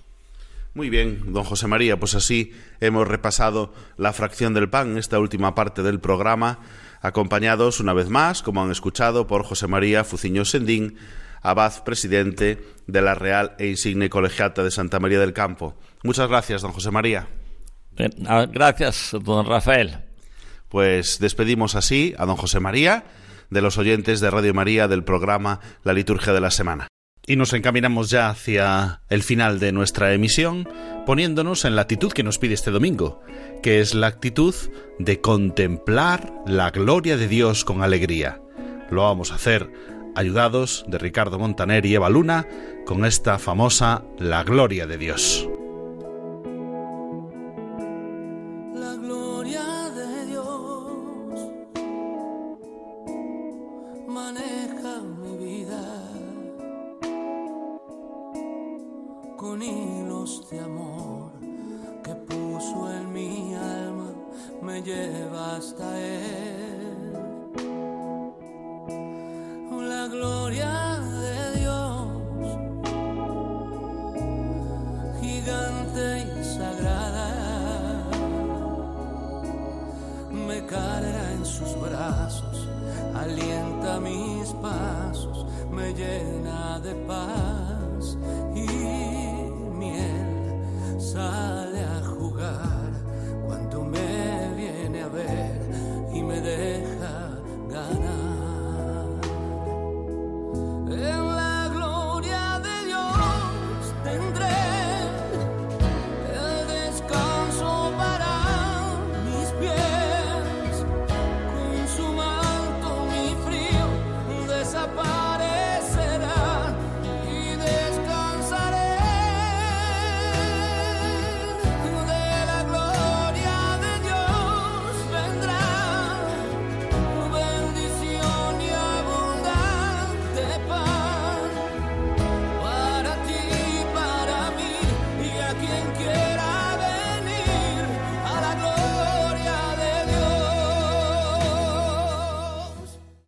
Muy 0.78 0.92
bien, 0.92 1.34
don 1.34 1.44
José 1.44 1.66
María, 1.66 2.00
pues 2.00 2.14
así 2.14 2.52
hemos 2.80 3.08
repasado 3.08 3.74
la 3.98 4.14
fracción 4.14 4.54
del 4.54 4.70
pan 4.70 4.92
en 4.92 5.00
esta 5.00 5.18
última 5.18 5.56
parte 5.56 5.82
del 5.82 6.00
programa, 6.00 6.60
acompañados 7.02 7.80
una 7.80 7.94
vez 7.94 8.10
más, 8.10 8.44
como 8.44 8.62
han 8.62 8.70
escuchado, 8.70 9.26
por 9.26 9.44
José 9.44 9.66
María 9.66 10.04
Fuciño 10.04 10.46
Sendín, 10.46 10.96
abad 11.42 11.84
presidente 11.84 12.64
de 12.86 13.02
la 13.02 13.16
Real 13.16 13.56
e 13.58 13.66
Insigne 13.70 14.12
Colegiata 14.12 14.64
de 14.64 14.70
Santa 14.70 15.00
María 15.00 15.20
del 15.20 15.34
Campo. 15.34 15.74
Muchas 16.04 16.30
gracias, 16.30 16.62
don 16.62 16.74
José 16.74 16.92
María. 16.92 17.28
Gracias, 18.52 19.16
don 19.24 19.48
Rafael. 19.48 20.06
Pues 20.70 21.18
despedimos 21.18 21.74
así 21.74 22.14
a 22.20 22.28
don 22.28 22.36
José 22.36 22.60
María 22.60 23.04
de 23.50 23.64
los 23.64 23.80
oyentes 23.80 24.20
de 24.20 24.30
Radio 24.30 24.54
María 24.54 24.88
del 24.88 25.04
programa 25.04 25.60
La 25.84 25.94
Liturgia 25.94 26.34
de 26.34 26.42
la 26.42 26.52
Semana. 26.52 26.88
Y 27.30 27.36
nos 27.36 27.52
encaminamos 27.52 28.10
ya 28.10 28.30
hacia 28.30 29.02
el 29.10 29.22
final 29.22 29.60
de 29.60 29.74
nuestra 29.74 30.14
emisión, 30.14 30.68
poniéndonos 31.06 31.66
en 31.66 31.76
la 31.76 31.82
actitud 31.82 32.14
que 32.14 32.24
nos 32.24 32.40
pide 32.40 32.54
este 32.54 32.72
domingo, 32.72 33.22
que 33.62 33.82
es 33.82 33.94
la 33.94 34.08
actitud 34.08 34.56
de 34.98 35.20
contemplar 35.20 36.34
la 36.46 36.72
gloria 36.72 37.18
de 37.18 37.28
Dios 37.28 37.66
con 37.66 37.84
alegría. 37.84 38.40
Lo 38.90 39.04
vamos 39.04 39.34
a 39.34 39.36
hacer 39.36 39.70
ayudados 40.16 40.86
de 40.88 41.00
Ricardo 41.00 41.38
Montaner 41.38 41.86
y 41.86 41.96
Eva 41.96 42.10
Luna 42.10 42.48
con 42.86 43.04
esta 43.04 43.38
famosa 43.40 44.06
La 44.18 44.46
gloria 44.46 44.88
de 44.88 44.98
Dios. 44.98 45.50
Con 59.60 60.50
de 60.50 60.60
amor 60.60 61.32
que 62.04 62.14
puso 62.14 62.92
en 62.94 63.12
mi 63.12 63.56
alma 63.56 64.14
me 64.62 64.82
lleva 64.84 65.56
hasta 65.56 66.00
él. 66.00 67.14
La 69.72 70.08
gloria 70.08 70.87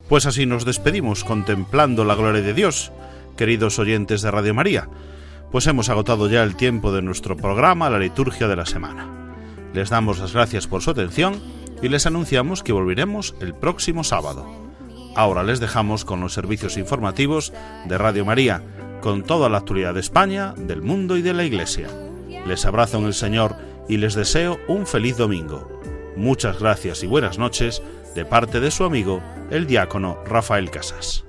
Pues 0.10 0.26
así 0.26 0.48
nos 0.48 0.66
despedimos 0.66 1.24
contemplando 1.24 2.04
la 2.04 2.16
gloria 2.16 2.42
de 2.42 2.56
Dios, 2.56 2.92
queridos 3.38 3.78
oyentes 3.78 4.24
de 4.24 4.32
Radio 4.32 4.56
María, 4.56 4.90
pues 5.52 5.68
hemos 5.68 5.90
agotado 5.90 6.28
ya 6.28 6.42
el 6.42 6.56
tiempo 6.56 6.92
de 6.92 7.04
nuestro 7.04 7.38
programa, 7.38 7.92
la 7.92 8.00
liturgia 8.00 8.48
de 8.48 8.56
la 8.56 8.66
semana. 8.66 9.08
Les 9.72 9.92
damos 9.92 10.18
las 10.18 10.34
gracias 10.34 10.66
por 10.66 10.82
su 10.82 10.90
atención 10.90 11.40
y 11.84 11.90
les 11.90 12.08
anunciamos 12.08 12.64
que 12.64 12.74
volveremos 12.74 13.36
el 13.40 13.54
próximo 13.54 14.04
sábado. 14.04 14.48
Ahora 15.16 15.44
les 15.44 15.60
dejamos 15.60 16.06
con 16.06 16.22
los 16.22 16.34
servicios 16.34 16.78
informativos 16.78 17.54
de 17.86 17.98
Radio 18.00 18.26
María, 18.26 18.64
con 19.02 19.22
toda 19.22 19.48
la 19.48 19.60
actualidad 19.60 19.94
de 19.94 20.00
España, 20.00 20.56
del 20.58 20.82
mundo 20.82 21.18
y 21.18 21.22
de 21.22 21.34
la 21.34 21.44
Iglesia. 21.44 21.88
Les 22.48 22.66
abrazo 22.66 22.98
en 22.98 23.06
el 23.06 23.14
Señor 23.14 23.56
y 23.88 23.98
les 23.98 24.16
deseo 24.16 24.60
un 24.68 24.88
feliz 24.88 25.18
domingo. 25.18 25.70
Muchas 26.16 26.60
gracias 26.60 27.04
y 27.04 27.08
buenas 27.08 27.38
noches 27.38 27.84
de 28.16 28.26
parte 28.26 28.60
de 28.60 28.72
su 28.72 28.84
amigo, 28.84 29.22
el 29.52 29.68
diácono 29.68 30.24
Rafael 30.26 30.72
Casas. 30.72 31.29